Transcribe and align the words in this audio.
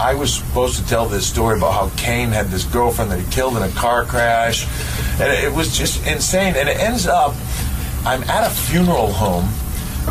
I 0.00 0.14
was 0.14 0.34
supposed 0.34 0.76
to 0.78 0.86
tell 0.88 1.06
this 1.06 1.26
story 1.26 1.56
about 1.56 1.72
how 1.72 1.96
Kane 1.96 2.30
had 2.30 2.46
this 2.48 2.64
girlfriend 2.64 3.10
that 3.12 3.20
he 3.20 3.30
killed 3.30 3.56
in 3.56 3.62
a 3.62 3.68
car 3.70 4.04
crash, 4.04 4.66
and 5.20 5.32
it 5.32 5.52
was 5.52 5.76
just 5.76 6.04
insane. 6.06 6.54
And 6.56 6.68
it 6.68 6.78
ends 6.78 7.06
up, 7.06 7.34
I'm 8.04 8.22
at 8.24 8.46
a 8.46 8.50
funeral 8.50 9.12
home 9.12 9.48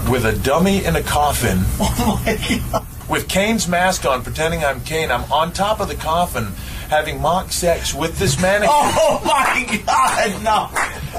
with 0.10 0.26
a 0.26 0.34
dummy 0.40 0.84
in 0.86 0.96
a 0.96 1.04
coffin. 1.04 1.60
Oh 1.80 2.22
my 2.26 2.60
god! 2.72 2.86
With 3.10 3.28
Kane's 3.28 3.68
mask 3.68 4.06
on, 4.06 4.24
pretending 4.24 4.64
I'm 4.64 4.80
Kane. 4.82 5.12
I'm 5.12 5.30
on 5.32 5.52
top 5.52 5.82
of 5.82 5.90
the 5.90 5.96
coffin, 5.96 6.46
having 6.90 7.22
mock 7.22 7.52
sex 7.52 7.94
with 7.94 8.18
this 8.18 8.42
mannequin. 8.42 8.70
Oh 8.74 9.22
my 9.26 9.82
god! 9.86 10.42
No. 10.44 10.66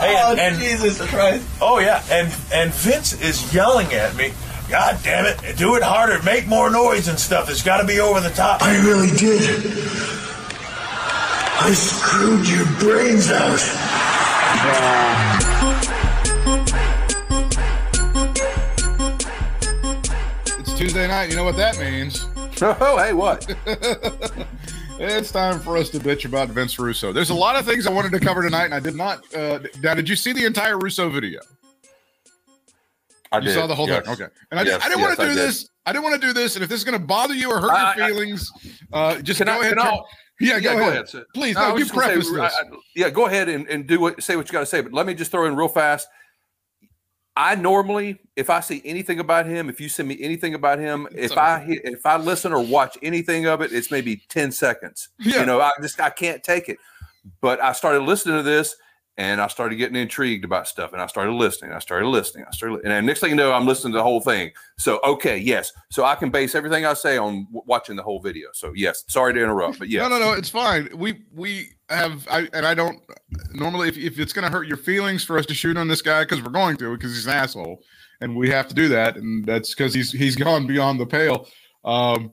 Hey, 0.00 0.16
oh 0.18 0.30
and- 0.32 0.40
and- 0.40 0.58
Jesus 0.58 0.98
Christ! 1.08 1.46
Oh 1.60 1.78
yeah, 1.78 2.02
and 2.10 2.34
and 2.52 2.72
Vince 2.72 3.12
is 3.20 3.52
yelling 3.54 3.92
at 3.92 4.16
me. 4.16 4.32
God 4.68 4.98
damn 5.02 5.26
it! 5.26 5.56
Do 5.56 5.76
it 5.76 5.82
harder, 5.82 6.22
make 6.22 6.46
more 6.46 6.70
noise 6.70 7.08
and 7.08 7.18
stuff. 7.18 7.50
It's 7.50 7.62
got 7.62 7.80
to 7.80 7.86
be 7.86 8.00
over 8.00 8.20
the 8.20 8.30
top. 8.30 8.62
I 8.62 8.76
really 8.84 9.10
did. 9.16 9.60
I 11.56 11.72
screwed 11.72 12.48
your 12.48 12.66
brains 12.78 13.30
out. 13.30 13.60
It's 20.58 20.74
Tuesday 20.74 21.06
night. 21.08 21.30
You 21.30 21.36
know 21.36 21.44
what 21.44 21.56
that 21.56 21.78
means? 21.78 22.26
Oh, 22.62 22.96
hey, 22.98 23.12
what? 23.12 23.44
It's 24.96 25.32
time 25.32 25.58
for 25.58 25.76
us 25.76 25.90
to 25.90 25.98
bitch 25.98 26.24
about 26.24 26.50
Vince 26.50 26.78
Russo. 26.78 27.12
There's 27.12 27.30
a 27.30 27.34
lot 27.34 27.56
of 27.56 27.66
things 27.66 27.84
I 27.84 27.90
wanted 27.90 28.12
to 28.12 28.20
cover 28.20 28.42
tonight, 28.42 28.66
and 28.66 28.74
I 28.74 28.78
did 28.78 28.94
not. 28.94 29.24
Uh, 29.34 29.58
now, 29.82 29.94
did 29.94 30.08
you 30.08 30.14
see 30.14 30.32
the 30.32 30.44
entire 30.44 30.78
Russo 30.78 31.10
video? 31.10 31.40
I 33.34 33.38
You 33.38 33.44
did. 33.46 33.54
saw 33.54 33.66
the 33.66 33.74
whole 33.74 33.88
yes. 33.88 34.04
thing. 34.04 34.12
Okay. 34.14 34.26
And 34.50 34.60
I, 34.60 34.62
Yes, 34.62 34.82
I 34.82 34.88
didn't 34.88 35.00
yes, 35.00 35.06
want 35.08 35.16
to 35.18 35.22
I 35.24 35.28
do 35.28 35.34
did. 35.34 35.48
this. 35.48 35.68
I 35.86 35.92
didn't 35.92 36.04
want 36.04 36.20
to 36.20 36.26
do 36.26 36.32
this. 36.32 36.56
And 36.56 36.62
if 36.62 36.68
this 36.70 36.78
is 36.78 36.84
going 36.84 36.98
to 36.98 37.04
bother 37.06 37.34
you 37.34 37.50
or 37.50 37.60
hurt 37.60 37.70
I- 37.72 37.94
your 37.96 38.04
I- 38.04 38.08
feelings, 38.08 38.50
uh, 38.92 39.20
just 39.20 39.44
go 39.44 39.50
I- 39.52 39.60
ahead. 39.60 39.78
I- 39.78 39.90
turn- 39.90 40.00
yeah, 40.40 40.58
go, 40.60 40.88
ahead. 40.88 41.08
sir. 41.08 41.24
Please, 41.34 41.54
No, 41.54 41.60
I 41.62 41.68
no, 41.70 41.76
you 41.78 41.86
preface 41.86 42.26
say, 42.28 42.34
this. 42.34 42.40
I- 42.40 42.46
I- 42.66 42.78
yeah, 42.96 43.10
go 43.10 43.26
ahead 43.26 43.48
and, 43.48 43.68
and 43.68 43.86
do 43.86 44.00
what 44.00 44.22
say 44.22 44.36
what 44.36 44.46
you 44.48 44.52
got 44.52 44.60
to 44.60 44.66
say. 44.66 44.80
But 44.80 44.92
let 44.92 45.06
me 45.06 45.14
just 45.14 45.30
throw 45.30 45.46
in 45.46 45.54
real 45.56 45.68
fast. 45.68 46.08
I 47.36 47.56
normally, 47.56 48.20
if 48.36 48.48
I 48.48 48.60
see 48.60 48.80
anything 48.84 49.18
about 49.18 49.46
him, 49.46 49.68
if 49.68 49.80
you 49.80 49.88
send 49.88 50.08
me 50.08 50.16
anything 50.20 50.54
about 50.54 50.78
him, 50.78 51.08
It's 51.12 51.32
if 51.32 51.38
I 51.38 51.58
hit- 51.60 51.82
if 51.84 52.06
I 52.06 52.16
listen 52.16 52.52
or 52.52 52.60
watch 52.64 52.96
anything 53.02 53.46
of 53.46 53.60
it, 53.60 53.72
it's 53.72 53.90
maybe 53.90 54.22
ten 54.28 54.52
seconds. 54.52 55.08
Yeah. 55.18 55.40
You 55.40 55.46
know, 55.46 55.60
I 55.60 55.70
just 55.82 56.00
I 56.00 56.10
can't 56.10 56.42
take 56.44 56.68
it. 56.68 56.78
But 57.40 57.60
I 57.62 57.72
started 57.72 58.00
listening 58.02 58.36
to 58.36 58.42
this, 58.42 58.76
and 59.16 59.40
I 59.40 59.46
started 59.46 59.76
getting 59.76 59.96
intrigued 59.96 60.44
about 60.44 60.66
stuff, 60.66 60.92
and 60.92 61.00
I 61.00 61.06
started 61.06 61.32
listening. 61.32 61.72
I 61.72 61.78
started 61.78 62.08
listening. 62.08 62.44
I 62.48 62.50
started, 62.50 62.80
and 62.82 62.90
then 62.90 63.06
next 63.06 63.20
thing 63.20 63.30
you 63.30 63.36
know, 63.36 63.52
I'm 63.52 63.66
listening 63.66 63.92
to 63.92 63.98
the 63.98 64.02
whole 64.02 64.20
thing. 64.20 64.50
So 64.76 65.00
okay, 65.04 65.38
yes, 65.38 65.72
so 65.90 66.04
I 66.04 66.16
can 66.16 66.30
base 66.30 66.54
everything 66.54 66.84
I 66.84 66.94
say 66.94 67.16
on 67.16 67.44
w- 67.44 67.62
watching 67.66 67.94
the 67.96 68.02
whole 68.02 68.20
video. 68.20 68.48
So 68.52 68.72
yes, 68.74 69.04
sorry 69.06 69.34
to 69.34 69.42
interrupt, 69.42 69.78
but 69.78 69.88
yeah. 69.88 70.02
No, 70.02 70.08
no, 70.08 70.18
no. 70.18 70.32
It's 70.32 70.48
fine. 70.48 70.88
We 70.96 71.22
we 71.32 71.68
have. 71.88 72.26
I 72.28 72.48
and 72.52 72.66
I 72.66 72.74
don't 72.74 73.00
normally 73.52 73.88
if 73.88 73.96
if 73.96 74.18
it's 74.18 74.32
going 74.32 74.44
to 74.44 74.50
hurt 74.50 74.66
your 74.66 74.76
feelings 74.76 75.22
for 75.24 75.38
us 75.38 75.46
to 75.46 75.54
shoot 75.54 75.76
on 75.76 75.86
this 75.86 76.02
guy 76.02 76.24
because 76.24 76.42
we're 76.42 76.50
going 76.50 76.76
to 76.78 76.92
because 76.96 77.14
he's 77.14 77.26
an 77.26 77.34
asshole 77.34 77.82
and 78.20 78.36
we 78.36 78.48
have 78.50 78.68
to 78.68 78.74
do 78.74 78.88
that 78.88 79.16
and 79.16 79.44
that's 79.44 79.74
because 79.74 79.94
he's 79.94 80.10
he's 80.10 80.36
gone 80.36 80.66
beyond 80.66 80.98
the 80.98 81.06
pale. 81.06 81.46
Um, 81.84 82.32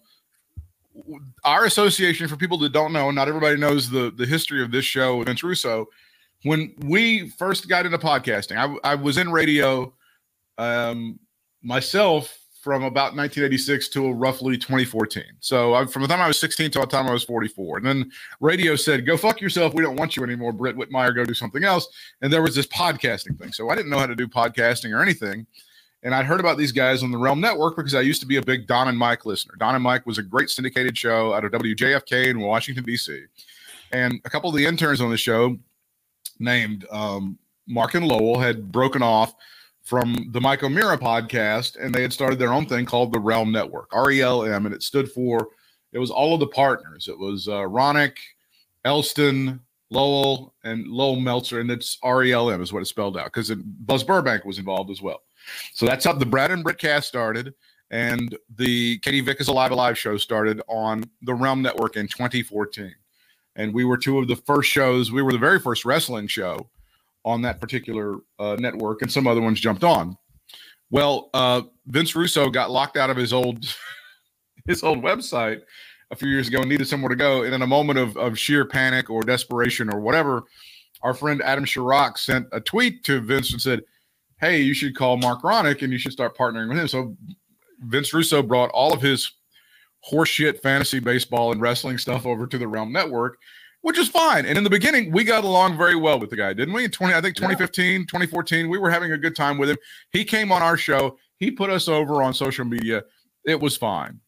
our 1.43 1.65
association 1.65 2.27
for 2.27 2.37
people 2.37 2.57
that 2.59 2.71
don't 2.71 2.93
know, 2.93 3.11
not 3.11 3.27
everybody 3.27 3.57
knows 3.57 3.89
the 3.89 4.11
the 4.11 4.25
history 4.25 4.63
of 4.63 4.71
this 4.71 4.85
show 4.85 5.21
Vince 5.23 5.43
Russo. 5.43 5.87
When 6.43 6.73
we 6.79 7.29
first 7.29 7.69
got 7.69 7.85
into 7.85 7.97
podcasting, 7.97 8.57
I, 8.57 8.91
I 8.91 8.95
was 8.95 9.17
in 9.17 9.31
radio 9.31 9.93
um, 10.57 11.19
myself 11.61 12.37
from 12.61 12.83
about 12.83 13.15
1986 13.15 13.89
to 13.89 14.11
roughly 14.11 14.55
2014. 14.55 15.23
So 15.39 15.73
I, 15.73 15.85
from 15.85 16.03
the 16.03 16.07
time 16.07 16.21
I 16.21 16.27
was 16.27 16.39
16 16.39 16.69
to 16.71 16.79
the 16.79 16.85
time 16.85 17.07
I 17.07 17.11
was 17.11 17.23
44. 17.23 17.77
And 17.77 17.85
then 17.85 18.11
radio 18.39 18.75
said, 18.75 19.05
go 19.05 19.17
fuck 19.17 19.41
yourself. 19.41 19.73
We 19.73 19.81
don't 19.81 19.95
want 19.95 20.15
you 20.15 20.23
anymore, 20.23 20.53
Britt 20.53 20.77
Whitmire. 20.77 21.15
Go 21.15 21.25
do 21.25 21.33
something 21.33 21.63
else. 21.63 21.87
And 22.21 22.31
there 22.31 22.43
was 22.43 22.53
this 22.53 22.67
podcasting 22.67 23.39
thing. 23.39 23.51
So 23.51 23.69
I 23.69 23.75
didn't 23.75 23.89
know 23.89 23.97
how 23.97 24.05
to 24.05 24.15
do 24.15 24.27
podcasting 24.27 24.95
or 24.95 25.01
anything. 25.01 25.47
And 26.03 26.13
I'd 26.13 26.25
heard 26.25 26.39
about 26.39 26.57
these 26.57 26.71
guys 26.71 27.01
on 27.01 27.11
the 27.11 27.17
RELM 27.17 27.39
Network 27.39 27.75
because 27.75 27.95
I 27.95 28.01
used 28.01 28.21
to 28.21 28.27
be 28.27 28.37
a 28.37 28.41
big 28.41 28.67
Don 28.67 28.87
and 28.87 28.97
Mike 28.97 29.25
listener. 29.25 29.55
Don 29.57 29.73
and 29.73 29.83
Mike 29.83 30.05
was 30.05 30.19
a 30.19 30.23
great 30.23 30.49
syndicated 30.49 30.95
show 30.95 31.33
out 31.33 31.45
of 31.45 31.51
WJFK 31.51 32.27
in 32.27 32.41
Washington, 32.41 32.83
D.C. 32.83 33.23
And 33.91 34.21
a 34.25 34.29
couple 34.29 34.49
of 34.49 34.55
the 34.55 34.65
interns 34.65 35.01
on 35.01 35.09
the 35.09 35.17
show, 35.17 35.57
named 36.41 36.85
um, 36.91 37.37
Mark 37.67 37.93
and 37.95 38.07
Lowell, 38.07 38.39
had 38.39 38.71
broken 38.71 39.01
off 39.01 39.33
from 39.83 40.29
the 40.31 40.41
Mike 40.41 40.63
O'Meara 40.63 40.97
podcast, 40.97 41.77
and 41.79 41.93
they 41.93 42.01
had 42.01 42.13
started 42.13 42.39
their 42.39 42.53
own 42.53 42.65
thing 42.65 42.85
called 42.85 43.11
the 43.11 43.19
RELM 43.19 43.51
Network, 43.51 43.89
R 43.93 44.11
E 44.11 44.21
L 44.21 44.43
M, 44.43 44.65
and 44.65 44.75
it 44.75 44.83
stood 44.83 45.11
for 45.11 45.49
it 45.91 45.99
was 45.99 46.11
all 46.11 46.33
of 46.33 46.39
the 46.39 46.47
partners. 46.47 47.07
It 47.07 47.17
was 47.17 47.47
uh, 47.47 47.61
Ronick, 47.61 48.17
Elston, 48.85 49.59
Lowell, 49.89 50.53
and 50.63 50.87
Lowell 50.87 51.19
Meltzer, 51.19 51.59
and 51.59 51.69
it's 51.69 51.97
R 52.01 52.23
E 52.23 52.31
L 52.31 52.49
M 52.49 52.61
is 52.61 52.71
what 52.71 52.81
it 52.81 52.85
spelled 52.85 53.17
out 53.17 53.25
because 53.25 53.51
Buzz 53.51 54.03
Burbank 54.03 54.45
was 54.45 54.57
involved 54.57 54.89
as 54.89 55.01
well. 55.01 55.21
So 55.73 55.85
that's 55.85 56.05
how 56.05 56.13
the 56.13 56.25
Brad 56.25 56.51
and 56.51 56.63
Britt 56.63 56.77
cast 56.77 57.07
started, 57.07 57.53
and 57.89 58.37
the 58.55 58.99
Katie 58.99 59.21
Vick 59.21 59.41
is 59.41 59.47
Alive 59.47 59.71
Alive 59.71 59.97
show 59.97 60.17
started 60.17 60.61
on 60.67 61.03
the 61.23 61.33
RELM 61.33 61.61
Network 61.61 61.97
in 61.97 62.07
2014. 62.07 62.93
And 63.55 63.73
we 63.73 63.83
were 63.83 63.97
two 63.97 64.19
of 64.19 64.27
the 64.27 64.35
first 64.35 64.69
shows. 64.69 65.11
We 65.11 65.21
were 65.21 65.31
the 65.31 65.37
very 65.37 65.59
first 65.59 65.85
wrestling 65.85 66.27
show 66.27 66.69
on 67.25 67.41
that 67.43 67.59
particular 67.59 68.17
uh, 68.39 68.55
network, 68.59 69.01
and 69.01 69.11
some 69.11 69.27
other 69.27 69.41
ones 69.41 69.59
jumped 69.59 69.83
on. 69.83 70.17
Well, 70.89 71.29
uh, 71.33 71.63
Vince 71.87 72.15
Russo 72.15 72.49
got 72.49 72.71
locked 72.71 72.97
out 72.97 73.09
of 73.09 73.17
his 73.17 73.33
old 73.33 73.65
his 74.65 74.83
old 74.83 75.01
website 75.01 75.61
a 76.11 76.15
few 76.15 76.29
years 76.29 76.47
ago 76.47 76.59
and 76.59 76.69
needed 76.69 76.87
somewhere 76.87 77.09
to 77.09 77.15
go. 77.15 77.43
And 77.43 77.55
in 77.55 77.61
a 77.61 77.67
moment 77.67 77.97
of, 77.97 78.17
of 78.17 78.37
sheer 78.37 78.65
panic 78.65 79.09
or 79.09 79.21
desperation 79.21 79.91
or 79.91 79.99
whatever, 79.99 80.43
our 81.01 81.13
friend 81.13 81.41
Adam 81.41 81.65
Chirac 81.65 82.17
sent 82.17 82.47
a 82.51 82.59
tweet 82.59 83.03
to 83.05 83.21
Vince 83.21 83.53
and 83.53 83.61
said, 83.61 83.81
Hey, 84.39 84.61
you 84.61 84.73
should 84.73 84.95
call 84.95 85.17
Mark 85.17 85.41
Ronick 85.41 85.81
and 85.81 85.91
you 85.91 85.99
should 85.99 86.11
start 86.11 86.37
partnering 86.37 86.69
with 86.69 86.77
him. 86.77 86.87
So 86.87 87.15
Vince 87.81 88.13
Russo 88.13 88.41
brought 88.43 88.69
all 88.71 88.93
of 88.93 89.01
his 89.01 89.31
horseshit 90.09 90.61
fantasy 90.61 90.99
baseball 90.99 91.51
and 91.51 91.61
wrestling 91.61 91.97
stuff 91.97 92.25
over 92.25 92.47
to 92.47 92.57
the 92.57 92.65
RELM 92.65 92.91
Network, 92.91 93.37
which 93.81 93.97
is 93.97 94.07
fine. 94.07 94.45
And 94.45 94.57
in 94.57 94.63
the 94.63 94.69
beginning, 94.69 95.11
we 95.11 95.23
got 95.23 95.43
along 95.43 95.77
very 95.77 95.95
well 95.95 96.19
with 96.19 96.29
the 96.29 96.37
guy, 96.37 96.53
didn't 96.53 96.73
we? 96.73 96.85
In 96.85 96.91
20, 96.91 97.13
I 97.13 97.21
think 97.21 97.35
2015, 97.35 98.07
2014, 98.07 98.69
we 98.69 98.77
were 98.77 98.89
having 98.89 99.11
a 99.11 99.17
good 99.17 99.35
time 99.35 99.57
with 99.57 99.69
him. 99.69 99.77
He 100.11 100.23
came 100.23 100.51
on 100.51 100.61
our 100.61 100.77
show, 100.77 101.17
he 101.37 101.51
put 101.51 101.69
us 101.69 101.87
over 101.87 102.21
on 102.21 102.33
social 102.33 102.65
media. 102.65 103.03
It 103.45 103.59
was 103.59 103.77
fine. 103.77 104.19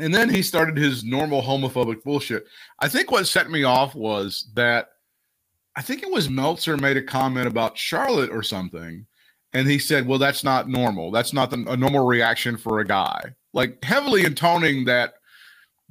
And 0.00 0.12
then 0.12 0.28
he 0.28 0.42
started 0.42 0.76
his 0.76 1.04
normal 1.04 1.42
homophobic 1.42 2.02
bullshit. 2.02 2.46
I 2.80 2.88
think 2.88 3.10
what 3.10 3.26
set 3.26 3.50
me 3.50 3.62
off 3.62 3.94
was 3.94 4.50
that 4.54 4.88
I 5.76 5.82
think 5.82 6.02
it 6.02 6.10
was 6.10 6.28
Meltzer 6.28 6.76
made 6.76 6.96
a 6.96 7.02
comment 7.02 7.46
about 7.46 7.78
Charlotte 7.78 8.30
or 8.30 8.42
something. 8.42 9.06
And 9.52 9.68
he 9.68 9.78
said, 9.78 10.06
Well, 10.06 10.18
that's 10.18 10.44
not 10.44 10.68
normal. 10.68 11.10
That's 11.10 11.32
not 11.32 11.50
the, 11.50 11.64
a 11.68 11.76
normal 11.76 12.06
reaction 12.06 12.56
for 12.56 12.80
a 12.80 12.84
guy. 12.84 13.34
Like 13.52 13.82
heavily 13.84 14.24
intoning 14.24 14.84
that 14.86 15.14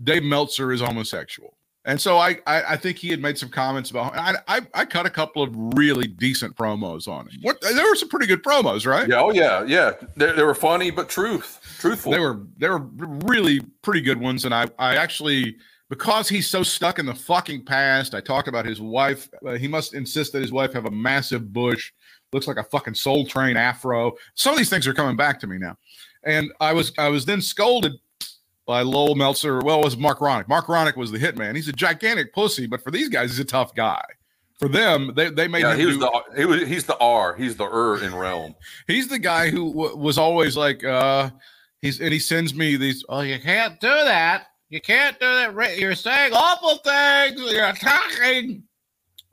Dave 0.03 0.23
Meltzer 0.23 0.71
is 0.71 0.81
homosexual. 0.81 1.57
And 1.83 1.99
so 1.99 2.17
I, 2.17 2.37
I, 2.45 2.63
I 2.73 2.77
think 2.77 2.97
he 2.97 3.09
had 3.09 3.19
made 3.19 3.39
some 3.39 3.49
comments 3.49 3.89
about. 3.89 4.15
I, 4.15 4.35
I, 4.47 4.61
I 4.73 4.85
cut 4.85 5.07
a 5.07 5.09
couple 5.09 5.41
of 5.41 5.49
really 5.75 6.07
decent 6.07 6.55
promos 6.55 7.07
on 7.07 7.27
him. 7.27 7.39
What 7.41 7.59
there 7.61 7.87
were 7.87 7.95
some 7.95 8.09
pretty 8.09 8.27
good 8.27 8.43
promos, 8.43 8.85
right? 8.85 9.07
Yeah, 9.07 9.21
oh 9.21 9.31
yeah, 9.31 9.63
yeah. 9.63 9.93
They, 10.15 10.31
they 10.31 10.43
were 10.43 10.53
funny 10.53 10.91
but 10.91 11.09
truth, 11.09 11.59
truthful. 11.79 12.11
They 12.11 12.19
were 12.19 12.41
they 12.57 12.69
were 12.69 12.83
really 13.25 13.61
pretty 13.81 14.01
good 14.01 14.19
ones, 14.19 14.45
and 14.45 14.53
I 14.53 14.67
I 14.77 14.95
actually 14.95 15.55
because 15.89 16.29
he's 16.29 16.47
so 16.47 16.61
stuck 16.61 16.99
in 16.99 17.05
the 17.07 17.15
fucking 17.15 17.65
past. 17.65 18.13
I 18.13 18.21
talked 18.21 18.47
about 18.47 18.65
his 18.65 18.79
wife. 18.79 19.27
Uh, 19.45 19.53
he 19.53 19.67
must 19.67 19.95
insist 19.95 20.33
that 20.33 20.41
his 20.41 20.51
wife 20.51 20.73
have 20.73 20.85
a 20.85 20.91
massive 20.91 21.51
bush, 21.51 21.91
looks 22.33 22.47
like 22.47 22.57
a 22.57 22.63
fucking 22.63 22.95
Soul 22.95 23.25
Train 23.25 23.57
afro. 23.57 24.13
Some 24.35 24.53
of 24.53 24.57
these 24.57 24.69
things 24.69 24.87
are 24.87 24.93
coming 24.93 25.15
back 25.15 25.39
to 25.41 25.47
me 25.47 25.57
now, 25.57 25.77
and 26.23 26.51
I 26.59 26.73
was 26.73 26.93
I 26.97 27.09
was 27.09 27.25
then 27.25 27.41
scolded 27.41 27.93
by 28.65 28.81
Lowell 28.81 29.15
Meltzer. 29.15 29.59
Well, 29.59 29.81
it 29.81 29.85
was 29.85 29.97
Mark 29.97 30.19
Ronick. 30.19 30.47
Mark 30.47 30.67
Ronick 30.67 30.95
was 30.95 31.11
the 31.11 31.19
hitman. 31.19 31.55
He's 31.55 31.67
a 31.67 31.73
gigantic 31.73 32.33
pussy, 32.33 32.67
but 32.67 32.83
for 32.83 32.91
these 32.91 33.09
guys, 33.09 33.31
he's 33.31 33.39
a 33.39 33.45
tough 33.45 33.75
guy. 33.75 34.03
For 34.59 34.67
them, 34.67 35.11
they, 35.15 35.29
they 35.31 35.47
made 35.47 35.63
yeah, 35.63 35.73
him 35.73 35.79
he 35.79 35.85
was 35.87 35.97
do- 35.97 36.01
the 36.01 36.37
he 36.37 36.45
was 36.45 36.67
he's 36.67 36.85
the 36.85 36.97
R, 36.99 37.35
he's 37.35 37.55
the 37.55 37.65
er 37.65 38.03
in 38.03 38.15
realm. 38.15 38.55
He's 38.87 39.07
the 39.07 39.17
guy 39.17 39.49
who 39.49 39.73
w- 39.73 39.97
was 39.97 40.19
always 40.19 40.55
like, 40.55 40.83
uh, 40.83 41.31
he's 41.81 41.99
and 41.99 42.13
he 42.13 42.19
sends 42.19 42.53
me 42.53 42.75
these. 42.77 43.03
Oh, 43.09 43.21
you 43.21 43.39
can't 43.39 43.79
do 43.79 43.87
that. 43.87 44.47
You 44.69 44.79
can't 44.79 45.19
do 45.19 45.25
that. 45.25 45.77
You're 45.79 45.95
saying 45.95 46.33
awful 46.33 46.77
things. 46.77 47.41
You're 47.51 47.65
attacking. 47.65 48.63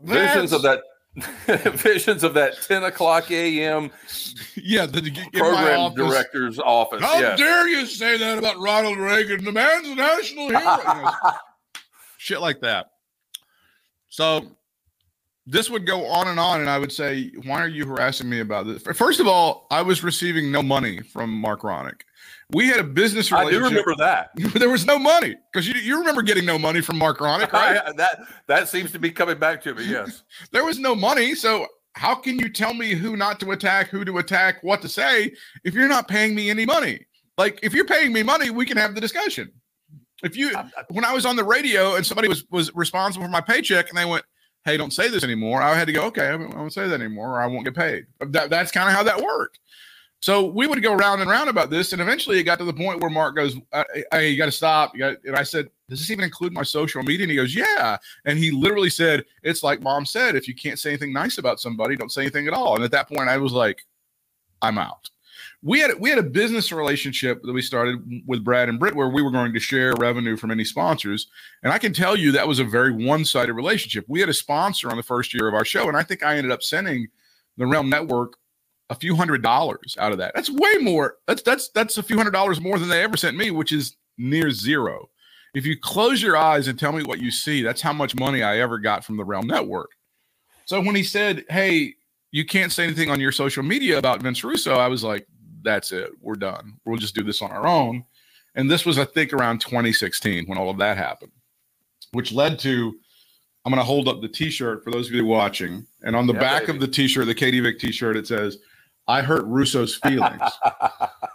Visions 0.00 0.52
of 0.52 0.62
that 0.62 0.80
visions 1.74 2.24
of 2.24 2.34
that 2.34 2.60
10 2.62 2.84
o'clock 2.84 3.30
a.m. 3.30 3.90
Yeah, 4.56 4.86
the, 4.86 5.10
program 5.32 5.80
office. 5.80 5.96
director's 5.96 6.58
office. 6.58 7.02
How 7.02 7.18
yeah. 7.18 7.36
dare 7.36 7.68
you 7.68 7.86
say 7.86 8.18
that 8.18 8.38
about 8.38 8.58
Ronald 8.58 8.98
Reagan? 8.98 9.44
The 9.44 9.52
man's 9.52 9.88
a 9.88 9.94
national 9.94 10.48
hero. 10.48 10.60
You 10.88 11.02
know, 11.02 11.10
shit 12.18 12.40
like 12.40 12.60
that. 12.60 12.90
So 14.08 14.46
this 15.46 15.70
would 15.70 15.86
go 15.86 16.06
on 16.06 16.28
and 16.28 16.38
on, 16.38 16.60
and 16.60 16.68
I 16.68 16.78
would 16.78 16.92
say, 16.92 17.30
why 17.44 17.60
are 17.60 17.68
you 17.68 17.86
harassing 17.86 18.28
me 18.28 18.40
about 18.40 18.66
this? 18.66 18.82
First 18.96 19.20
of 19.20 19.26
all, 19.26 19.66
I 19.70 19.80
was 19.80 20.04
receiving 20.04 20.52
no 20.52 20.62
money 20.62 21.00
from 21.00 21.30
Mark 21.30 21.62
Ronick. 21.62 22.02
We 22.50 22.68
had 22.68 22.80
a 22.80 22.84
business 22.84 23.30
I 23.30 23.50
do 23.50 23.62
remember 23.62 23.94
that. 23.96 24.30
there 24.36 24.70
was 24.70 24.86
no 24.86 24.98
money 24.98 25.36
because 25.52 25.68
you, 25.68 25.74
you 25.74 25.98
remember 25.98 26.22
getting 26.22 26.46
no 26.46 26.58
money 26.58 26.80
from 26.80 26.96
Mark 26.96 27.18
Ronick, 27.18 27.52
right? 27.52 27.80
I- 27.84 27.92
that 27.96 28.20
that 28.46 28.68
seems 28.68 28.90
to 28.92 28.98
be 28.98 29.10
coming 29.10 29.38
back 29.38 29.62
to 29.62 29.74
me. 29.74 29.84
Yes. 29.84 30.22
there 30.52 30.64
was 30.64 30.78
no 30.78 30.94
money. 30.94 31.34
So 31.34 31.66
how 31.94 32.14
can 32.14 32.38
you 32.38 32.48
tell 32.48 32.72
me 32.72 32.94
who 32.94 33.16
not 33.16 33.38
to 33.40 33.50
attack, 33.50 33.88
who 33.88 34.04
to 34.04 34.18
attack, 34.18 34.62
what 34.62 34.80
to 34.82 34.88
say 34.88 35.32
if 35.64 35.74
you're 35.74 35.88
not 35.88 36.08
paying 36.08 36.34
me 36.34 36.48
any 36.48 36.64
money? 36.64 37.06
Like 37.36 37.60
if 37.62 37.74
you're 37.74 37.84
paying 37.84 38.12
me 38.12 38.22
money, 38.22 38.50
we 38.50 38.64
can 38.64 38.78
have 38.78 38.94
the 38.94 39.00
discussion. 39.00 39.52
If 40.22 40.36
you 40.36 40.52
when 40.88 41.04
I 41.04 41.12
was 41.12 41.26
on 41.26 41.36
the 41.36 41.44
radio 41.44 41.96
and 41.96 42.04
somebody 42.04 42.28
was 42.28 42.44
was 42.50 42.74
responsible 42.74 43.26
for 43.26 43.30
my 43.30 43.42
paycheck 43.42 43.90
and 43.90 43.96
they 43.96 44.06
went, 44.06 44.24
"Hey, 44.64 44.76
don't 44.76 44.92
say 44.92 45.08
this 45.08 45.22
anymore," 45.22 45.62
I 45.62 45.74
had 45.76 45.86
to 45.86 45.92
go, 45.92 46.06
"Okay, 46.06 46.26
I 46.26 46.34
won't 46.34 46.54
I 46.54 46.58
won't 46.58 46.72
say 46.72 46.88
that 46.88 47.00
anymore, 47.00 47.34
or 47.34 47.40
I 47.40 47.46
won't 47.46 47.64
get 47.64 47.76
paid." 47.76 48.06
That, 48.20 48.50
that's 48.50 48.72
kind 48.72 48.88
of 48.88 48.94
how 48.96 49.04
that 49.04 49.20
worked. 49.20 49.60
So 50.20 50.46
we 50.46 50.66
would 50.66 50.82
go 50.82 50.94
round 50.94 51.20
and 51.20 51.30
round 51.30 51.48
about 51.48 51.70
this, 51.70 51.92
and 51.92 52.02
eventually 52.02 52.38
it 52.38 52.42
got 52.42 52.58
to 52.58 52.64
the 52.64 52.72
point 52.72 53.00
where 53.00 53.10
Mark 53.10 53.36
goes, 53.36 53.56
"Hey, 54.10 54.30
you 54.30 54.36
got 54.36 54.46
to 54.46 54.52
stop." 54.52 54.96
You 54.96 55.16
and 55.24 55.36
I 55.36 55.44
said, 55.44 55.70
"Does 55.88 56.00
this 56.00 56.10
even 56.10 56.24
include 56.24 56.52
my 56.52 56.64
social 56.64 57.02
media?" 57.04 57.24
And 57.24 57.30
he 57.30 57.36
goes, 57.36 57.54
"Yeah." 57.54 57.98
And 58.24 58.36
he 58.36 58.50
literally 58.50 58.90
said, 58.90 59.24
"It's 59.44 59.62
like 59.62 59.80
Mom 59.80 60.04
said: 60.04 60.34
if 60.34 60.48
you 60.48 60.54
can't 60.56 60.78
say 60.78 60.90
anything 60.90 61.12
nice 61.12 61.38
about 61.38 61.60
somebody, 61.60 61.94
don't 61.94 62.10
say 62.10 62.22
anything 62.22 62.48
at 62.48 62.52
all." 62.52 62.74
And 62.74 62.84
at 62.84 62.90
that 62.90 63.08
point, 63.08 63.28
I 63.28 63.38
was 63.38 63.52
like, 63.52 63.86
"I'm 64.60 64.76
out." 64.76 65.08
We 65.62 65.78
had 65.78 65.98
we 66.00 66.10
had 66.10 66.18
a 66.18 66.24
business 66.24 66.72
relationship 66.72 67.42
that 67.42 67.52
we 67.52 67.62
started 67.62 68.22
with 68.26 68.42
Brad 68.42 68.68
and 68.68 68.78
Britt 68.78 68.96
where 68.96 69.08
we 69.08 69.22
were 69.22 69.30
going 69.30 69.52
to 69.52 69.60
share 69.60 69.94
revenue 69.98 70.36
from 70.36 70.50
any 70.50 70.64
sponsors, 70.64 71.28
and 71.62 71.72
I 71.72 71.78
can 71.78 71.92
tell 71.92 72.16
you 72.16 72.32
that 72.32 72.48
was 72.48 72.58
a 72.58 72.64
very 72.64 72.90
one 72.90 73.24
sided 73.24 73.52
relationship. 73.52 74.04
We 74.08 74.18
had 74.18 74.28
a 74.28 74.34
sponsor 74.34 74.90
on 74.90 74.96
the 74.96 75.02
first 75.04 75.32
year 75.32 75.46
of 75.46 75.54
our 75.54 75.64
show, 75.64 75.86
and 75.86 75.96
I 75.96 76.02
think 76.02 76.24
I 76.24 76.36
ended 76.36 76.50
up 76.50 76.64
sending 76.64 77.06
the 77.56 77.66
RELM 77.66 77.88
Network 77.88 78.34
a 78.90 78.94
few 78.94 79.14
hundred 79.14 79.42
dollars 79.42 79.96
out 79.98 80.12
of 80.12 80.18
that. 80.18 80.32
That's 80.34 80.50
way 80.50 80.76
more. 80.80 81.16
That's 81.26 81.42
that's 81.42 81.68
that's 81.70 81.98
a 81.98 82.02
few 82.02 82.16
hundred 82.16 82.32
dollars 82.32 82.60
more 82.60 82.78
than 82.78 82.88
they 82.88 83.02
ever 83.02 83.16
sent 83.16 83.36
me, 83.36 83.50
which 83.50 83.72
is 83.72 83.96
near 84.16 84.50
zero. 84.50 85.10
If 85.54 85.66
you 85.66 85.76
close 85.78 86.22
your 86.22 86.36
eyes 86.36 86.68
and 86.68 86.78
tell 86.78 86.92
me 86.92 87.02
what 87.02 87.20
you 87.20 87.30
see, 87.30 87.62
that's 87.62 87.80
how 87.80 87.92
much 87.92 88.14
money 88.14 88.42
I 88.42 88.58
ever 88.58 88.78
got 88.78 89.04
from 89.04 89.16
the 89.16 89.24
RELM 89.24 89.46
Network. 89.46 89.90
So 90.66 90.80
when 90.80 90.94
he 90.94 91.02
said, 91.02 91.44
"Hey, 91.48 91.94
you 92.30 92.44
can't 92.44 92.72
say 92.72 92.84
anything 92.84 93.10
on 93.10 93.20
your 93.20 93.32
social 93.32 93.62
media 93.62 93.98
about 93.98 94.22
Vince 94.22 94.44
Russo," 94.44 94.74
I 94.76 94.88
was 94.88 95.02
like, 95.04 95.26
"That's 95.62 95.92
it. 95.92 96.10
We're 96.20 96.36
done. 96.36 96.78
We'll 96.84 96.98
just 96.98 97.14
do 97.14 97.22
this 97.22 97.42
on 97.42 97.50
our 97.50 97.66
own." 97.66 98.04
And 98.54 98.70
this 98.70 98.84
was, 98.84 98.98
I 98.98 99.04
think, 99.04 99.32
around 99.32 99.60
2016 99.60 100.46
when 100.46 100.58
all 100.58 100.70
of 100.70 100.78
that 100.78 100.96
happened, 100.96 101.32
which 102.12 102.32
led 102.32 102.58
to 102.60 102.98
I'm 103.64 103.72
going 103.72 103.80
to 103.80 103.84
hold 103.84 104.08
up 104.08 104.22
the 104.22 104.28
T-shirt 104.28 104.82
for 104.82 104.90
those 104.90 105.08
of 105.08 105.14
you 105.14 105.26
watching, 105.26 105.86
and 106.02 106.16
on 106.16 106.26
the 106.26 106.32
Yeah, 106.32 106.38
back 106.40 106.62
baby. 106.66 106.72
of 106.76 106.80
the 106.80 106.88
T-shirt, 106.88 107.26
the 107.26 107.34
Katie 107.34 107.60
Vick 107.60 107.78
T-shirt, 107.78 108.16
it 108.16 108.26
says, 108.26 108.56
"I 109.08 109.22
hurt 109.22 109.44
Russo's 109.46 109.96
feelings." 109.96 110.40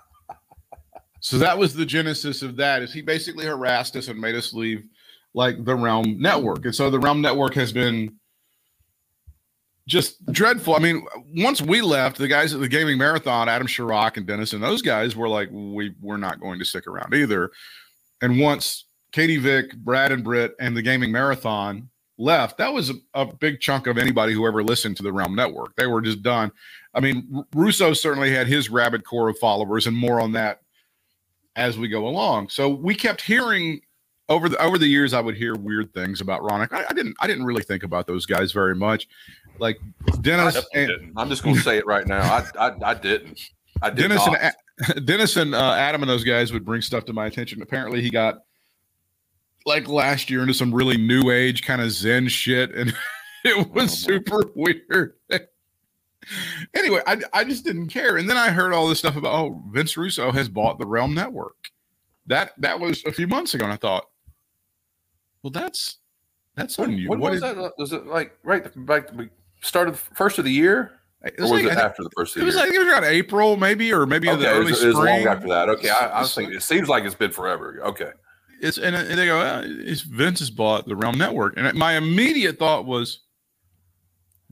so 1.20 1.38
that 1.40 1.58
was 1.58 1.74
the 1.74 1.86
genesis 1.86 2.42
of 2.42 2.56
that. 2.58 2.81
Is 2.81 2.94
he 2.94 3.02
basically 3.02 3.46
harassed 3.46 3.96
us 3.96 4.08
and 4.08 4.20
made 4.20 4.36
us 4.36 4.54
leave 4.54 4.84
like 5.34 5.66
the 5.66 5.75
RELM 5.75 6.20
Network, 6.20 6.66
and 6.66 6.75
so 6.75 6.90
the 6.90 7.00
RELM 7.00 7.22
Network 7.22 7.56
has 7.56 7.74
been 7.74 8.16
just 9.88 10.25
dreadful. 10.31 10.75
I 10.75 10.80
mean, 10.80 11.06
once 11.36 11.62
we 11.62 11.81
left, 11.81 12.18
the 12.18 12.28
guys 12.28 12.54
at 12.54 12.62
the 12.62 12.70
Gaming 12.70 12.98
Marathon, 12.98 13.50
Adam 13.50 13.68
Sharrock 13.68 14.18
and 14.18 14.26
Dennis, 14.26 14.54
and 14.54 14.64
those 14.64 14.81
guys 14.81 15.16
were 15.16 15.28
like, 15.28 15.50
"We 15.52 15.94
we're 16.02 16.18
not 16.18 16.40
going 16.40 16.60
to 16.60 16.66
stick 16.66 16.88
around 16.88 17.14
either." 17.14 17.52
And 18.22 18.40
once 18.40 18.86
Katie 19.12 19.38
Vick, 19.38 19.76
Brad 19.76 20.12
and 20.12 20.24
Britt, 20.24 20.56
and 20.60 20.76
the 20.76 20.81
Gaming 20.81 21.12
Marathon 21.12 21.90
left, 22.18 22.57
that 22.57 22.74
was 22.74 22.89
a, 22.89 22.94
a 23.13 23.25
big 23.25 23.60
chunk 23.60 23.88
of 23.88 23.98
anybody 23.98 24.33
who 24.33 24.45
ever 24.48 24.63
listened 24.63 24.98
to 24.98 25.04
the 25.04 25.12
RELM 25.12 25.36
Network. 25.36 25.75
They 25.75 25.88
were 25.88 26.01
just 26.01 26.21
done. 26.21 26.51
I 26.94 27.00
mean, 27.00 27.45
Russo 27.54 27.94
certainly 27.94 28.31
had 28.31 28.48
his 28.48 28.69
rabid 28.69 29.04
core 29.04 29.30
of 29.30 29.38
followers, 29.39 29.88
and 29.88 29.95
more 29.95 30.21
on 30.21 30.33
that 30.33 30.62
as 31.56 31.77
we 31.77 31.88
go 31.88 32.07
along. 32.07 32.50
So 32.50 32.69
we 32.69 32.95
kept 32.95 33.21
hearing 33.21 33.81
over 34.30 34.50
the 34.50 34.57
over 34.57 34.77
the 34.77 34.88
years. 34.88 35.13
I 35.13 35.21
would 35.21 35.36
hear 35.36 35.56
weird 35.56 35.94
things 35.94 36.21
about 36.21 36.42
Ronick. 36.42 36.71
I, 36.71 36.86
I 36.89 36.94
didn't 36.94 37.15
I 37.19 37.27
didn't 37.27 37.45
really 37.45 37.63
think 37.63 37.83
about 37.83 38.07
those 38.07 38.25
guys 38.25 38.51
very 38.51 38.75
much. 38.75 39.07
Like 39.59 39.80
Dennis 40.21 40.63
and. 40.74 41.13
I'm 41.18 41.30
just 41.30 41.44
going 41.44 41.56
to 41.56 41.62
say 41.62 41.77
it 41.77 41.86
right 41.86 42.07
now. 42.07 42.21
I 42.21 42.68
I, 42.68 42.92
I 42.92 42.94
didn't. 42.94 43.39
I 43.81 43.89
did 43.89 44.04
Dennis 44.04 44.25
not. 44.25 44.38
and 44.42 45.06
Dennis 45.06 45.36
and 45.36 45.54
uh, 45.54 45.74
Adam 45.74 46.01
and 46.01 46.09
those 46.09 46.24
guys 46.24 46.51
would 46.54 46.66
bring 46.66 46.81
stuff 46.81 47.06
to 47.06 47.13
my 47.13 47.25
attention. 47.25 47.62
Apparently, 47.62 48.01
he 48.01 48.09
got 48.09 48.44
like 49.65 49.88
last 49.88 50.30
year 50.30 50.42
into 50.42 50.54
some 50.54 50.74
really 50.74 50.98
new 50.98 51.30
age 51.31 51.63
kind 51.63 51.81
of 51.81 51.92
Zen 51.92 52.27
shit, 52.27 52.74
and 52.75 52.94
it 53.45 53.71
was 53.74 53.92
Oh, 54.07 54.13
super 54.13 54.51
weird. 54.56 55.13
anyway, 56.74 57.01
I, 57.06 57.18
I 57.33 57.44
just 57.44 57.63
didn't 57.65 57.88
care, 57.88 58.18
and 58.18 58.30
then 58.30 58.38
I 58.38 58.50
heard 58.50 58.74
all 58.74 58.88
this 58.88 59.00
stuff 59.00 59.15
about 59.15 59.33
oh 59.33 59.62
Vince 59.71 59.98
Russo 59.98 60.31
has 60.31 60.50
bought 60.50 60.80
the 60.80 60.86
RELM 60.86 61.13
Network. 61.13 61.56
That 62.27 62.54
that 62.60 62.80
was 62.80 63.04
a 63.06 63.12
few 63.12 63.27
months 63.27 63.54
ago, 63.54 63.65
and 63.65 63.74
I 63.74 63.77
thought, 63.77 64.06
well, 65.42 65.51
that's 65.51 65.98
that's 66.56 66.77
when, 66.77 66.92
unusual. 66.92 67.09
when 67.12 67.19
What 67.19 67.31
was 67.31 67.38
is- 67.38 67.42
that? 67.44 67.57
Uh, 67.57 67.69
was 67.77 67.92
it 67.94 68.06
like 68.07 68.38
right 68.44 68.63
like 68.88 69.07
the 69.16 69.30
start 69.62 69.88
of 69.89 69.95
the 70.09 70.16
first 70.16 70.38
of 70.39 70.45
the 70.45 70.51
year, 70.51 70.92
it 71.24 71.36
or 71.39 71.44
was 71.44 71.51
was 71.51 71.62
it 71.63 71.68
think- 71.69 71.80
after 71.80 72.04
the 72.04 72.09
first 72.16 72.36
of 72.36 72.42
it 72.42 72.45
was 72.45 72.56
year? 72.56 72.63
like 72.66 72.74
it 72.74 72.80
was 72.80 72.88
around 72.88 73.04
April, 73.06 73.57
maybe, 73.57 73.92
or 73.92 74.06
maybe 74.06 74.30
okay, 74.30 74.39
the 74.42 74.48
it 74.50 74.54
early 74.54 74.71
was, 74.71 74.83
it 74.83 74.88
was 74.88 74.95
long 74.95 75.27
after 75.27 75.48
that. 75.50 75.68
Okay, 75.69 75.89
I, 75.89 76.07
I 76.07 76.21
was 76.21 76.33
thinking 76.33 76.56
it 76.56 76.63
seems 76.63 76.88
like 76.88 77.04
it's 77.04 77.16
been 77.16 77.31
forever. 77.31 77.80
Okay, 77.83 78.12
it's 78.63 78.77
and, 78.77 78.95
and 78.95 79.19
they 79.19 79.25
go, 79.25 79.62
it's 79.65 80.01
Vince 80.01 80.39
has 80.39 80.50
bought 80.50 80.88
the 80.88 80.95
RELM 80.95 81.18
Network, 81.18 81.56
and 81.57 81.71
my 81.77 81.98
immediate 81.98 82.57
thought 82.57 82.86
was, 82.86 83.19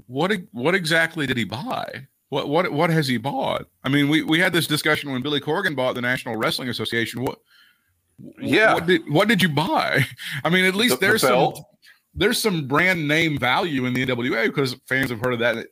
what 0.07 0.33
what 0.51 0.75
exactly 0.75 1.25
did 1.25 1.37
he 1.37 1.45
buy? 1.45 2.07
What 2.29 2.49
what 2.49 2.71
what 2.71 2.89
has 2.89 3.07
he 3.07 3.17
bought? 3.17 3.67
I 3.83 3.89
mean, 3.89 4.09
we 4.09 4.21
we 4.23 4.39
had 4.39 4.51
this 4.53 4.67
discussion 4.67 5.11
when 5.11 5.21
Billy 5.21 5.39
Corgan 5.39 5.75
bought 5.75 5.95
the 5.95 6.01
National 6.01 6.35
Wrestling 6.35 6.69
Association. 6.69 7.23
What? 7.23 7.39
Yeah. 8.39 8.73
What 8.73 8.85
did 8.85 9.01
what 9.09 9.27
did 9.29 9.41
you 9.41 9.49
buy? 9.49 10.05
I 10.43 10.49
mean, 10.49 10.65
at 10.65 10.75
least 10.75 10.99
The- 10.99 11.05
the 11.05 11.07
there's 11.07 11.21
some 11.21 11.53
there's 12.13 12.41
some 12.41 12.67
brand 12.67 13.07
name 13.07 13.37
value 13.37 13.85
in 13.85 13.93
the 13.93 14.05
NWA 14.05 14.47
because 14.47 14.75
fans 14.87 15.09
have 15.09 15.19
heard 15.19 15.33
of 15.33 15.39
that. 15.39 15.67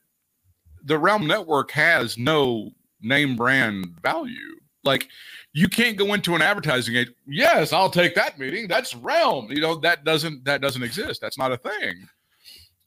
The 0.85 0.97
RELM 0.97 1.27
Network 1.27 1.71
has 1.71 2.17
no 2.17 2.71
name 3.01 3.35
brand 3.35 3.97
value. 4.01 4.55
Like 4.85 5.09
you 5.53 5.67
can't 5.67 5.97
go 5.97 6.13
into 6.13 6.35
an 6.35 6.41
advertising 6.41 6.95
age. 6.95 7.09
Yes, 7.27 7.73
I'll 7.73 7.89
take 7.89 8.15
that 8.15 8.37
meeting. 8.37 8.67
That's 8.67 8.93
RELM. 8.93 9.49
You 9.49 9.61
know 9.61 9.75
that 9.77 10.03
doesn't 10.03 10.45
that 10.45 10.61
doesn't 10.61 10.83
exist. 10.83 11.21
That's 11.21 11.37
not 11.37 11.51
a 11.51 11.57
thing. 11.57 12.07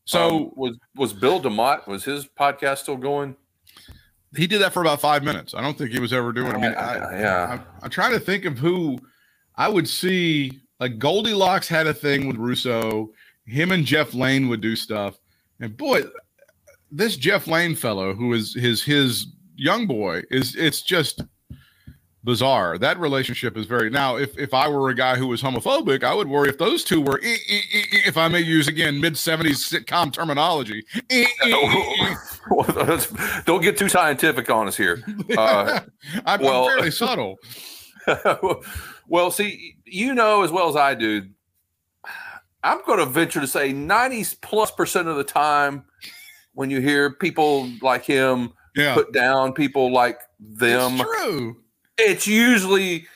So 0.04 0.36
Um, 0.36 0.50
was 0.56 0.78
was 0.96 1.12
Bill 1.12 1.40
Demott 1.40 1.86
was 1.86 2.04
his 2.04 2.26
podcast 2.26 2.78
still 2.78 2.96
going? 2.96 3.36
he 4.34 4.46
did 4.46 4.62
that 4.62 4.72
for 4.72 4.80
about 4.80 4.98
five 5.00 5.22
minutes. 5.22 5.52
I 5.54 5.60
don't 5.60 5.76
think 5.76 5.90
he 5.90 6.00
was 6.00 6.12
ever 6.12 6.32
doing. 6.32 6.52
I 6.52 6.58
mean, 6.58 6.74
I, 6.74 7.20
yeah, 7.20 7.46
I'm, 7.52 7.62
I'm 7.82 7.90
trying 7.90 8.12
to 8.12 8.20
think 8.20 8.46
of 8.46 8.58
who 8.58 8.98
I 9.56 9.68
would 9.68 9.88
see. 9.88 10.60
Like 10.80 10.98
Goldilocks 10.98 11.68
had 11.68 11.86
a 11.86 11.94
thing 11.94 12.26
with 12.26 12.36
Russo. 12.36 13.10
Him 13.44 13.72
and 13.72 13.84
Jeff 13.84 14.14
Lane 14.14 14.48
would 14.48 14.60
do 14.60 14.74
stuff, 14.76 15.18
and 15.60 15.76
boy, 15.76 16.02
this 16.90 17.16
Jeff 17.16 17.46
Lane 17.46 17.74
fellow, 17.74 18.14
who 18.14 18.32
is 18.32 18.54
his 18.54 18.82
his 18.82 19.26
young 19.56 19.86
boy, 19.86 20.22
is 20.30 20.56
it's 20.56 20.80
just 20.82 21.22
bizarre. 22.24 22.78
That 22.78 22.98
relationship 22.98 23.56
is 23.56 23.66
very. 23.66 23.90
Now, 23.90 24.16
if 24.16 24.36
if 24.38 24.54
I 24.54 24.68
were 24.68 24.90
a 24.90 24.94
guy 24.94 25.16
who 25.16 25.26
was 25.28 25.42
homophobic, 25.42 26.04
I 26.04 26.14
would 26.14 26.28
worry 26.28 26.48
if 26.48 26.58
those 26.58 26.84
two 26.84 27.00
were. 27.00 27.20
eh, 27.22 27.36
eh, 27.48 27.60
eh, 27.74 27.84
If 28.06 28.16
I 28.16 28.28
may 28.28 28.40
use 28.40 28.68
again 28.68 29.00
mid 29.00 29.14
'70s 29.14 29.72
sitcom 29.72 30.12
terminology. 30.12 30.84
don't 33.44 33.62
get 33.62 33.76
too 33.76 33.88
scientific 33.88 34.50
on 34.50 34.68
us 34.68 34.76
here. 34.76 35.02
Uh, 35.36 35.80
I'm, 36.26 36.40
well- 36.40 36.68
I'm 36.68 36.76
fairly 36.76 36.90
subtle. 37.02 37.36
well, 39.08 39.30
see, 39.30 39.76
you 39.84 40.14
know 40.14 40.42
as 40.42 40.50
well 40.50 40.68
as 40.68 40.76
I 40.76 40.94
do. 40.94 41.22
I'm 42.64 42.80
going 42.86 43.00
to 43.00 43.06
venture 43.06 43.40
to 43.40 43.46
say 43.48 43.72
90 43.72 44.36
plus 44.40 44.70
percent 44.70 45.08
of 45.08 45.16
the 45.16 45.24
time, 45.24 45.84
when 46.54 46.70
you 46.70 46.80
hear 46.80 47.10
people 47.12 47.68
like 47.80 48.04
him 48.04 48.52
Yeah, 48.76 48.94
put 48.94 49.12
down 49.12 49.52
people 49.52 49.92
like 49.92 50.20
them, 50.38 51.00
it's 51.00 51.02
true. 51.02 51.56
It's 52.02 52.26
usually 52.26 53.06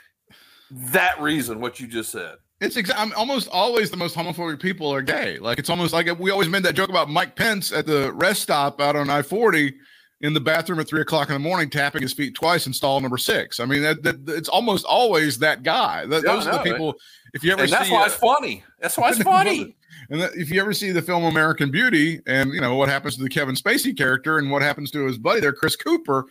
that 0.70 1.20
reason 1.20 1.60
what 1.60 1.80
you 1.80 1.86
just 1.86 2.10
said. 2.10 2.36
It's 2.60 2.76
exa- 2.76 2.94
I'm 2.96 3.12
almost 3.14 3.48
always 3.52 3.90
the 3.90 3.96
most 3.98 4.16
homophobic 4.16 4.60
people 4.60 4.92
are 4.92 5.02
gay. 5.02 5.38
Like 5.38 5.58
it's 5.58 5.68
almost 5.70 5.92
like 5.92 6.18
we 6.18 6.30
always 6.30 6.48
made 6.48 6.62
that 6.62 6.74
joke 6.74 6.88
about 6.88 7.10
Mike 7.10 7.36
Pence 7.36 7.70
at 7.72 7.86
the 7.86 8.12
rest 8.14 8.42
stop 8.42 8.80
out 8.80 8.96
on 8.96 9.10
I 9.10 9.20
forty 9.22 9.74
in 10.22 10.32
the 10.32 10.40
bathroom 10.40 10.80
at 10.80 10.88
three 10.88 11.02
o'clock 11.02 11.28
in 11.28 11.34
the 11.34 11.38
morning, 11.38 11.68
tapping 11.68 12.00
his 12.00 12.14
feet 12.14 12.34
twice 12.34 12.66
in 12.66 12.72
stall 12.72 12.98
number 13.00 13.18
six. 13.18 13.60
I 13.60 13.66
mean, 13.66 13.82
that, 13.82 14.02
that 14.02 14.26
it's 14.30 14.48
almost 14.48 14.86
always 14.86 15.38
that 15.40 15.62
guy. 15.62 16.06
Th- 16.08 16.22
Yeah, 16.24 16.32
those 16.32 16.46
I 16.46 16.50
are 16.50 16.52
the 16.52 16.70
know, 16.70 16.72
people. 16.72 16.94
If 17.34 17.44
you 17.44 17.52
ever 17.52 17.64
And 17.64 17.70
that's 17.72 17.88
see, 17.88 17.92
why 17.92 18.04
uh, 18.04 18.06
it's 18.06 18.14
funny. 18.14 18.64
That's 18.80 18.96
why 18.96 19.10
it's 19.10 19.18
funny. 19.22 19.76
and 20.08 20.22
that, 20.22 20.34
if 20.34 20.50
you 20.50 20.58
ever 20.58 20.72
see 20.72 20.90
the 20.92 21.02
film 21.02 21.24
American 21.24 21.70
Beauty, 21.70 22.22
and 22.26 22.54
you 22.54 22.62
know 22.62 22.74
what 22.76 22.88
happens 22.88 23.16
to 23.16 23.22
the 23.22 23.28
Kevin 23.28 23.54
Spacey 23.54 23.94
character 23.94 24.38
and 24.38 24.50
what 24.50 24.62
happens 24.62 24.90
to 24.92 25.04
his 25.06 25.18
buddy 25.18 25.40
there, 25.40 25.52
Chris 25.52 25.76
Cooper, 25.76 26.24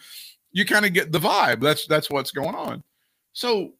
you 0.55 0.65
kind 0.65 0.85
of 0.85 0.93
get 0.93 1.11
the 1.11 1.19
vibe. 1.19 1.59
That's 1.61 1.85
that's 1.85 2.09
what's 2.09 2.31
going 2.31 2.55
on. 2.55 2.83
So 3.33 3.73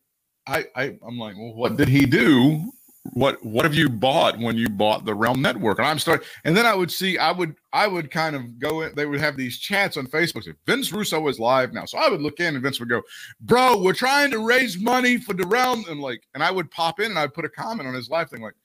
I, 0.46 0.65
I 0.75 0.98
I'm 1.08 1.17
like, 1.17 1.36
well, 1.38 1.55
what 1.55 1.77
did 1.77 1.88
he 1.88 2.05
do? 2.05 2.72
what 3.13 3.44
what 3.46 3.65
have 3.65 3.75
you 3.75 3.88
bought 3.88 4.39
when 4.39 4.58
you 4.58 4.67
bought 4.67 5.05
the 5.05 5.13
RELM 5.13 5.39
Network? 5.39 5.77
And 5.77 5.88
I'm 5.88 6.00
starting, 6.00 6.27
and 6.44 6.58
then 6.58 6.65
I 6.65 6.74
would 6.74 6.91
see, 6.91 7.17
I 7.17 7.32
would, 7.32 7.55
I 7.72 7.88
would 7.88 8.10
kind 8.10 8.36
of 8.36 8.60
go 8.60 8.82
in. 8.82 8.96
They 8.96 9.05
would 9.05 9.20
have 9.20 9.38
these 9.38 9.60
chats 9.60 9.96
on 9.96 10.08
Facebook. 10.08 10.44
Say, 10.44 10.53
Vince 10.65 10.91
Russo 10.91 11.27
is 11.27 11.39
live 11.39 11.74
now, 11.74 11.86
so 11.86 11.98
I 11.98 12.10
would 12.10 12.22
look 12.22 12.39
in, 12.39 12.55
and 12.55 12.63
Vince 12.63 12.79
would 12.79 12.89
go, 12.89 13.01
"Bro, 13.41 13.82
we're 13.82 13.94
trying 13.94 14.32
to 14.32 14.39
raise 14.39 14.79
money 14.79 15.17
for 15.17 15.34
the 15.34 15.44
RELM," 15.44 15.89
and 15.89 16.01
like, 16.01 16.24
and 16.34 16.44
I 16.44 16.51
would 16.51 16.72
pop 16.72 17.00
in 17.00 17.08
and 17.08 17.20
I'd 17.20 17.34
put 17.34 17.46
a 17.46 17.50
comment 17.50 17.88
on 17.88 17.94
his 17.94 18.10
live 18.10 18.29
thing 18.29 18.41
like. 18.41 18.55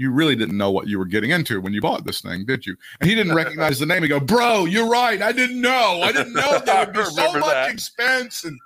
You 0.00 0.10
really 0.10 0.34
didn't 0.34 0.56
know 0.56 0.70
what 0.70 0.88
you 0.88 0.98
were 0.98 1.04
getting 1.04 1.30
into 1.30 1.60
when 1.60 1.74
you 1.74 1.82
bought 1.82 2.06
this 2.06 2.22
thing, 2.22 2.46
did 2.46 2.64
you? 2.64 2.74
And 3.02 3.10
he 3.10 3.14
didn't 3.14 3.34
recognize 3.44 3.78
the 3.78 3.84
name. 3.84 4.02
He 4.02 4.08
go, 4.08 4.18
"Bro, 4.18 4.64
you're 4.64 4.88
right. 4.88 5.20
I 5.20 5.30
didn't 5.30 5.60
know. 5.60 6.00
I 6.02 6.10
didn't 6.10 6.32
know 6.32 6.58
there 6.64 6.86
would 6.86 6.94
be 6.94 7.04
so 7.10 7.32
much 7.34 7.44
that. 7.44 7.70
expense." 7.70 8.44
And 8.44 8.58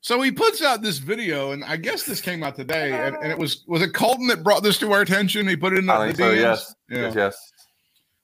so 0.00 0.22
he 0.22 0.30
puts 0.30 0.62
out 0.62 0.80
this 0.80 0.98
video, 0.98 1.50
and 1.50 1.64
I 1.64 1.76
guess 1.76 2.04
this 2.04 2.20
came 2.20 2.44
out 2.44 2.54
today. 2.54 2.92
And, 2.92 3.16
and 3.16 3.32
it 3.32 3.36
was 3.38 3.64
was 3.66 3.82
it 3.82 3.92
Colton 3.94 4.28
that 4.28 4.44
brought 4.44 4.62
this 4.62 4.78
to 4.78 4.92
our 4.92 5.00
attention? 5.00 5.48
He 5.48 5.56
put 5.56 5.72
it 5.72 5.80
in 5.80 5.86
the, 5.86 5.98
think 5.98 6.16
so. 6.18 6.30
Yes. 6.30 6.72
Yeah. 6.88 6.98
Yes. 6.98 7.14
Yes. 7.16 7.52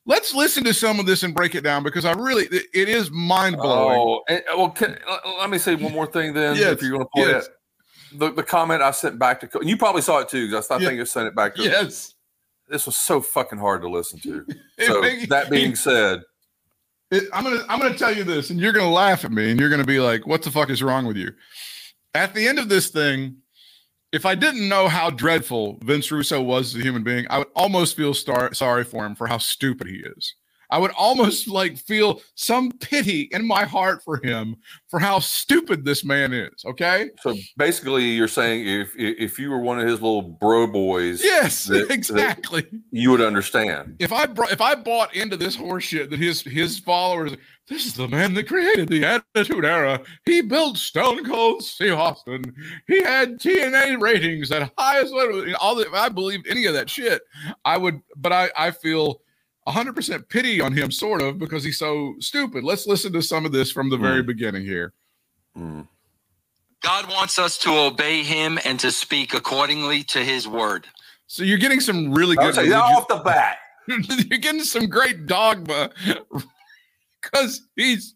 Let's 0.06 0.32
listen 0.32 0.62
to 0.64 0.72
some 0.72 1.00
of 1.00 1.06
this 1.06 1.24
and 1.24 1.34
break 1.34 1.56
it 1.56 1.62
down 1.62 1.82
because 1.82 2.04
I 2.04 2.12
really 2.12 2.44
it, 2.44 2.66
it 2.72 2.88
is 2.88 3.10
mind 3.10 3.56
blowing. 3.56 3.98
Oh, 3.98 4.22
and, 4.28 4.42
well, 4.56 4.70
can, 4.70 4.96
let- 5.40 5.50
me 5.50 5.58
say 5.58 5.74
one 5.74 5.92
more 5.92 6.06
thing 6.06 6.32
then. 6.32 6.54
Yes, 6.54 6.74
If 6.74 6.82
you're 6.82 6.92
going 6.92 7.02
to 7.04 7.10
pull 7.12 7.28
yes. 7.28 7.46
it, 7.46 7.52
the, 8.12 8.32
the 8.32 8.42
comment 8.42 8.82
I 8.82 8.90
sent 8.92 9.18
back 9.18 9.40
to, 9.40 9.60
you 9.62 9.76
probably 9.76 10.02
saw 10.02 10.18
it 10.18 10.28
too, 10.28 10.46
because 10.48 10.70
I 10.70 10.78
Yeah. 10.78 10.88
think 10.88 11.00
I 11.00 11.04
sent 11.04 11.26
it 11.28 11.34
back 11.34 11.54
to. 11.56 11.62
yes. 11.62 12.14
This 12.68 12.84
was 12.86 12.96
so 12.96 13.20
fucking 13.22 13.58
hard 13.58 13.80
to 13.82 13.88
listen 13.88 14.18
to. 14.20 14.44
So 14.86 15.00
that 15.28 15.48
being 15.50 15.74
said, 15.74 16.22
It, 17.10 17.24
I'm 17.32 17.42
gonna 17.42 17.64
I'm 17.68 17.80
gonna 17.80 17.96
tell 17.96 18.14
you 18.14 18.22
this, 18.24 18.50
and 18.50 18.60
you're 18.60 18.72
gonna 18.72 18.90
laugh 18.90 19.24
at 19.24 19.32
me, 19.32 19.50
and 19.50 19.58
you're 19.58 19.70
gonna 19.70 19.84
be 19.84 19.98
like, 20.00 20.26
"What 20.26 20.42
the 20.42 20.50
fuck 20.50 20.68
is 20.70 20.82
wrong 20.82 21.06
with 21.06 21.16
you?" 21.16 21.32
At 22.14 22.34
the 22.34 22.46
end 22.46 22.58
of 22.58 22.68
this 22.68 22.88
thing, 22.90 23.38
if 24.12 24.24
I 24.26 24.34
didn't 24.34 24.68
know 24.68 24.86
how 24.88 25.10
dreadful 25.10 25.78
Vince 25.82 26.10
Russo 26.12 26.40
was 26.42 26.74
as 26.74 26.80
a 26.80 26.84
human 26.84 27.02
being, 27.02 27.26
I 27.30 27.38
would 27.38 27.48
almost 27.56 27.96
feel 27.96 28.12
star- 28.14 28.52
sorry 28.54 28.84
for 28.84 29.04
him 29.06 29.14
for 29.14 29.26
how 29.26 29.38
stupid 29.38 29.86
he 29.88 29.96
is. 29.96 30.34
I 30.70 30.78
would 30.78 30.90
almost 30.98 31.48
like 31.48 31.78
feel 31.78 32.20
some 32.34 32.70
pity 32.72 33.22
in 33.32 33.46
my 33.46 33.64
heart 33.64 34.02
for 34.04 34.20
him 34.22 34.56
for 34.88 34.98
how 35.00 35.18
stupid 35.18 35.84
this 35.84 36.04
man 36.04 36.32
is. 36.32 36.64
Okay? 36.64 37.10
so 37.22 37.36
basically, 37.56 38.04
you're 38.04 38.28
saying 38.28 38.66
if 38.68 38.92
if 38.96 39.38
you 39.38 39.50
were 39.50 39.60
one 39.60 39.78
of 39.78 39.86
his 39.86 39.94
little 40.02 40.22
bro 40.22 40.66
boys, 40.66 41.22
Yes, 41.24 41.64
that- 41.64 41.88
that- 41.88 41.94
exactly. 41.94 42.66
you 42.90 43.10
would 43.10 43.20
understand. 43.20 43.96
if 43.98 44.12
I 44.12 44.26
brought 44.26 44.52
if 44.52 44.60
I 44.60 44.74
bought 44.74 45.14
into 45.14 45.36
this 45.36 45.56
horseshit 45.56 46.10
that 46.10 46.18
his 46.18 46.42
his 46.42 46.78
followers, 46.78 47.32
this 47.68 47.86
is 47.86 47.94
the 47.94 48.08
man 48.08 48.34
that 48.34 48.48
created 48.48 48.88
the 48.88 49.04
Attitude 49.04 49.64
Era. 49.64 50.00
He 50.24 50.40
built 50.40 50.76
Stone 50.78 51.24
Cold 51.24 51.62
Steve 51.62 51.94
Austin. 51.94 52.42
He 52.86 53.02
had 53.02 53.38
TNA 53.38 54.00
ratings 54.00 54.50
at 54.50 54.70
highest 54.78 55.12
level. 55.12 55.44
All 55.60 55.74
the, 55.74 55.82
if 55.86 55.92
I 55.92 56.08
believed 56.08 56.46
any 56.48 56.64
of 56.66 56.74
that 56.74 56.88
shit, 56.90 57.22
I 57.64 57.76
would. 57.78 58.00
But 58.16 58.32
I 58.32 58.50
I 58.56 58.70
feel. 58.70 59.20
100% 59.68 60.28
pity 60.28 60.60
on 60.60 60.72
him, 60.72 60.90
sort 60.90 61.22
of, 61.22 61.38
because 61.38 61.62
he's 61.62 61.78
so 61.78 62.14
stupid. 62.20 62.64
Let's 62.64 62.86
listen 62.86 63.12
to 63.12 63.22
some 63.22 63.44
of 63.44 63.52
this 63.52 63.70
from 63.70 63.90
the 63.90 63.96
very 63.96 64.22
beginning 64.22 64.64
here. 64.64 64.92
Mm. 65.56 65.86
God 66.82 67.08
wants 67.08 67.38
us 67.38 67.58
to 67.58 67.70
obey 67.70 68.22
him 68.22 68.58
and 68.64 68.78
to 68.80 68.90
speak 68.90 69.34
accordingly 69.34 70.02
to 70.04 70.24
his 70.24 70.46
word. 70.46 70.86
So 71.26 71.42
you're 71.42 71.58
getting 71.58 71.80
some 71.80 72.12
really 72.12 72.36
good. 72.36 72.46
would 72.46 72.54
say 72.54 72.68
that 72.68 72.78
off 72.78 73.08
the 73.08 73.16
bat. 73.16 73.58
you're 73.88 74.38
getting 74.38 74.62
some 74.62 74.86
great 74.86 75.26
dogma 75.26 75.90
because 77.22 77.62
he's 77.76 78.14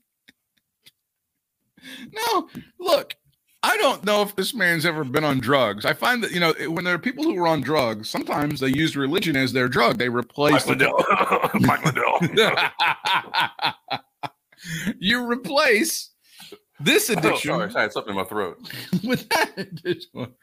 no 2.13 2.49
look 2.79 3.15
i 3.63 3.77
don't 3.77 4.05
know 4.05 4.23
if 4.23 4.35
this 4.37 4.55
man's 4.55 4.87
ever 4.87 5.05
been 5.05 5.25
on 5.25 5.39
drugs 5.39 5.85
i 5.85 5.93
find 5.93 6.23
that 6.23 6.33
you 6.33 6.41
know 6.41 6.53
when 6.69 6.85
there 6.85 6.95
are 6.95 6.99
people 6.99 7.25
who 7.25 7.37
are 7.39 7.47
on 7.47 7.61
drugs 7.61 8.09
sometimes 8.09 8.61
they 8.61 8.69
use 8.69 8.97
religion 8.97 9.37
as 9.37 9.53
their 9.53 9.69
drug 9.69 9.99
they 9.99 10.09
replace 10.09 10.67
Mike 10.67 10.79
Lindell. 10.81 11.05
Mike 11.61 11.85
Lindell. 11.85 12.19
you 14.99 15.25
replace 15.25 16.11
this 16.81 17.11
Oh, 17.11 17.15
addiction 17.15 17.51
sorry, 17.51 17.75
I 17.75 17.83
had 17.83 17.93
something 17.93 18.11
in 18.13 18.17
my 18.17 18.25
throat. 18.25 18.59
with 19.05 19.29
that 19.29 19.53
addition. 19.57 20.35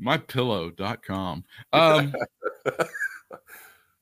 mypillow.com 0.00 1.44
um 1.72 2.14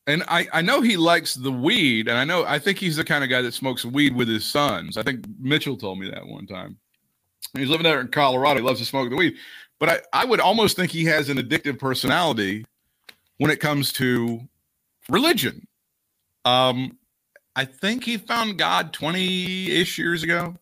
and 0.07 0.25
I, 0.27 0.49
I 0.53 0.63
know 0.63 0.81
he 0.81 0.97
likes 0.97 1.35
the 1.35 1.53
weed 1.53 2.09
and 2.09 2.17
i 2.17 2.25
know 2.25 2.45
i 2.45 2.59
think 2.59 2.79
he's 2.79 2.97
the 2.97 3.05
kind 3.05 3.23
of 3.23 3.31
guy 3.31 3.43
that 3.43 3.55
smokes 3.55 3.85
weed 3.85 4.15
with 4.17 4.29
his 4.29 4.45
sons 4.45 4.97
i 4.97 5.03
think 5.03 5.25
mitchell 5.39 5.77
told 5.77 5.99
me 5.99 6.11
that 6.11 6.27
one 6.27 6.47
time 6.47 6.77
he's 7.55 7.69
living 7.69 7.85
there 7.85 8.01
in 8.01 8.09
colorado. 8.09 8.61
He 8.61 8.67
loves 8.67 8.81
to 8.81 8.85
smoke 8.87 9.11
the 9.11 9.17
weed. 9.17 9.35
But 9.79 9.89
i, 9.89 10.23
I 10.23 10.25
would 10.25 10.41
almost 10.41 10.77
think 10.77 10.91
he 10.91 11.05
has 11.07 11.29
an 11.29 11.39
addictive 11.39 11.79
personality 11.79 12.65
when 13.39 13.51
it 13.51 13.61
comes 13.61 13.93
to 13.95 14.41
religion. 15.09 15.67
Um 16.45 16.99
i 17.55 17.65
think 17.65 18.05
he 18.05 18.17
found 18.17 18.59
god 18.59 18.93
20-ish 18.93 19.99
years 19.99 20.23
ago. 20.23 20.57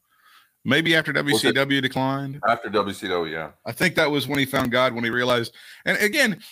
Maybe 0.64 0.94
after 0.94 1.12
wcw 1.12 1.80
declined. 1.80 2.40
After 2.46 2.68
WCW, 2.68 3.30
yeah. 3.30 3.50
I 3.64 3.72
think 3.72 3.94
that 3.94 4.10
was 4.10 4.28
when 4.28 4.38
he 4.38 4.44
found 4.44 4.70
God, 4.70 4.92
when 4.92 5.04
he 5.04 5.10
realized. 5.10 5.54
And 5.86 5.96
again, 5.98 6.42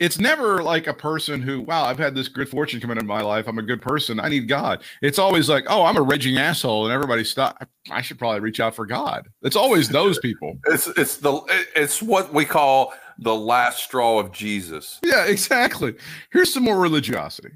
it's 0.00 0.18
never 0.18 0.62
like 0.62 0.86
a 0.86 0.94
person 0.94 1.42
who, 1.42 1.60
wow, 1.60 1.84
I've 1.84 1.98
had 1.98 2.14
this 2.14 2.26
good 2.26 2.48
fortune 2.48 2.80
come 2.80 2.90
into 2.90 3.04
my 3.04 3.20
life. 3.20 3.46
I'm 3.46 3.58
a 3.58 3.62
good 3.62 3.82
person. 3.82 4.18
I 4.18 4.30
need 4.30 4.48
God. 4.48 4.82
It's 5.02 5.18
always 5.18 5.48
like, 5.50 5.66
oh, 5.68 5.84
I'm 5.84 5.98
a 5.98 6.02
raging 6.02 6.38
asshole, 6.38 6.86
and 6.86 6.92
everybody 6.92 7.22
stop. 7.22 7.68
I 7.90 8.00
should 8.00 8.18
probably 8.18 8.40
reach 8.40 8.60
out 8.60 8.74
for 8.74 8.86
God. 8.86 9.28
It's 9.42 9.56
always 9.56 9.90
those 9.90 10.18
people. 10.22 10.58
It's 10.66 10.86
it's 10.96 11.18
the 11.18 11.42
it's 11.76 12.02
what 12.02 12.32
we 12.32 12.46
call 12.46 12.94
the 13.18 13.34
last 13.34 13.84
straw 13.84 14.18
of 14.18 14.32
Jesus. 14.32 14.98
yeah, 15.04 15.26
exactly. 15.26 15.94
Here's 16.32 16.52
some 16.52 16.62
more 16.62 16.80
religiosity. 16.80 17.50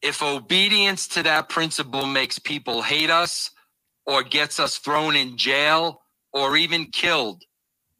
If 0.00 0.22
obedience 0.22 1.08
to 1.08 1.24
that 1.24 1.48
principle 1.48 2.06
makes 2.06 2.38
people 2.38 2.82
hate 2.82 3.10
us 3.10 3.50
or 4.06 4.22
gets 4.22 4.60
us 4.60 4.78
thrown 4.78 5.16
in 5.16 5.36
jail 5.36 6.02
or 6.32 6.56
even 6.56 6.86
killed, 6.86 7.42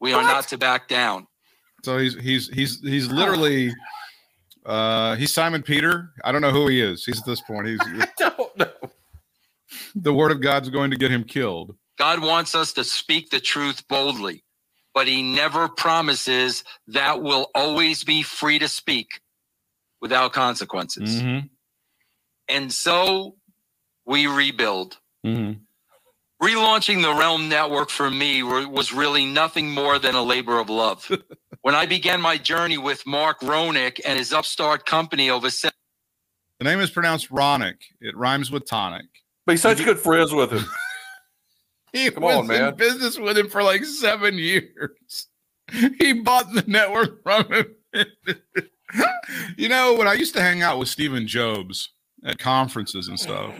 we 0.00 0.12
are 0.12 0.23
not 0.23 0.47
to 0.49 0.59
back 0.59 0.87
down. 0.87 1.26
So 1.85 1.99
he's 1.99 2.14
he's 2.14 2.49
he's 2.49 2.81
he's 2.81 3.12
literally 3.12 3.73
uh 4.64 5.17
he's 5.17 5.33
Simon 5.35 5.62
Peter. 5.62 6.11
I 6.25 6.33
don't 6.33 6.41
know 6.41 6.50
who 6.50 6.69
he 6.69 6.81
is. 6.81 7.05
He's 7.05 7.21
at 7.21 7.26
this 7.26 7.43
point. 7.43 7.67
He's 7.69 7.81
I 7.85 8.09
don't 8.19 8.57
know. 8.57 8.91
the 9.95 10.14
word 10.14 10.33
of 10.33 10.41
God's 10.41 10.71
going 10.71 10.91
to 10.93 10.97
get 10.97 11.11
him 11.11 11.25
killed. 11.25 11.76
God 11.99 12.23
wants 12.23 12.55
us 12.55 12.73
to 12.73 12.85
speak 12.85 13.31
the 13.31 13.38
truth 13.38 13.87
boldly, 13.87 14.45
but 14.95 15.07
he 15.07 15.23
never 15.23 15.69
promises 15.69 16.64
that 16.88 17.23
we'll 17.23 17.50
always 17.55 18.03
be 18.03 18.23
free 18.23 18.59
to 18.59 18.69
speak 18.69 19.21
without 20.00 20.33
consequences. 20.33 21.23
Mm-hmm. 21.23 21.47
And 22.49 22.73
so 22.73 23.37
we 24.07 24.26
rebuild. 24.26 24.99
Mm-hmm. 25.25 25.63
Relaunching 26.45 27.01
the 27.01 27.09
RELM 27.09 27.49
Network 27.49 27.89
for 27.89 28.11
me 28.11 28.43
was 28.43 28.93
really 28.93 29.25
nothing 29.25 29.71
more 29.71 29.99
than 29.99 30.15
a 30.15 30.23
labor 30.23 30.59
of 30.59 30.69
love. 30.69 31.11
when 31.63 31.75
I 31.75 31.87
began 31.87 32.21
my 32.21 32.37
journey 32.37 32.77
with 32.77 33.03
Mark 33.07 33.41
Ronick 33.41 33.99
and 34.05 34.19
his 34.19 34.31
upstart 34.31 34.85
company 34.85 35.31
over 35.31 35.49
se- 35.49 35.71
The 36.59 36.65
name 36.67 36.81
is 36.81 36.91
pronounced 36.91 37.31
Ronick. 37.31 37.77
It 38.03 38.15
rhymes 38.15 38.51
with 38.51 38.67
tonic. 38.67 39.07
But 39.47 39.53
he's 39.53 39.63
such 39.63 39.83
good 39.83 39.99
friends 39.99 40.33
with 40.33 40.51
him. 40.53 40.65
He 41.95 42.11
Come 42.11 42.25
was 42.25 42.37
on, 42.39 42.47
man. 42.49 42.71
in 42.71 42.77
business 42.77 43.19
with 43.19 43.39
him 43.39 43.49
for 43.49 43.63
like 43.63 43.85
seven 43.85 44.37
years. 44.37 45.29
He 45.99 46.13
bought 46.13 46.53
the 46.53 46.65
network 46.67 47.23
from 47.23 47.45
him. 47.51 47.67
you 49.57 49.69
know, 49.71 49.95
when 49.95 50.07
I 50.07 50.13
used 50.13 50.35
to 50.35 50.43
hang 50.43 50.61
out 50.61 50.79
with 50.79 50.89
Stephen 50.89 51.27
Jobs 51.27 51.91
at 52.23 52.39
conferences 52.39 53.09
and 53.09 53.19
stuff, 53.19 53.55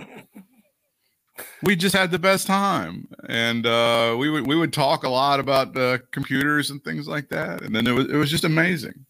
we 1.63 1.77
just 1.77 1.95
had 1.95 2.11
the 2.11 2.19
best 2.19 2.47
time, 2.47 3.09
and 3.29 3.67
uh, 3.67 4.17
we 4.19 4.31
would 4.31 4.47
we 4.47 4.57
would 4.57 4.73
talk 4.73 5.05
a 5.05 5.09
lot 5.09 5.41
about 5.41 5.77
uh, 5.77 5.99
computers 6.13 6.71
and 6.71 6.83
things 6.85 7.09
like 7.09 7.29
that, 7.31 7.63
and 7.63 7.75
then 7.75 7.87
it 7.87 7.93
was 7.93 8.07
it 8.09 8.17
was 8.17 8.31
just 8.31 8.45
amazing. 8.45 9.05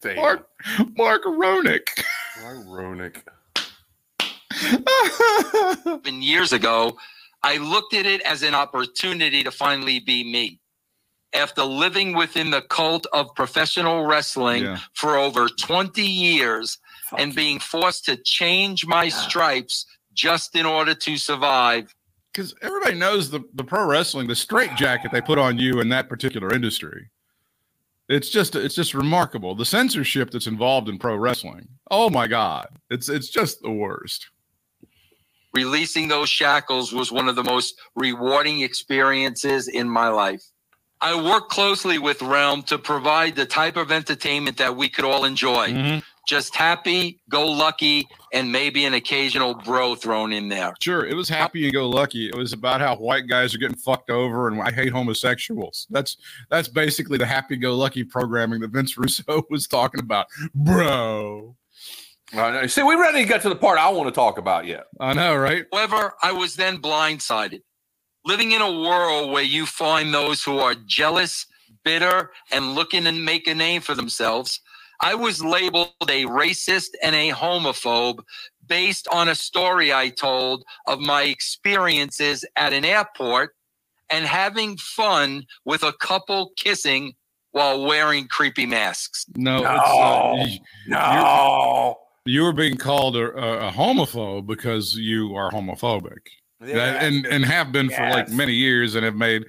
Damn. 0.00 0.16
Mark 0.16 0.48
Mark 0.96 1.22
Ronick. 1.24 1.88
Ironic. 2.44 3.24
seven 5.82 6.22
years 6.22 6.52
ago, 6.52 6.96
I 7.42 7.56
looked 7.58 7.94
at 7.94 8.06
it 8.06 8.20
as 8.22 8.42
an 8.42 8.54
opportunity 8.54 9.42
to 9.42 9.50
finally 9.50 10.00
be 10.00 10.24
me. 10.24 10.60
After 11.34 11.64
living 11.64 12.14
within 12.14 12.50
the 12.50 12.62
cult 12.62 13.06
of 13.12 13.34
professional 13.34 14.04
wrestling 14.06 14.62
Yeah. 14.64 14.78
for 14.92 15.16
over 15.16 15.48
20 15.48 16.00
years 16.02 16.78
and 17.18 17.34
being 17.34 17.58
forced 17.58 18.04
to 18.04 18.16
change 18.16 18.86
my 18.86 19.08
stripes 19.08 19.84
just 20.14 20.56
in 20.56 20.64
order 20.66 20.94
to 20.94 21.16
survive, 21.16 21.94
because 22.32 22.54
everybody 22.62 22.94
knows 22.94 23.30
the, 23.30 23.40
the 23.54 23.64
pro 23.64 23.84
wrestling, 23.86 24.26
the 24.26 24.34
straight 24.34 24.74
jacket 24.76 25.10
they 25.12 25.20
put 25.20 25.38
on 25.38 25.58
you 25.58 25.80
in 25.80 25.88
that 25.90 26.08
particular 26.08 26.52
industry. 26.52 27.10
It's 28.08 28.28
just 28.28 28.54
it's 28.54 28.74
just 28.74 28.92
remarkable. 28.94 29.54
The 29.54 29.64
censorship 29.64 30.30
that's 30.30 30.46
involved 30.46 30.88
in 30.88 30.98
pro 30.98 31.16
wrestling. 31.16 31.68
Oh 31.90 32.10
my 32.10 32.26
God. 32.26 32.68
It's 32.90 33.08
it's 33.08 33.28
just 33.30 33.62
the 33.62 33.70
worst. 33.70 34.28
releasing 35.54 36.08
those 36.08 36.28
shackles 36.28 36.92
was 36.92 37.12
one 37.12 37.28
of 37.28 37.36
the 37.36 37.44
most 37.44 37.78
rewarding 37.94 38.60
experiences 38.62 39.68
in 39.68 39.88
my 39.88 40.08
life. 40.08 40.42
I 41.00 41.14
work 41.14 41.48
closely 41.48 41.98
with 41.98 42.18
RELM 42.20 42.64
to 42.66 42.76
provide 42.78 43.36
the 43.36 43.46
type 43.46 43.76
of 43.76 43.92
entertainment 43.92 44.56
that 44.58 44.74
we 44.76 44.88
could 44.88 45.04
all 45.04 45.24
enjoy. 45.24 45.68
Mhm. 45.68 46.02
Just 46.26 46.54
happy, 46.54 47.20
go 47.28 47.46
lucky, 47.46 48.08
and 48.32 48.50
maybe 48.50 48.84
an 48.84 48.94
occasional 48.94 49.54
bro 49.54 49.94
thrown 49.94 50.32
in 50.32 50.48
there. 50.48 50.74
Sure, 50.80 51.04
it 51.04 51.14
was 51.14 51.28
happy 51.28 51.64
and 51.64 51.72
go 51.72 51.88
lucky. 51.88 52.28
It 52.28 52.34
was 52.34 52.52
about 52.52 52.80
how 52.80 52.96
white 52.96 53.28
guys 53.28 53.54
are 53.54 53.58
getting 53.58 53.76
fucked 53.76 54.10
over, 54.10 54.48
and 54.48 54.60
I 54.62 54.72
hate 54.72 54.92
homosexuals. 54.92 55.86
That's 55.90 56.16
that's 56.50 56.68
basically 56.68 57.18
the 57.18 57.26
happy 57.26 57.56
go 57.56 57.74
lucky 57.74 58.04
programming 58.04 58.60
that 58.60 58.70
Vince 58.70 58.96
Russo 58.96 59.44
was 59.50 59.66
talking 59.66 60.00
about, 60.00 60.26
bro. 60.54 61.56
I 62.32 62.50
know. 62.50 62.66
See, 62.66 62.82
we 62.82 62.94
really 62.94 63.24
got 63.24 63.42
to 63.42 63.48
the 63.48 63.56
part 63.56 63.78
I 63.78 63.90
want 63.90 64.08
to 64.08 64.14
talk 64.14 64.38
about 64.38 64.66
yet. 64.66 64.84
I 64.98 65.12
know, 65.12 65.36
right? 65.36 65.66
However, 65.72 66.14
I 66.22 66.32
was 66.32 66.56
then 66.56 66.78
blindsided. 66.78 67.60
Living 68.24 68.52
in 68.52 68.62
a 68.62 68.80
world 68.82 69.30
where 69.30 69.42
you 69.42 69.66
find 69.66 70.12
those 70.12 70.42
who 70.42 70.58
are 70.58 70.74
jealous, 70.86 71.46
bitter, 71.84 72.30
and 72.50 72.74
looking 72.74 73.04
to 73.04 73.12
make 73.12 73.46
a 73.46 73.54
name 73.54 73.82
for 73.82 73.94
themselves, 73.94 74.60
I 75.04 75.14
was 75.14 75.44
labeled 75.44 75.90
a 76.08 76.24
racist 76.24 76.92
and 77.02 77.14
a 77.14 77.28
homophobe 77.28 78.20
based 78.66 79.06
on 79.12 79.28
a 79.28 79.34
story 79.34 79.92
I 79.92 80.08
told 80.08 80.64
of 80.86 80.98
my 80.98 81.24
experiences 81.24 82.42
at 82.56 82.72
an 82.72 82.86
airport 82.86 83.54
and 84.08 84.24
having 84.24 84.78
fun 84.78 85.44
with 85.66 85.82
a 85.82 85.92
couple 85.92 86.52
kissing 86.56 87.12
while 87.50 87.84
wearing 87.84 88.28
creepy 88.28 88.64
masks. 88.64 89.26
No, 89.36 89.58
No. 89.60 89.74
It's, 89.74 89.90
uh, 89.90 90.46
you, 90.48 90.58
No. 90.88 91.98
you 92.24 92.42
were 92.42 92.54
being 92.54 92.78
called 92.78 93.14
a, 93.16 93.30
a, 93.32 93.68
a 93.68 93.72
homophobe 93.72 94.46
because 94.46 94.94
you 94.96 95.34
are 95.34 95.50
homophobic, 95.50 96.22
and 96.60 97.26
and 97.26 97.44
have 97.44 97.72
been 97.72 97.90
for 97.90 98.08
like 98.08 98.30
many 98.30 98.54
years, 98.54 98.94
and 98.94 99.04
have 99.04 99.16
made 99.16 99.44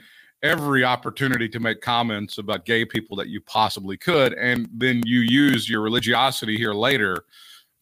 every 0.46 0.84
opportunity 0.84 1.50
to 1.50 1.60
make 1.60 1.82
comments 1.82 2.38
about 2.38 2.66
gay 2.66 2.86
people 2.86 3.18
that 3.18 3.28
you 3.28 3.42
possibly 3.42 3.98
could, 3.98 4.34
and 4.34 4.70
then 4.72 5.02
you 5.06 5.20
use 5.20 5.70
your 5.70 5.82
religiosity 5.82 6.58
here 6.58 6.74
later 6.74 7.26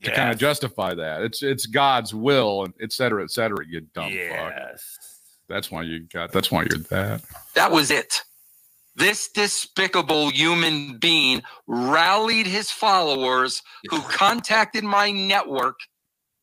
to 0.03 0.11
kind 0.11 0.31
of 0.31 0.37
justify 0.37 0.93
that. 0.93 1.21
It's 1.21 1.43
it's 1.43 1.65
God's 1.65 2.13
will, 2.13 2.65
and 2.65 2.73
et 2.81 2.91
cetera, 2.91 3.23
et 3.23 3.31
cetera. 3.31 3.65
You 3.65 3.81
dumb 3.93 4.11
fuck. 4.11 4.53
yes. 4.57 4.97
That's 5.47 5.69
why 5.69 5.83
you 5.83 6.01
got. 6.01 6.31
That's 6.31 6.51
why 6.51 6.65
you're 6.69 6.79
that. 6.89 7.21
That 7.55 7.71
was 7.71 7.91
it. 7.91 8.21
This 8.95 9.29
despicable 9.33 10.29
human 10.29 10.97
being 10.99 11.41
rallied 11.67 12.45
his 12.45 12.69
followers 12.69 13.61
who 13.89 13.99
contacted 14.01 14.83
my 14.83 15.11
network 15.11 15.75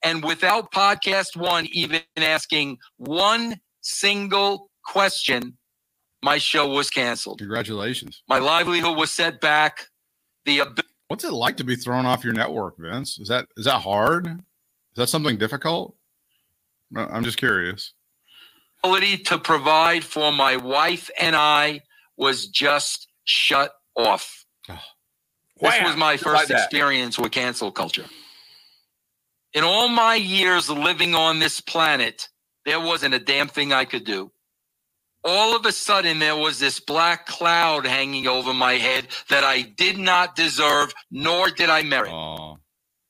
and 0.02 0.24
without 0.24 0.72
podcast 0.72 1.36
one 1.36 1.68
even 1.72 2.00
asking 2.16 2.78
one 2.96 3.60
single 3.82 4.70
question, 4.84 5.56
my 6.22 6.38
show 6.38 6.68
was 6.68 6.90
canceled. 6.90 7.38
Congratulations. 7.38 8.22
My 8.28 8.38
livelihood 8.38 8.96
was 8.96 9.10
set 9.10 9.40
back. 9.40 9.86
The 10.44 10.60
ab- 10.62 10.80
What's 11.08 11.24
it 11.24 11.32
like 11.32 11.56
to 11.58 11.64
be 11.64 11.76
thrown 11.76 12.06
off 12.06 12.24
your 12.24 12.32
network, 12.32 12.76
Vince? 12.78 13.18
Is 13.18 13.28
that 13.28 13.46
is 13.56 13.64
that 13.64 13.80
hard? 13.80 14.26
Is 14.26 14.96
that 14.96 15.08
something 15.08 15.38
difficult? 15.38 15.96
I'm 16.94 17.22
just 17.24 17.36
curious. 17.38 17.92
ability 18.82 19.18
to 19.18 19.38
provide 19.38 20.02
for 20.04 20.32
my 20.32 20.56
wife 20.56 21.10
and 21.20 21.36
I 21.36 21.82
was 22.16 22.46
just 22.48 23.08
shut 23.24 23.72
off. 23.96 24.44
Ah. 24.68 24.82
This 25.60 25.72
Wham! 25.72 25.84
was 25.84 25.96
my 25.96 26.14
Just 26.14 26.24
first 26.24 26.50
like 26.50 26.58
experience 26.58 27.18
with 27.18 27.32
cancel 27.32 27.70
culture. 27.70 28.06
In 29.52 29.62
all 29.64 29.88
my 29.88 30.14
years 30.14 30.70
living 30.70 31.14
on 31.14 31.38
this 31.38 31.60
planet, 31.60 32.28
there 32.64 32.80
wasn't 32.80 33.14
a 33.14 33.18
damn 33.18 33.48
thing 33.48 33.72
I 33.72 33.84
could 33.84 34.04
do. 34.04 34.30
All 35.22 35.54
of 35.54 35.66
a 35.66 35.72
sudden, 35.72 36.18
there 36.18 36.36
was 36.36 36.58
this 36.58 36.80
black 36.80 37.26
cloud 37.26 37.86
hanging 37.86 38.26
over 38.26 38.54
my 38.54 38.74
head 38.74 39.08
that 39.28 39.44
I 39.44 39.62
did 39.62 39.98
not 39.98 40.34
deserve, 40.34 40.94
nor 41.10 41.50
did 41.50 41.68
I 41.68 41.82
merit. 41.82 42.10
Oh, 42.10 42.58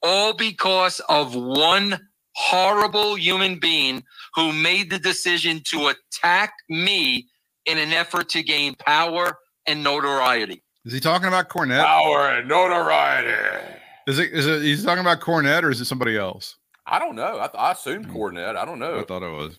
All 0.03 0.33
because 0.33 1.01
of 1.09 1.35
one 1.37 2.01
horrible 2.35 3.15
human 3.17 3.59
being 3.61 4.03
who 4.35 4.53
made 4.53 4.91
the 4.91 4.99
decision 4.99 5.61
to 5.67 5.89
attack 5.93 6.53
me 6.69 7.29
in 7.67 7.79
an 7.79 7.93
effort 7.93 8.29
to 8.31 8.43
gain 8.43 8.75
power 8.75 9.39
and 9.67 9.85
notoriety. 9.85 10.63
is 10.85 10.93
he 10.93 11.01
talking 11.01 11.29
about 11.29 11.49
Cornette? 11.49 11.85
Power 11.85 12.29
and 12.31 12.49
notoriety. 12.49 13.77
Is 14.07 14.19
it 14.19 14.33
is 14.33 14.47
it 14.47 14.63
he's 14.63 14.83
talking 14.83 15.03
about 15.03 15.21
Cornette 15.21 15.63
or 15.63 15.71
is 15.71 15.81
it 15.81 15.85
somebody 15.85 16.17
else? 16.17 16.57
I 16.91 16.99
don't 16.99 17.15
know. 17.15 17.39
I, 17.39 17.49
I 17.57 17.73
assumed 17.73 18.09
mm. 18.09 18.13
Cornette. 18.13 18.57
I 18.57 18.65
don't 18.65 18.81
know. 18.81 18.99
I 18.99 19.05
thought 19.05 19.23
it 19.23 19.31
was. 19.31 19.59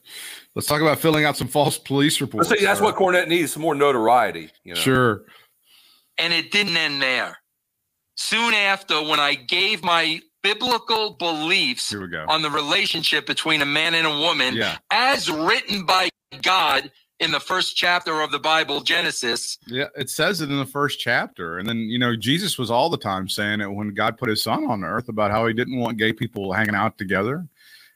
Let's 0.54 0.67
talk 0.67 0.82
about 0.82 1.00
filling 1.00 1.24
out 1.24 1.38
some 1.38 1.48
false 1.48 1.78
police 1.78 2.20
But 2.20 2.26
reports. 2.26 2.50
see, 2.50 2.63
that's 2.65 2.82
what 2.82 2.96
Cornette 2.96 3.30
needs 3.30 3.54
some 3.54 3.62
more 3.62 3.74
notoriety. 3.74 4.50
You 4.65 4.74
know? 4.74 4.80
Sure. 4.80 5.24
And 6.17 6.34
it 6.34 6.52
didn't 6.52 6.76
end 6.76 7.02
there. 7.02 7.38
Soon 8.17 8.54
after, 8.54 9.02
when 9.02 9.20
I 9.20 9.34
gave 9.34 9.84
my 9.84 10.22
biblical 10.44 11.12
beliefs 11.12 11.89
Here 11.89 12.02
we 12.02 12.08
go. 12.10 12.26
on 12.28 12.41
the 12.41 12.50
relationship 12.50 13.26
between 13.26 13.62
a 13.62 13.65
man 13.65 13.94
and 13.96 14.06
a 14.06 14.20
woman, 14.20 14.56
Yeah. 14.56 14.78
as 14.91 15.32
written 15.32 15.86
by 15.86 16.10
God 16.41 16.91
in 17.22 17.32
the 17.32 17.40
first 17.40 17.78
chapter 17.78 18.22
of 18.22 18.32
the 18.32 18.40
Bible, 18.40 18.82
Genesis, 18.82 19.60
Yeah, 19.68 19.86
it 19.96 20.10
says 20.10 20.42
it 20.42 20.50
in 20.50 20.58
the 20.58 20.66
first 20.66 21.00
chapter. 21.00 21.60
And 21.60 21.70
then, 21.70 21.78
you 21.78 22.00
know, 22.00 22.16
Jesus 22.16 22.58
was 22.58 22.72
all 22.72 22.90
the 22.90 22.98
time 22.98 23.30
saying 23.30 23.62
it 23.62 23.72
when 23.72 23.94
God 23.94 24.18
put 24.18 24.28
his 24.28 24.42
son 24.42 24.66
on 24.66 24.84
earth 24.84 25.08
about 25.08 25.30
how 25.30 25.46
he 25.46 25.54
didn't 25.54 25.80
want 25.80 25.98
gay 25.98 26.12
people 26.12 26.52
hanging 26.52 26.76
out 26.76 26.98
together. 26.98 27.48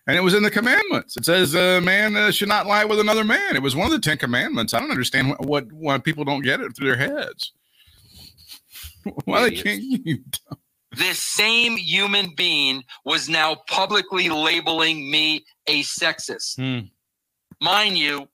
And 0.08 0.16
it 0.16 0.22
was 0.22 0.36
in 0.36 0.44
the 0.44 0.52
commandments. 0.52 1.18
It 1.18 1.26
says 1.26 1.56
a 1.56 1.82
man 1.82 2.16
uh, 2.16 2.30
should 2.30 2.48
not 2.48 2.68
lie 2.68 2.86
with 2.86 3.00
another 3.00 3.24
man. 3.24 3.56
It 3.56 3.64
was 3.64 3.76
one 3.76 3.88
of 3.88 3.92
the 3.92 4.00
10 4.00 4.20
commandments. 4.20 4.76
I 4.76 4.80
don't 4.80 4.92
understand 4.92 5.30
what, 5.30 5.42
what 5.44 5.72
why 5.74 5.98
people 5.98 6.24
don't 6.24 6.44
get 6.44 6.62
it 6.62 6.76
through 6.76 6.96
their 6.96 6.96
heads. 6.96 7.52
why 9.26 9.50
they 9.50 9.56
can't 9.56 9.82
you? 9.82 10.20
this 10.96 11.18
same 11.18 11.76
human 11.76 12.36
being 12.38 12.84
was 13.04 13.28
now 13.28 13.56
publicly 13.68 14.30
labeling 14.30 15.10
me 15.10 15.44
a 15.66 15.82
sexist. 15.82 16.58
Hmm. 16.58 16.86
Mind 17.60 17.98
you, 17.98 18.28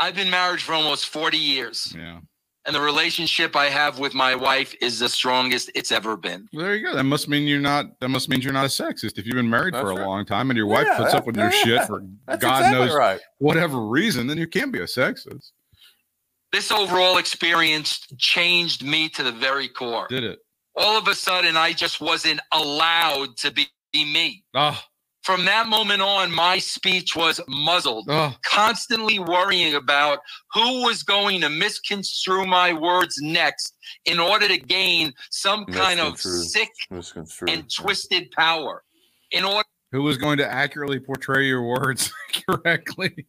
I've 0.00 0.14
been 0.16 0.30
married 0.30 0.60
for 0.62 0.72
almost 0.72 1.06
40 1.08 1.36
years, 1.36 1.94
Yeah. 1.96 2.20
and 2.66 2.74
the 2.74 2.80
relationship 2.80 3.54
I 3.54 3.66
have 3.66 3.98
with 3.98 4.14
my 4.14 4.34
wife 4.34 4.74
is 4.80 4.98
the 4.98 5.08
strongest 5.08 5.70
it's 5.74 5.92
ever 5.92 6.16
been. 6.16 6.48
Well, 6.52 6.64
there 6.64 6.74
you 6.74 6.86
go. 6.86 6.94
That 6.96 7.04
must 7.04 7.28
mean 7.28 7.46
you're 7.46 7.60
not 7.60 8.00
that 8.00 8.08
must 8.08 8.28
mean 8.28 8.40
you're 8.40 8.52
not 8.52 8.64
a 8.64 8.68
sexist. 8.68 9.18
If 9.18 9.26
you've 9.26 9.34
been 9.36 9.50
married 9.50 9.74
for 9.74 9.84
That's 9.88 9.98
a 9.98 10.00
right. 10.00 10.06
long 10.06 10.24
time 10.26 10.50
and 10.50 10.56
your 10.56 10.66
wife 10.66 10.86
Yeah, 10.90 10.96
puts 10.96 11.14
up 11.14 11.24
that- 11.24 11.26
with 11.26 11.36
your 11.36 11.52
yeah, 11.52 11.64
shit 11.64 11.86
for 11.86 12.02
That's 12.26 12.40
God 12.42 12.58
exactly 12.60 12.80
knows 12.86 12.94
right. 12.94 13.20
whatever 13.38 13.80
reason, 13.86 14.26
then 14.26 14.38
you 14.38 14.46
can't 14.46 14.72
be 14.72 14.80
a 14.80 14.84
sexist. 14.84 15.52
This 16.52 16.72
overall 16.72 17.18
experience 17.18 18.06
changed 18.18 18.82
me 18.84 19.08
to 19.10 19.22
the 19.22 19.32
very 19.32 19.68
core. 19.68 20.06
Did 20.08 20.24
it? 20.24 20.40
All 20.76 20.96
of 20.96 21.06
a 21.08 21.14
sudden, 21.14 21.56
I 21.56 21.72
just 21.72 22.00
wasn't 22.00 22.40
allowed 22.52 23.36
to 23.38 23.50
be, 23.52 23.66
be 23.92 24.04
me. 24.04 24.44
Oh, 24.54 24.80
From 25.22 25.44
that 25.44 25.68
moment 25.68 26.00
on, 26.00 26.32
my 26.32 26.58
speech 26.58 27.14
was 27.14 27.40
muzzled. 27.46 28.06
oh, 28.08 28.34
constantly 28.44 29.18
worrying 29.18 29.74
about 29.74 30.20
who 30.52 30.82
was 30.84 31.02
going 31.02 31.42
to 31.42 31.50
misconstrue 31.50 32.46
my 32.46 32.72
words 32.72 33.18
next 33.20 33.74
in 34.06 34.18
order 34.18 34.48
to 34.48 34.56
gain 34.58 35.12
some 35.30 35.66
kind 35.66 36.00
of 36.00 36.18
sick 36.18 36.70
and 37.46 37.70
twisted 37.72 38.30
power. 38.30 38.82
In 39.30 39.44
order 39.44 39.68
who 39.92 40.02
was 40.02 40.16
going 40.16 40.38
to 40.38 40.50
accurately 40.50 41.00
portray 41.00 41.46
your 41.46 41.62
words 41.62 42.12
correctly 42.48 43.26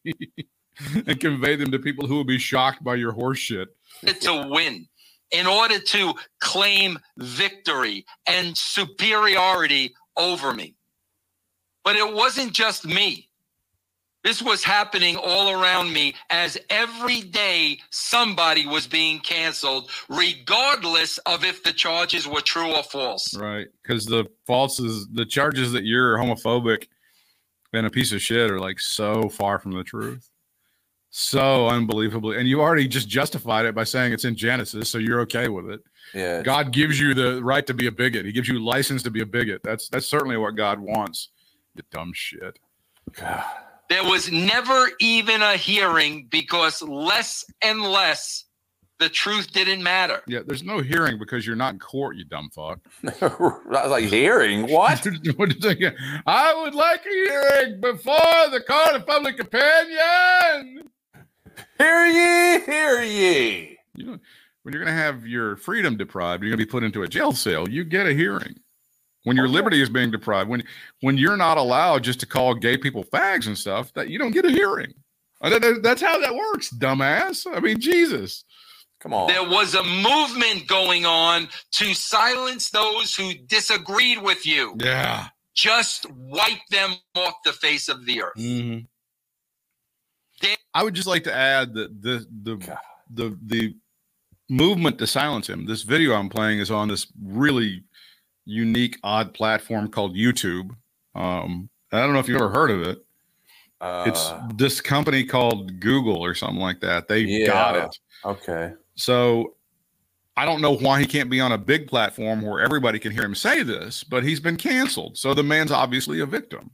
and 1.08 1.20
convey 1.20 1.56
them 1.56 1.72
to 1.72 1.80
people 1.80 2.08
who 2.08 2.16
will 2.16 2.24
be 2.24 2.38
shocked 2.38 2.84
by 2.84 2.96
your 2.96 3.14
horseshit. 3.14 3.68
to 4.22 4.48
win, 4.48 4.88
in 5.32 5.48
order 5.48 5.80
to 5.80 6.14
claim 6.40 6.98
victory 7.18 8.06
and 8.28 8.56
superiority 8.58 9.94
over 10.18 10.54
me. 10.54 10.76
But 11.84 11.96
it 11.96 12.14
wasn't 12.14 12.54
just 12.54 12.86
me. 12.86 13.28
This 14.24 14.42
was 14.42 14.64
happening 14.64 15.16
all 15.16 15.50
around 15.50 15.92
me 15.94 16.14
as 16.30 16.56
every 16.70 17.22
day 17.22 17.80
somebody 17.90 18.68
was 18.68 18.86
being 18.86 19.20
canceled, 19.20 19.90
regardless 20.10 21.18
of 21.20 21.44
if 21.44 21.64
the 21.64 21.74
charges 21.74 22.28
were 22.28 22.42
true 22.42 22.72
or 22.72 22.84
false. 22.84 23.36
Right. 23.36 23.68
Because 23.82 24.06
the 24.06 24.26
falses, 24.48 25.06
the 25.12 25.26
charges 25.26 25.72
that 25.72 25.86
you're 25.86 26.18
homophobic 26.18 26.86
and 27.74 27.88
a 27.88 27.90
piece 27.90 28.12
of 28.12 28.22
shit 28.22 28.52
are 28.52 28.60
like 28.60 28.80
so 28.80 29.28
far 29.28 29.58
from 29.58 29.72
the 29.72 29.84
truth. 29.84 30.30
So 31.10 31.68
unbelievably. 31.68 32.38
And 32.38 32.48
you 32.48 32.62
already 32.62 32.88
just 32.88 33.10
justified 33.10 33.66
it 33.66 33.74
by 33.74 33.84
saying 33.84 34.14
it's 34.14 34.24
in 34.24 34.36
Genesis. 34.36 34.90
So 34.90 35.00
you're 35.00 35.22
okay 35.22 35.50
with 35.50 35.70
it. 35.70 35.82
yeah. 36.14 36.42
God 36.42 36.72
gives 36.72 37.00
you 37.00 37.14
the 37.14 37.44
right 37.44 37.66
to 37.66 37.74
be 37.74 37.88
a 37.88 37.92
bigot. 37.92 38.26
He 38.26 38.32
gives 38.32 38.48
you 38.48 38.64
license 38.64 39.04
to 39.04 39.12
be 39.12 39.22
a 39.22 39.26
bigot. 39.26 39.62
That's 39.64 39.90
that's 39.90 40.06
certainly 40.06 40.38
what 40.38 40.56
God 40.56 40.80
wants. 40.80 41.30
You 41.82 41.88
dumb 41.92 42.12
shit. 42.14 42.60
God. 43.14 43.44
There 43.90 44.04
was 44.04 44.32
never 44.32 44.90
even 45.00 45.42
a 45.42 45.58
hearing 45.58 46.28
because 46.30 46.82
less 46.82 47.44
and 47.62 47.82
less 47.82 48.46
the 49.00 49.10
truth 49.10 49.52
didn't 49.52 49.82
matter. 49.82 50.22
Yeah, 50.28 50.42
there's 50.46 50.64
no 50.64 50.80
hearing 50.80 51.18
because 51.18 51.46
you're 51.46 51.56
not 51.56 51.74
in 51.74 51.80
court, 51.80 52.16
you 52.16 52.24
dumb 52.24 52.50
fuck. 52.54 52.80
I 53.22 53.36
was 53.38 53.90
like 53.90 54.06
hearing 54.06 54.72
what? 54.72 55.06
what 55.36 55.50
did 55.50 55.64
you 55.64 55.74
think? 55.74 55.96
I 56.26 56.62
would 56.64 56.76
like 56.76 57.04
a 57.06 57.10
hearing 57.10 57.82
before 57.82 58.50
the 58.52 58.62
court 58.62 58.96
of 58.96 59.08
public 59.08 59.40
opinion. 59.40 60.88
Hear 61.78 62.06
ye, 62.06 62.66
hear 62.66 63.02
ye. 63.02 63.78
You 63.96 64.06
know, 64.06 64.20
when 64.62 64.74
you're 64.74 64.84
going 64.84 64.96
to 64.96 65.02
have 65.02 65.26
your 65.26 65.58
freedom 65.58 65.98
deprived, 65.98 66.44
you're 66.44 66.52
going 66.52 66.60
to 66.60 66.66
be 66.66 66.70
put 66.70 66.84
into 66.84 67.02
a 67.02 67.08
jail 67.08 67.32
cell. 67.32 67.68
You 67.68 67.84
get 67.84 68.06
a 68.08 68.14
hearing. 68.14 68.56
When 69.24 69.38
your 69.38 69.48
liberty 69.48 69.82
is 69.82 69.90
being 69.90 70.10
deprived, 70.12 70.50
when 70.50 70.64
when 71.02 71.18
you're 71.18 71.38
not 71.38 71.58
allowed 71.58 72.04
just 72.04 72.20
to 72.22 72.26
call 72.26 72.56
gay 72.56 72.78
people 72.78 73.04
fags 73.04 73.46
and 73.48 73.58
stuff, 73.58 73.94
that 73.94 74.10
you 74.10 74.18
don't 74.18 74.32
get 74.32 74.46
a 74.46 74.52
hearing. 74.52 74.94
Uh, 75.42 75.50
that- 75.50 75.62
that- 75.62 75.84
That's 75.84 76.02
how 76.02 76.20
that 76.20 76.34
works, 76.36 76.70
dumbass. 76.72 77.46
I 77.52 77.60
mean, 77.60 77.80
Jesus. 77.80 78.44
Come 79.00 79.14
on. 79.14 79.28
There 79.28 79.44
was 79.48 79.74
a 79.74 79.84
movement 79.84 80.68
going 80.68 81.06
on 81.08 81.50
to 81.74 81.94
silence 81.96 82.70
those 82.70 83.16
who 83.16 83.34
disagreed 83.34 84.22
with 84.22 84.46
you. 84.46 84.76
Yeah. 84.80 85.28
Just 85.56 86.06
wipe 86.12 86.60
them 86.70 86.94
off 87.16 87.34
the 87.44 87.54
face 87.54 87.90
of 87.90 88.06
the 88.06 88.22
earth. 88.22 88.38
Mm-hmm. 88.38 88.86
Dan- 90.40 90.58
I 90.74 90.84
would 90.84 90.94
just 90.94 91.08
like 91.08 91.24
to 91.26 91.34
add 91.34 91.74
that 91.74 92.02
the 92.02 92.26
the 92.44 92.56
God. 92.58 92.78
the 93.14 93.38
the 93.46 93.76
movement 94.50 94.98
to 95.00 95.08
silence 95.08 95.48
him. 95.48 95.66
This 95.66 95.82
video 95.84 96.14
I'm 96.14 96.30
playing 96.30 96.60
is 96.60 96.70
on 96.72 96.88
this 96.88 97.08
really 97.24 97.84
unique, 98.52 98.98
odd 99.04 99.34
platform 99.34 99.88
called 99.88 100.16
YouTube. 100.16 100.76
Um, 101.16 101.70
I 101.92 102.00
don't 102.00 102.14
know 102.14 102.20
if 102.20 102.28
you've 102.28 102.38
ever 102.42 102.50
heard 102.50 102.72
of 102.72 102.82
it. 102.84 103.06
Uh, 103.80 104.06
It's 104.08 104.34
this 104.56 104.80
company 104.82 105.24
called 105.24 105.80
Google 105.80 106.18
or 106.18 106.36
something 106.36 106.60
like 106.60 106.82
that. 106.82 107.08
They 107.08 107.22
Yeah. 107.22 107.48
got 107.48 107.76
it. 107.76 108.00
okay. 108.24 108.74
So 108.96 109.56
I 110.38 110.46
don't 110.46 110.62
know 110.62 110.76
why 110.78 111.00
he 111.00 111.06
can't 111.06 111.30
be 111.30 111.40
on 111.40 111.52
a 111.52 111.58
big 111.58 111.88
platform 111.88 112.42
where 112.42 112.62
everybody 112.62 113.00
can 113.00 113.12
hear 113.12 113.24
him 113.24 113.36
say 113.36 113.64
this, 113.64 114.04
but 114.04 114.24
he's 114.24 114.40
been 114.40 114.58
canceled. 114.58 115.18
So 115.18 115.34
the 115.34 115.44
man's 115.44 115.72
obviously 115.72 116.20
a 116.20 116.26
victim. 116.26 116.72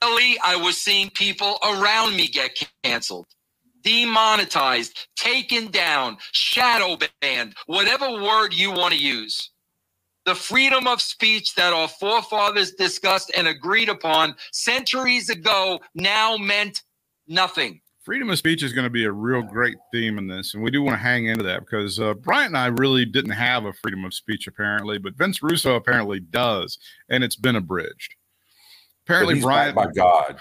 Finally, 0.00 0.38
I 0.44 0.56
was 0.56 0.76
seeing 0.76 1.08
people 1.10 1.58
around 1.62 2.16
me 2.16 2.28
get 2.28 2.58
canceled, 2.82 3.26
demonetized, 3.82 5.08
taken 5.16 5.70
down, 5.70 6.18
shadow 6.32 6.98
banned, 7.20 7.54
whatever 7.66 8.10
word 8.22 8.52
you 8.52 8.70
want 8.70 8.92
to 8.92 9.00
use. 9.00 9.50
The 10.24 10.34
freedom 10.34 10.86
of 10.86 11.02
speech 11.02 11.54
that 11.54 11.72
our 11.72 11.88
forefathers 11.88 12.72
discussed 12.72 13.30
and 13.36 13.46
agreed 13.46 13.90
upon 13.90 14.34
centuries 14.52 15.28
ago 15.28 15.80
now 15.94 16.36
meant 16.36 16.82
nothing. 17.28 17.80
freedom 18.02 18.30
of 18.30 18.38
speech 18.38 18.62
is 18.62 18.72
going 18.72 18.84
to 18.84 18.90
be 18.90 19.04
a 19.04 19.12
real 19.12 19.42
great 19.42 19.76
theme 19.92 20.18
in 20.18 20.26
this, 20.26 20.54
and 20.54 20.62
we 20.62 20.70
do 20.70 20.82
want 20.82 20.94
to 20.94 21.02
hang 21.02 21.26
into 21.26 21.42
that 21.42 21.60
because 21.60 21.98
uh, 22.00 22.14
Bryant 22.14 22.48
and 22.48 22.58
I 22.58 22.66
really 22.66 23.04
didn't 23.04 23.32
have 23.32 23.64
a 23.64 23.72
freedom 23.72 24.04
of 24.04 24.14
speech 24.14 24.46
apparently, 24.46 24.98
but 24.98 25.14
Vince 25.14 25.42
Russo 25.42 25.74
apparently 25.74 26.20
does, 26.20 26.78
and 27.08 27.22
it's 27.24 27.36
been 27.36 27.56
abridged. 27.56 28.14
Apparently, 29.06 29.40
Bryant. 29.40 29.76
backed 29.76 29.88
by 29.88 29.92
God. 29.92 30.36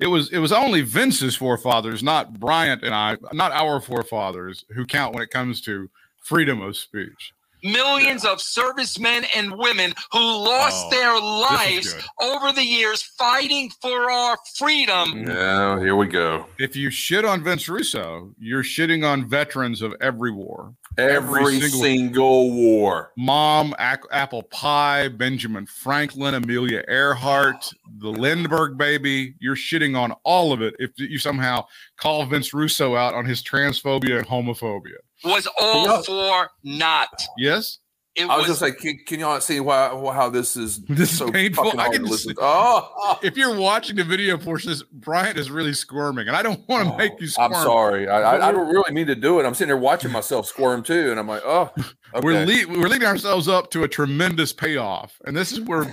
It 0.00 0.08
was 0.08 0.32
it 0.32 0.38
was 0.38 0.50
only 0.50 0.80
Vince's 0.80 1.36
forefathers, 1.36 2.02
not 2.02 2.40
Bryant 2.40 2.82
and 2.82 2.92
I, 2.94 3.16
not 3.32 3.52
our 3.52 3.80
forefathers, 3.80 4.64
who 4.74 4.84
count 4.84 5.14
when 5.14 5.22
it 5.22 5.30
comes 5.30 5.60
to 5.62 5.88
freedom 6.16 6.60
of 6.60 6.76
speech. 6.76 7.32
Millions 7.62 8.24
of 8.24 8.40
servicemen 8.40 9.24
and 9.34 9.56
women 9.56 9.92
who 10.12 10.18
lost 10.20 10.86
Oh, 10.86 10.90
their 10.90 11.20
lives 11.20 11.94
over 12.20 12.52
the 12.52 12.64
years 12.64 13.02
fighting 13.02 13.70
for 13.82 14.10
our 14.10 14.36
freedom. 14.56 15.12
Mm-hmm. 15.12 15.28
Yeah, 15.30 15.78
here 15.80 15.96
we 15.96 16.06
go. 16.06 16.46
If 16.58 16.76
you 16.76 16.90
shit 16.90 17.24
on 17.24 17.42
Vince 17.42 17.68
Russo, 17.68 18.32
you're 18.38 18.62
shitting 18.62 19.06
on 19.06 19.28
veterans 19.28 19.82
of 19.82 19.94
every 20.00 20.30
war. 20.30 20.74
Every, 20.96 21.40
Every 21.40 21.60
single- 21.60 21.80
single, 21.80 22.52
war. 22.52 23.12
Mom, 23.16 23.74
Ac- 23.78 24.02
Apple 24.10 24.42
Pie, 24.44 25.08
Benjamin 25.08 25.64
Franklin, 25.66 26.34
Amelia 26.34 26.82
Earhart, 26.88 27.70
the 27.98 28.08
Lindbergh 28.08 28.76
baby. 28.76 29.34
You're 29.38 29.54
shitting 29.56 29.96
on 29.96 30.12
all 30.24 30.52
of 30.52 30.60
it 30.60 30.74
if 30.78 30.90
you 30.96 31.18
somehow 31.18 31.66
call 31.98 32.24
Vince 32.26 32.52
Russo 32.52 32.96
out 32.96 33.14
on 33.14 33.24
his 33.26 33.42
transphobia 33.42 34.18
and 34.18 34.26
homophobia. 34.26 34.96
Was 35.24 35.48
all 35.60 35.86
Yeah. 35.86 36.02
for 36.02 36.50
not. 36.64 37.08
Yes? 37.36 37.78
It 38.14 38.24
I 38.24 38.36
was 38.36 38.48
was 38.48 38.58
just 38.58 38.62
like, 38.62 38.78
can, 38.78 38.98
can 39.06 39.20
y'all 39.20 39.40
see 39.40 39.60
why, 39.60 39.90
how 40.12 40.28
this 40.28 40.56
is 40.56 40.80
This 40.88 41.12
is 41.12 41.18
so 41.18 41.30
painful. 41.30 41.66
fucking 41.66 41.78
I 41.78 41.88
can 41.88 42.02
to 42.04 42.10
listen 42.10 42.30
see- 42.30 42.34
to? 42.34 42.40
Oh, 42.42 43.18
If 43.22 43.36
you're 43.36 43.56
watching 43.56 43.94
the 43.94 44.02
video 44.02 44.36
portion, 44.36 44.70
this 44.70 44.82
Bryant 44.82 45.38
is 45.38 45.52
really 45.52 45.72
squirming, 45.72 46.26
and 46.26 46.36
I 46.36 46.42
don't 46.42 46.66
want 46.68 46.88
to 46.88 46.94
oh, 46.94 46.96
make 46.96 47.20
you 47.20 47.28
squirm. 47.28 47.54
I'm 47.54 47.62
sorry. 47.62 48.08
I, 48.08 48.20
I, 48.38 48.48
I 48.48 48.52
don't 48.52 48.68
really 48.72 48.92
mean 48.92 49.06
to 49.06 49.14
do 49.14 49.38
it. 49.38 49.46
I'm 49.46 49.54
sitting 49.54 49.68
there 49.68 49.76
watching 49.76 50.10
myself 50.10 50.46
squirm 50.46 50.82
too, 50.82 51.12
and 51.12 51.20
I'm 51.20 51.28
like, 51.28 51.42
oh, 51.44 51.70
okay. 51.78 52.20
We're, 52.20 52.44
le- 52.44 52.66
we're 52.80 52.88
leading 52.88 53.06
ourselves 53.06 53.46
up 53.46 53.70
to 53.72 53.84
a 53.84 53.88
tremendous 53.88 54.52
payoff, 54.52 55.16
and 55.26 55.36
this 55.36 55.52
is 55.52 55.60
where 55.60 55.84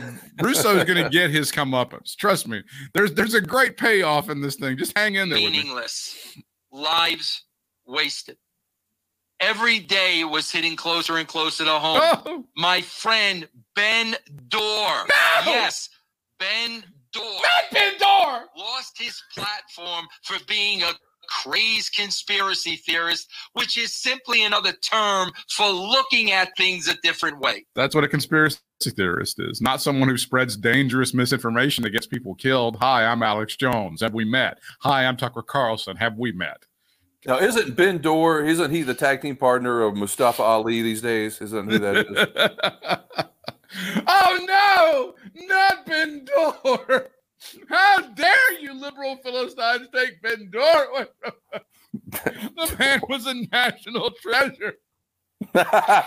Russo 0.42 0.78
is 0.78 0.84
going 0.86 1.04
to 1.04 1.10
get 1.12 1.30
his 1.30 1.52
comeuppance. 1.52 2.16
Trust 2.16 2.48
me, 2.48 2.64
there's 2.96 3.14
there's 3.14 3.36
a 3.36 3.42
great 3.42 3.78
payoff 3.78 4.30
in 4.32 4.42
this 4.42 4.56
thing. 4.56 4.78
Just 4.78 4.98
hang 4.98 5.14
in 5.16 5.30
there 5.30 5.38
with 5.40 5.52
me. 5.52 5.60
meaningless. 5.60 6.18
Lives 6.72 7.44
wasted. 7.86 8.38
Every 9.46 9.78
day 9.78 10.22
it 10.22 10.30
was 10.30 10.52
hitting 10.52 10.76
closer 10.76 11.18
and 11.18 11.28
closer 11.28 11.66
to 11.66 11.72
home. 11.72 12.00
Oh, 12.02 12.46
My 12.58 12.82
friend 12.82 13.48
Ben 13.76 14.16
Dorr. 14.48 15.06
Yes, 15.46 15.88
Ben 16.40 16.84
Dorr. 17.12 17.24
Ben 17.72 17.94
Door. 18.00 18.46
lost 18.58 18.98
his 18.98 19.22
platform 19.36 20.08
for 20.24 20.38
being 20.48 20.82
a 20.82 20.92
crazed 21.30 21.94
conspiracy 21.96 22.76
theorist, 22.78 23.32
which 23.54 23.78
is 23.78 23.94
simply 23.94 24.44
another 24.44 24.72
term 24.72 25.32
for 25.52 25.70
looking 25.70 26.32
at 26.32 26.50
things 26.58 26.88
a 26.88 26.96
different 27.04 27.40
way. 27.40 27.66
That's 27.76 27.94
what 27.94 28.04
a 28.04 28.08
conspiracy 28.08 28.58
theorist 28.84 29.40
is, 29.40 29.62
not 29.62 29.80
someone 29.80 30.10
who 30.10 30.18
spreads 30.18 30.58
dangerous 30.58 31.14
misinformation 31.14 31.84
that 31.84 31.92
gets 31.92 32.08
people 32.08 32.34
killed. 32.34 32.78
Hi, 32.78 33.06
I'm 33.06 33.22
Alex 33.22 33.56
Jones. 33.56 34.02
Have 34.02 34.16
we 34.16 34.26
met? 34.26 34.58
Hi, 34.82 35.06
I'm 35.06 35.18
Tucker 35.18 35.44
Carlson. 35.44 35.98
Have 35.98 36.18
we 36.18 36.32
met? 36.32 36.66
Now 37.26 37.38
isn't 37.40 37.76
Ben 37.76 37.98
Dorr? 38.00 38.44
Isn't 38.44 38.72
he 38.72 38.82
the 38.84 38.94
tag 38.94 39.22
team 39.22 39.36
partner 39.36 39.82
of 39.82 39.96
Mustafa 39.96 40.44
Ali 40.44 40.82
these 40.82 41.02
days? 41.02 41.42
Isn't 41.42 41.70
who 41.70 41.80
that 41.80 41.98
is? 41.98 43.24
oh 44.08 45.14
no, 45.38 45.46
not 45.48 45.86
Ben 45.86 46.26
Door. 46.26 47.08
How 47.70 48.02
dare 48.02 48.60
you, 48.60 48.74
liberal 48.74 49.18
Philistines, 49.24 49.88
take 49.94 50.22
Ben 50.22 50.50
Door? 50.52 51.08
the 52.12 52.76
man 52.80 53.02
was 53.10 53.26
a 53.28 53.34
national 53.52 54.12
treasure. 54.22 54.76
Oh 55.54 56.04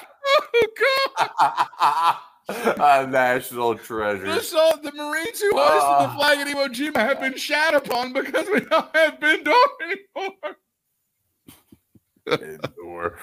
God! 1.18 2.16
a 2.48 3.06
national 3.06 3.76
treasure. 3.76 4.24
The, 4.26 4.40
so, 4.40 4.70
the 4.82 4.92
Marines 4.92 5.40
who 5.40 5.50
hoisted 5.54 5.82
Ah. 5.82 6.06
the 6.06 6.14
flag 6.18 6.38
at 6.38 6.46
Iwo 6.48 6.68
Jima 6.68 6.96
have 6.96 7.20
been 7.20 7.36
shat 7.36 7.74
upon 7.74 8.12
because 8.14 8.46
we 8.52 8.60
don't 8.60 8.94
have 8.96 9.20
Ben 9.20 9.44
Door 9.44 9.54
anymore. 9.82 10.56
Ben 12.36 12.60
Dorr. 12.76 13.18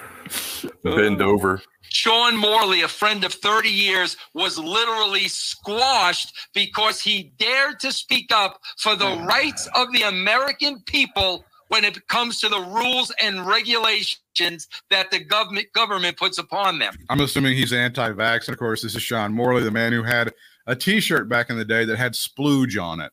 Bend 0.84 1.22
over. 1.22 1.62
Sean 1.82 2.36
Morley, 2.36 2.82
a 2.82 2.88
friend 2.88 3.24
of 3.24 3.34
30 3.34 3.70
years, 3.70 4.18
was 4.34 4.58
literally 4.58 5.28
squashed 5.28 6.34
because 6.54 7.00
he 7.02 7.34
dared 7.38 7.80
to 7.82 7.92
speak 7.92 8.32
up 8.34 8.60
for 8.78 8.96
the 8.96 9.06
oh 9.06 9.26
rights 9.26 9.70
of 9.76 9.92
the 9.94 10.04
American 10.04 10.82
people 10.82 11.46
when 11.70 11.84
it 11.84 12.08
comes 12.08 12.40
to 12.40 12.50
the 12.50 12.60
rules 12.60 13.12
and 13.22 13.46
regulations 13.46 14.68
that 14.90 15.10
the 15.12 15.20
government 15.20 15.68
government 15.74 16.18
puts 16.18 16.38
upon 16.38 16.80
them. 16.80 16.96
I'm 17.10 17.22
assuming 17.22 17.56
he's 17.56 17.74
anti-vax, 17.74 18.48
and 18.48 18.54
of 18.54 18.60
course, 18.60 18.82
this 18.82 18.96
is 18.96 19.02
Sean 19.02 19.34
Morley, 19.34 19.64
the 19.64 19.72
man 19.72 19.94
who 19.94 20.04
had 20.04 20.34
a 20.68 20.76
T-shirt 20.76 21.30
back 21.30 21.50
in 21.50 21.58
the 21.58 21.66
day 21.66 21.86
that 21.86 21.98
had 21.98 22.14
splooge 22.14 22.82
on 22.82 23.00
it. 23.00 23.12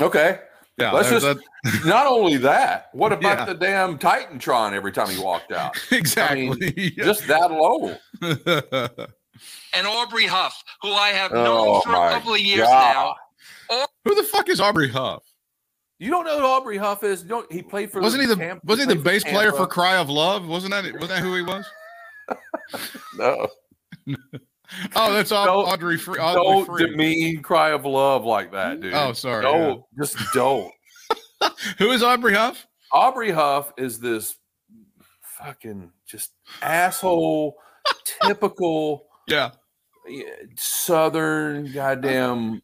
Okay. 0.00 0.40
Yeah, 0.80 0.92
Let's 0.92 1.10
that- 1.10 1.38
just- 1.64 1.84
Not 1.84 2.06
only 2.06 2.36
that, 2.38 2.88
what 2.92 3.12
about 3.12 3.38
Yeah. 3.40 3.44
the 3.46 3.54
damn 3.54 3.98
Titantron 3.98 4.72
every 4.72 4.92
time 4.92 5.08
he 5.10 5.18
walked 5.18 5.52
out? 5.52 5.74
that- 5.90 5.96
exactly. 5.98 6.90
Just 6.96 7.26
that 7.28 7.50
low. 7.50 7.96
And 9.72 9.86
Aubrey 9.86 10.26
Huff, 10.26 10.62
who 10.82 10.90
I 10.92 11.10
have 11.10 11.32
Oh, 11.32 11.44
known 11.44 11.82
for 11.82 11.90
a 11.94 12.10
couple 12.10 12.34
of 12.34 12.40
years 12.40 12.66
God. 12.66 13.14
now, 13.70 13.84
Who 14.04 14.14
the 14.14 14.24
fuck 14.24 14.48
is 14.50 14.60
Aubrey 14.60 14.88
Huff? 14.90 15.22
You 15.98 16.10
don't 16.10 16.24
know 16.24 16.40
who 16.40 16.44
Aubrey 16.44 16.76
Huff 16.76 17.04
is? 17.04 17.22
You 17.22 17.28
don't, 17.28 17.52
he 17.52 17.62
played 17.62 17.90
for 17.90 18.00
Wasn't 18.02 18.20
he 18.20 18.26
the 18.26 18.36
Tampa- 18.36 18.66
wasn't 18.66 18.90
he 18.90 18.96
the 18.96 19.02
bass 19.02 19.22
player 19.24 19.52
for 19.52 19.66
Cry 19.66 19.96
of 19.96 20.10
Love? 20.10 20.46
Wasn't 20.48 20.72
that 20.72 20.84
wasn't 20.94 21.08
that 21.10 21.22
who 21.22 21.34
he 21.36 21.42
was? 21.42 21.64
No. 23.16 23.48
Oh, 24.94 25.12
that's 25.12 25.30
Don't- 25.30 25.48
Audley 25.48 25.96
Freed. 25.96 26.20
Audrey 26.20 26.42
Don't 26.42 26.66
Free. 26.66 26.86
demean 26.86 27.42
Cry 27.42 27.70
of 27.70 27.84
Love 27.84 28.24
like 28.24 28.52
that, 28.52 28.74
mm-hmm. 28.74 28.82
dude. 28.82 28.94
Oh, 28.94 29.12
sorry. 29.12 29.42
Don't. 29.42 29.82
Just 29.98 30.16
don't. 30.32 30.72
Who 31.78 31.90
is 31.90 32.02
Aubrey 32.02 32.34
Huff? 32.34 32.66
Aubrey 32.92 33.30
Huff 33.30 33.72
is 33.76 33.98
this 34.00 34.36
fucking 35.22 35.90
just 36.06 36.32
asshole, 36.62 37.56
typical 38.22 39.06
Yeah. 39.26 39.50
yeah, 40.06 40.24
Southern 40.56 41.72
goddamn 41.72 42.62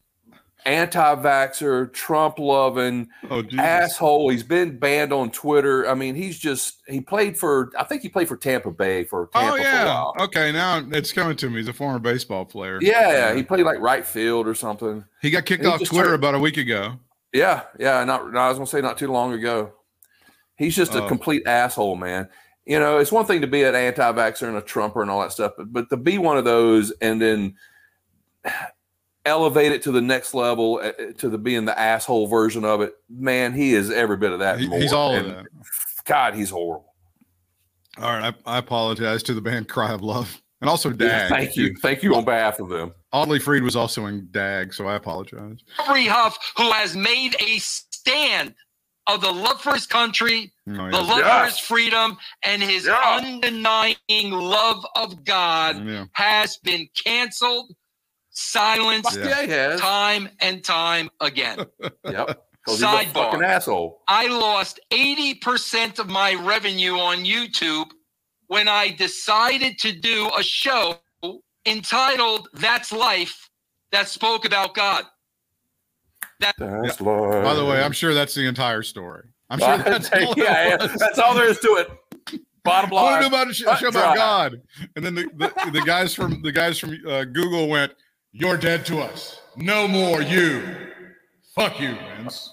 anti-vaxxer, 0.67 1.91
Trump 1.93 2.37
loving 2.39 3.07
Oh, 3.29 3.43
asshole. 3.57 4.29
He's 4.29 4.43
been 4.43 4.77
banned 4.77 5.13
on 5.13 5.31
Twitter. 5.31 5.89
I 5.89 5.93
mean, 5.93 6.13
he's 6.15 6.37
just 6.37 6.81
he 6.87 7.01
played 7.01 7.37
for 7.37 7.71
I 7.79 7.83
think 7.83 8.01
he 8.01 8.09
played 8.09 8.27
for 8.27 8.37
Tampa 8.37 8.71
Bay 8.71 9.03
for 9.05 9.29
oh, 9.33 9.39
Tampa 9.39 9.47
Oh 9.47 9.55
for 9.55 9.59
a 9.59 9.63
yeah. 9.63 9.85
while. 9.85 10.13
Okay, 10.19 10.51
now 10.51 10.83
it's 10.91 11.11
coming 11.13 11.37
to 11.37 11.49
me. 11.49 11.57
He's 11.57 11.67
a 11.67 11.73
former 11.73 11.99
baseball 11.99 12.45
player. 12.45 12.79
Yeah, 12.81 13.11
yeah, 13.11 13.33
he 13.33 13.43
played 13.43 13.65
like 13.65 13.79
right 13.79 14.05
field 14.05 14.47
or 14.47 14.53
something. 14.53 15.03
He 15.21 15.29
got 15.29 15.45
kicked 15.45 15.63
He 15.63 15.69
off 15.69 15.77
Twitter 15.79 15.93
started- 15.93 16.13
about 16.15 16.35
a 16.35 16.39
week 16.39 16.57
ago. 16.57 16.99
Yeah, 17.33 17.63
yeah. 17.79 18.03
Not 18.03 18.35
I 18.35 18.49
was 18.49 18.57
gonna 18.57 18.67
say 18.67 18.81
not 18.81 18.97
too 18.97 19.11
long 19.11 19.33
ago. 19.33 19.73
He's 20.57 20.75
just 20.75 20.95
a 20.95 21.03
Oh. 21.03 21.07
complete 21.07 21.45
asshole, 21.47 21.95
man. 21.95 22.29
You 22.65 22.79
know, 22.79 22.97
it's 22.97 23.11
one 23.11 23.25
thing 23.25 23.41
to 23.41 23.47
be 23.47 23.63
an 23.63 23.75
anti-vaxxer 23.75 24.47
and 24.47 24.57
a 24.57 24.61
Trumper 24.61 25.01
and 25.01 25.09
all 25.09 25.21
that 25.21 25.31
stuff, 25.31 25.53
but, 25.57 25.71
but 25.71 25.89
to 25.89 25.95
be 25.97 26.17
one 26.17 26.37
of 26.37 26.43
those 26.43 26.91
and 26.99 27.21
then 27.21 27.55
elevate 29.27 29.71
it 29.71 29.81
to 29.83 29.91
the 29.91 30.01
next 30.01 30.33
level 30.33 30.79
uh, 30.81 30.87
uh, 30.99 31.11
to 31.17 31.29
the 31.29 31.37
being 31.37 31.65
the 31.65 31.77
asshole 31.77 32.27
version 32.27 32.63
of 32.65 32.81
it, 32.81 32.93
man, 33.09 33.53
he 33.53 33.73
is 33.73 33.91
every 33.91 34.17
bit 34.17 34.31
of 34.31 34.39
that. 34.39 34.59
He- 34.59 34.67
more. 34.67 34.79
he's 34.79 34.93
all 34.93 35.15
of 35.15 35.25
that. 35.25 35.45
God, 36.05 36.33
he's 36.35 36.49
horrible. 36.49 36.93
All 37.97 38.13
right, 38.13 38.33
I, 38.45 38.55
I 38.55 38.57
apologize 38.59 39.23
to 39.23 39.33
the 39.33 39.41
band 39.41 39.67
Cry 39.67 39.91
of 39.91 40.01
Love, 40.01 40.41
and 40.61 40.69
also 40.69 40.91
Dag. 40.91 41.29
Thank 41.29 41.55
you, 41.55 41.75
thank 41.81 42.03
you 42.03 42.15
on 42.15 42.25
behalf 42.25 42.59
of 42.59 42.69
them. 42.69 42.93
Audley 43.11 43.39
Freed 43.39 43.63
was 43.63 43.75
also 43.75 44.05
in 44.05 44.27
Dag, 44.31 44.73
so 44.73 44.87
I 44.87 44.95
apologize. 44.95 45.57
Aubrey 45.79 46.05
Huff, 46.05 46.37
who 46.57 46.71
has 46.71 46.95
made 46.95 47.35
a 47.41 47.57
stand 47.57 48.53
of 49.07 49.21
the 49.21 49.31
love 49.31 49.61
for 49.61 49.73
his 49.73 49.87
country, 49.87 50.51
Oh, 50.69 50.73
the 50.73 51.01
love 51.01 51.19
Yeah. 51.19 51.39
for 51.39 51.45
his 51.45 51.57
freedom, 51.59 52.17
and 52.43 52.61
his 52.61 52.85
Yeah. 52.85 53.19
undenying 53.21 54.31
love 54.31 54.85
of 54.95 55.23
God 55.23 55.83
yeah. 55.87 56.05
has 56.11 56.57
been 56.57 56.87
canceled, 56.93 57.71
silenced 58.37 59.19
Fuck 59.19 59.47
yeah, 59.47 59.77
time 59.77 60.29
and 60.39 60.63
time 60.63 61.09
again. 61.21 61.65
Yep. 62.05 62.43
Because 62.65 62.79
he's 62.79 62.81
a 62.81 62.85
Sidebar. 62.85 63.13
fucking 63.13 63.43
asshole. 63.43 64.01
I 64.09 64.27
lost 64.27 64.81
80% 64.91 65.99
of 65.99 66.09
my 66.09 66.33
revenue 66.33 66.95
on 66.97 67.19
YouTube 67.19 67.91
when 68.47 68.67
I 68.67 68.89
decided 68.89 69.79
to 69.79 69.93
do 69.93 70.29
a 70.37 70.43
show 70.43 70.99
entitled 71.65 72.49
That's 72.53 72.91
Life 72.91 73.49
that 73.93 74.09
spoke 74.09 74.45
about 74.45 74.73
God. 74.75 75.05
That's 76.39 76.99
Lord. 76.99 77.43
By 77.43 77.53
the 77.53 77.63
way, 77.63 77.81
I'm 77.81 77.93
sure 77.93 78.13
that's 78.13 78.35
the 78.35 78.45
entire 78.45 78.83
story. 78.83 79.29
I'm 79.49 79.59
sure 79.59 79.77
that's 79.77 80.11
all 80.13 80.33
yeah, 80.35 80.67
yeah, 80.67 80.87
that's 80.97 81.19
all 81.19 81.33
there 81.33 81.49
is 81.49 81.59
to 81.59 81.67
it. 81.75 82.41
Bottom 82.65 82.89
line. 82.91 83.23
to 83.23 83.29
do 83.29 83.33
about 83.33 83.49
a 83.49 83.53
sh- 83.53 83.63
cut 83.63 83.79
show 83.79 83.87
about 83.87 84.17
God, 84.17 84.61
and 84.97 85.05
then 85.05 85.15
the, 85.15 85.23
the, 85.37 85.71
the 85.71 85.81
guys 85.81 86.13
from 86.13 86.41
the 86.41 86.51
guys 86.51 86.77
from 86.77 86.97
uh, 87.07 87.23
Google 87.23 87.69
went, 87.69 87.93
"You're 88.31 88.57
dead 88.57 88.85
to 88.87 88.99
us. 88.99 89.39
No 89.55 89.87
more 89.87 90.21
you. 90.21 90.63
Fuck 91.55 91.79
you, 91.79 91.95
Vince." 91.95 92.51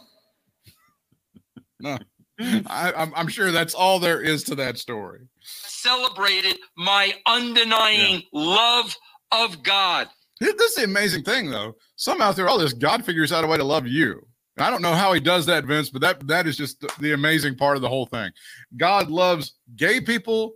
no, 1.80 1.98
I, 2.40 2.92
I'm, 2.96 3.12
I'm 3.14 3.28
sure 3.28 3.50
that's 3.50 3.74
all 3.74 3.98
there 4.00 4.20
is 4.20 4.42
to 4.44 4.54
that 4.56 4.78
story. 4.78 5.28
Celebrated 5.42 6.58
my 6.76 7.12
undenying 7.28 8.24
love 8.32 8.96
of 9.30 9.62
God. 9.62 10.08
This 10.40 10.54
is 10.54 10.74
the 10.74 10.84
amazing 10.84 11.22
thing, 11.22 11.50
though. 11.50 11.76
Somehow 11.96 12.32
through 12.32 12.48
all 12.48 12.58
this, 12.58 12.72
God 12.72 13.04
figures 13.04 13.32
out 13.32 13.44
a 13.44 13.46
way 13.46 13.56
to 13.56 13.64
love 13.64 13.86
you. 13.86 14.26
I 14.58 14.70
don't 14.70 14.82
know 14.82 14.94
how 14.94 15.12
he 15.12 15.20
does 15.20 15.46
that, 15.46 15.64
Vince, 15.64 15.90
but 15.90 16.00
that 16.02 16.26
that 16.28 16.46
is 16.46 16.56
just 16.56 16.80
the, 16.80 16.92
the 17.00 17.12
amazing 17.12 17.56
part 17.56 17.76
of 17.76 17.82
the 17.82 17.88
whole 17.88 18.06
thing. 18.06 18.30
God 18.76 19.10
loves 19.10 19.54
gay 19.74 20.00
people, 20.00 20.54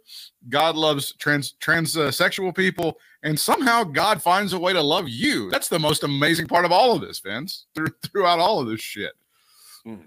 God 0.48 0.76
loves 0.76 1.14
trans 1.16 1.54
transsexual 1.60 2.50
uh, 2.50 2.52
people, 2.52 2.98
and 3.22 3.38
somehow 3.38 3.84
God 3.84 4.22
finds 4.22 4.52
a 4.52 4.58
way 4.58 4.72
to 4.72 4.80
love 4.82 5.08
you. 5.08 5.50
That's 5.50 5.68
the 5.68 5.78
most 5.78 6.04
amazing 6.04 6.46
part 6.46 6.64
of 6.64 6.72
all 6.72 6.94
of 6.94 7.00
this, 7.00 7.18
Vince. 7.20 7.66
Through, 7.74 7.88
throughout 8.12 8.38
all 8.38 8.60
of 8.60 8.68
this 8.68 8.80
shit. 8.80 9.12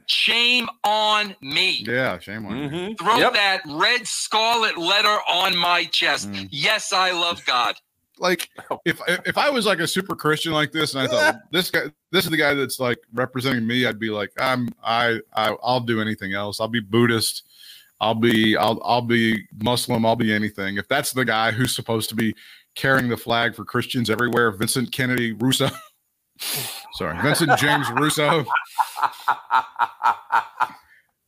Shame 0.05 0.67
on 0.83 1.35
me. 1.41 1.83
Yeah, 1.87 2.19
shame 2.19 2.45
on 2.45 2.55
you. 2.57 2.69
Mhm. 2.69 2.99
Throw 2.99 3.17
Yep. 3.17 3.33
that 3.33 3.61
red 3.65 4.05
scarlet 4.07 4.77
letter 4.77 5.17
on 5.27 5.57
my 5.57 5.85
chest. 5.85 6.29
Mm. 6.31 6.49
Yes, 6.51 6.93
I 6.93 7.11
love 7.11 7.43
God. 7.47 7.75
like 8.19 8.49
if 8.85 9.01
if 9.25 9.37
I 9.39 9.49
was 9.49 9.65
like 9.65 9.79
a 9.79 9.87
super 9.87 10.15
Christian 10.15 10.51
like 10.53 10.71
this, 10.71 10.93
and 10.93 11.01
I 11.01 11.07
thought 11.07 11.39
this 11.51 11.71
guy, 11.71 11.85
this 12.11 12.25
is 12.25 12.29
the 12.29 12.37
guy 12.37 12.53
that's 12.53 12.79
like 12.79 12.99
representing 13.13 13.65
me, 13.65 13.87
I'd 13.87 13.97
be 13.97 14.11
like, 14.11 14.31
I'm 14.39 14.69
I, 14.83 15.19
I 15.33 15.55
I'll 15.63 15.79
do 15.79 15.99
anything 15.99 16.33
else. 16.33 16.59
I'll 16.59 16.67
be 16.67 16.81
Buddhist. 16.81 17.43
I'll 17.99 18.13
be 18.13 18.55
I'll 18.57 18.79
I'll 18.83 19.01
be 19.01 19.47
Muslim. 19.63 20.05
I'll 20.05 20.15
be 20.15 20.31
anything. 20.31 20.77
If 20.77 20.87
that's 20.87 21.11
the 21.13 21.25
guy 21.25 21.49
who's 21.51 21.75
supposed 21.75 22.09
to 22.09 22.15
be 22.15 22.35
carrying 22.75 23.09
the 23.09 23.17
flag 23.17 23.55
for 23.55 23.65
Christians 23.65 24.09
everywhere, 24.09 24.51
Vincent 24.51 24.91
Kennedy 24.91 25.33
Russo. 25.33 25.69
Sorry, 26.93 27.21
Vincent 27.21 27.57
James 27.59 27.89
Russo. 27.91 28.45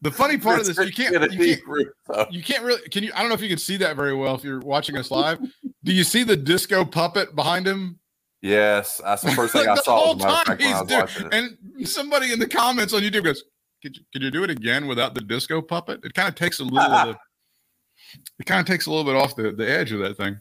The 0.02 0.12
funny 0.12 0.38
part 0.38 0.60
of 0.60 0.66
this, 0.66 0.78
you 0.78 0.92
can't, 0.92 1.32
you 1.32 1.58
can't 1.58 2.32
you 2.34 2.44
can't 2.44 2.64
really 2.64 2.82
can 2.90 3.04
you 3.06 3.12
i 3.16 3.20
don't 3.20 3.30
know 3.30 3.36
if 3.36 3.42
you 3.42 3.48
can 3.48 3.58
see 3.58 3.78
that 3.78 3.96
very 3.96 4.14
well 4.14 4.36
if 4.36 4.44
you're 4.44 4.60
watching 4.60 4.98
us 4.98 5.10
live 5.10 5.40
do 5.86 5.94
you 5.94 6.04
see 6.04 6.24
the 6.24 6.36
disco 6.36 6.84
puppet 6.84 7.36
behind 7.36 7.66
him 7.66 8.00
Yes, 8.42 9.00
that's 9.02 9.22
the 9.22 9.32
first 9.32 9.54
thing 9.54 9.66
I 9.70 9.76
the 9.76 9.82
saw. 9.84 9.98
whole 9.98 10.16
as 10.18 10.24
a 10.24 10.28
matter 10.28 10.52
of 10.52 10.60
time 10.60 10.76
I 10.76 11.06
he's 11.06 11.18
doing 11.18 11.30
and 11.80 11.88
somebody 11.88 12.34
in 12.34 12.40
the 12.40 12.48
comments 12.48 12.94
on 12.94 13.02
youtube 13.02 13.24
goes 13.24 13.46
could 13.82 13.96
you, 13.96 14.04
could 14.12 14.22
you 14.22 14.30
do 14.32 14.44
it 14.44 14.50
again 14.50 14.88
without 14.88 15.16
the 15.16 15.22
disco 15.22 15.62
puppet 15.62 16.02
it 16.04 16.14
kind 16.14 16.28
of 16.28 16.36
takes 16.36 16.60
a 16.60 16.66
little 16.66 16.82
of 16.82 17.08
the 17.08 17.18
it 18.40 18.46
kind 18.46 18.60
of 18.60 18.66
takes 18.68 18.88
a 18.88 18.90
little 18.92 19.06
bit 19.06 19.16
off 19.16 19.38
the, 19.38 19.52
the 19.54 19.70
edge 19.70 19.94
of 19.94 20.00
that 20.00 20.18
thing 20.18 20.38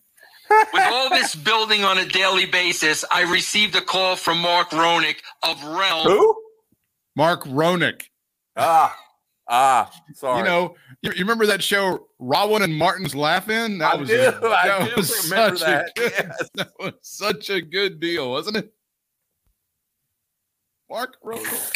With 0.72 0.82
all 0.92 1.10
this 1.10 1.34
building 1.34 1.84
on 1.84 1.98
a 1.98 2.06
daily 2.06 2.46
basis, 2.46 3.04
I 3.10 3.22
received 3.22 3.74
a 3.76 3.80
call 3.80 4.16
from 4.16 4.38
Mark 4.38 4.70
Ronick 4.70 5.16
of 5.42 5.56
RELM. 5.64 6.04
Who? 6.04 6.36
mark 7.14 7.44
ronick 7.44 8.04
Ah, 8.56 8.96
ah. 9.50 9.90
Sorry. 10.14 10.38
you 10.38 10.44
know 10.44 10.74
you, 11.02 11.10
you 11.12 11.18
remember 11.20 11.44
that 11.46 11.62
show 11.62 12.06
Rowan 12.18 12.62
and 12.62 12.74
Martin's 12.74 13.14
Laugh-In? 13.14 13.78
That 13.78 13.94
I 13.94 13.96
was 13.96 14.08
do, 14.08 14.18
a, 14.18 14.28
I 14.48 14.68
that 14.68 14.88
do 14.90 14.96
was 14.96 15.30
remember 15.30 15.56
such 15.58 15.68
a 15.68 15.70
that, 15.70 15.94
good, 15.94 16.12
yes. 16.16 16.50
that 16.54 16.70
was 16.78 16.92
such 17.02 17.50
a 17.50 17.60
good 17.60 18.00
deal, 18.00 18.30
wasn't 18.30 18.56
it? 18.56 18.72
Mark 20.90 21.16
Ronick. 21.24 21.72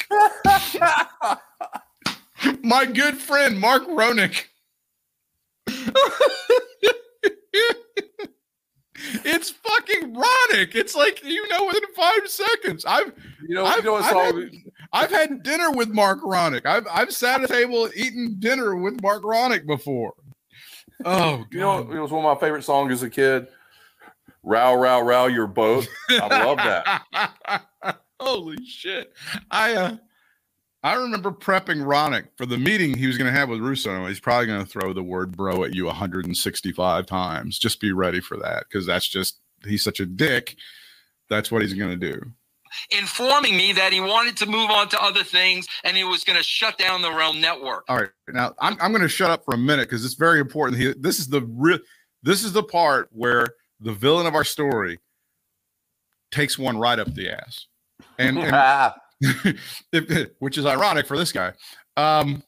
My 2.62 2.84
good 2.86 3.16
friend 3.18 3.58
Mark 3.58 3.86
Ronick. 3.88 4.44
it's 9.24 9.50
fucking 9.50 10.14
Ronick. 10.14 10.74
It's 10.74 10.94
like 10.94 11.22
you 11.24 11.46
know 11.48 11.66
within 11.66 11.82
five 11.94 12.26
seconds. 12.28 12.84
I've 12.84 13.12
you 13.46 13.54
know, 13.54 13.64
I've- 13.64 13.78
you 13.78 13.84
know 13.84 13.96
I've 13.96 14.04
had- 14.34 14.50
I've 14.92 15.10
had 15.10 15.42
dinner 15.42 15.70
with 15.70 15.88
Mark 15.88 16.20
Ronick. 16.22 16.64
I've 16.64 16.86
I've 16.90 17.12
sat 17.12 17.42
at 17.42 17.50
a 17.50 17.52
table 17.52 17.88
eating 17.94 18.36
dinner 18.38 18.76
with 18.76 19.02
Mark 19.02 19.22
Ronick 19.22 19.66
before. 19.66 20.14
Oh 21.04 21.44
You 21.50 21.58
know, 21.60 21.78
it 21.80 21.98
was 21.98 22.10
one 22.10 22.24
of 22.24 22.34
my 22.34 22.40
favorite 22.40 22.62
songs 22.64 22.92
as 22.92 23.02
a 23.02 23.10
kid. 23.10 23.48
Row, 24.42 24.74
row, 24.74 25.00
row 25.00 25.26
your 25.26 25.46
boat. 25.48 25.86
I 26.08 26.44
love 26.44 26.56
that. 26.58 27.62
Holy 28.20 28.64
shit. 28.64 29.12
I 29.50 29.74
uh 29.74 29.96
I 30.86 30.94
remember 30.94 31.32
prepping 31.32 31.82
Ronick 31.82 32.28
for 32.36 32.46
the 32.46 32.56
meeting 32.56 32.96
he 32.96 33.08
was 33.08 33.18
going 33.18 33.26
to 33.26 33.36
have 33.36 33.48
with 33.48 33.58
Russo. 33.58 34.06
He's 34.06 34.20
probably 34.20 34.46
going 34.46 34.60
to 34.60 34.66
throw 34.66 34.92
the 34.92 35.02
word 35.02 35.36
bro 35.36 35.64
at 35.64 35.74
you 35.74 35.86
165 35.86 37.06
times. 37.06 37.58
Just 37.58 37.80
be 37.80 37.90
ready 37.90 38.20
for 38.20 38.36
that 38.36 38.66
because 38.68 38.86
that's 38.86 39.08
just, 39.08 39.40
he's 39.64 39.82
such 39.82 39.98
a 39.98 40.06
dick. 40.06 40.54
That's 41.28 41.50
what 41.50 41.62
he's 41.62 41.74
going 41.74 41.98
to 41.98 42.12
do. 42.12 42.22
informing 42.92 43.56
me 43.56 43.72
that 43.72 43.92
he 43.92 44.00
wanted 44.00 44.36
to 44.36 44.46
move 44.46 44.70
on 44.70 44.88
to 44.90 45.02
other 45.02 45.24
things 45.24 45.66
and 45.82 45.96
he 45.96 46.04
was 46.04 46.22
going 46.22 46.36
to 46.36 46.42
shut 46.44 46.78
down 46.78 47.02
the 47.02 47.10
RELM 47.10 47.40
Network. 47.40 47.84
All 47.88 47.96
right. 47.96 48.10
Now 48.28 48.54
I'm, 48.60 48.76
I'm 48.80 48.92
going 48.92 49.02
to 49.02 49.08
shut 49.08 49.30
up 49.30 49.44
for 49.44 49.54
a 49.54 49.58
minute 49.58 49.88
because 49.88 50.04
it's 50.04 50.14
very 50.14 50.38
important. 50.38 50.80
He, 50.80 50.94
this 50.96 51.18
is 51.18 51.26
the 51.26 51.42
real, 51.42 51.80
this 52.22 52.44
is 52.44 52.52
the 52.52 52.62
part 52.62 53.08
where 53.10 53.48
the 53.80 53.92
villain 53.92 54.26
of 54.26 54.36
our 54.36 54.44
story 54.44 55.00
takes 56.30 56.56
one 56.56 56.78
right 56.78 57.00
up 57.00 57.12
the 57.12 57.30
ass. 57.30 57.66
And, 58.18 58.38
and 58.38 58.52
that. 58.52 58.94
if, 58.96 59.02
which 60.38 60.58
is 60.58 60.66
ironic 60.66 61.06
for 61.06 61.16
this 61.16 61.32
guy. 61.32 61.52
Um, 61.96 62.42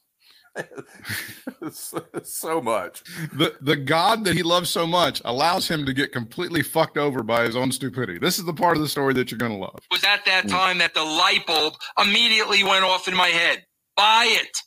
so, 1.71 2.05
so 2.23 2.61
much. 2.61 3.03
the 3.33 3.55
the 3.61 3.75
God 3.75 4.23
that 4.25 4.35
he 4.35 4.43
loves 4.43 4.69
so 4.69 4.85
much 4.85 5.21
allows 5.25 5.67
him 5.67 5.85
to 5.85 5.93
get 5.93 6.11
completely 6.11 6.61
fucked 6.61 6.97
over 6.97 7.23
by 7.23 7.43
his 7.43 7.55
own 7.55 7.71
stupidity. 7.71 8.19
This 8.19 8.39
is 8.39 8.45
the 8.45 8.53
part 8.53 8.77
of 8.77 8.83
the 8.83 8.89
story 8.89 9.13
that 9.13 9.31
you're 9.31 9.37
going 9.37 9.51
to 9.51 9.57
love. 9.57 9.75
It 9.77 9.93
was 9.93 10.03
at 10.03 10.25
that 10.25 10.47
time 10.47 10.77
that 10.79 10.93
the 10.93 11.03
light 11.03 11.45
bulb 11.45 11.73
immediately 12.01 12.63
went 12.63 12.83
off 12.83 13.07
in 13.07 13.15
my 13.15 13.27
head. 13.27 13.65
Buy 13.95 14.27
it. 14.29 14.57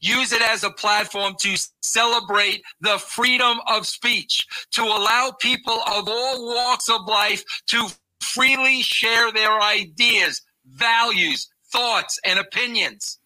Use 0.00 0.32
it 0.32 0.42
as 0.42 0.64
a 0.64 0.70
platform 0.70 1.34
to 1.40 1.56
celebrate 1.80 2.62
the 2.80 2.98
freedom 2.98 3.58
of 3.66 3.86
speech, 3.86 4.46
to 4.72 4.82
allow 4.82 5.32
people 5.40 5.80
of 5.86 6.08
all 6.08 6.54
walks 6.54 6.90
of 6.90 7.06
life 7.06 7.42
to 7.68 7.88
freely 8.20 8.82
share 8.82 9.32
their 9.32 9.60
ideas, 9.62 10.42
values, 10.74 11.48
thoughts, 11.72 12.20
and 12.24 12.38
opinions. 12.38 13.18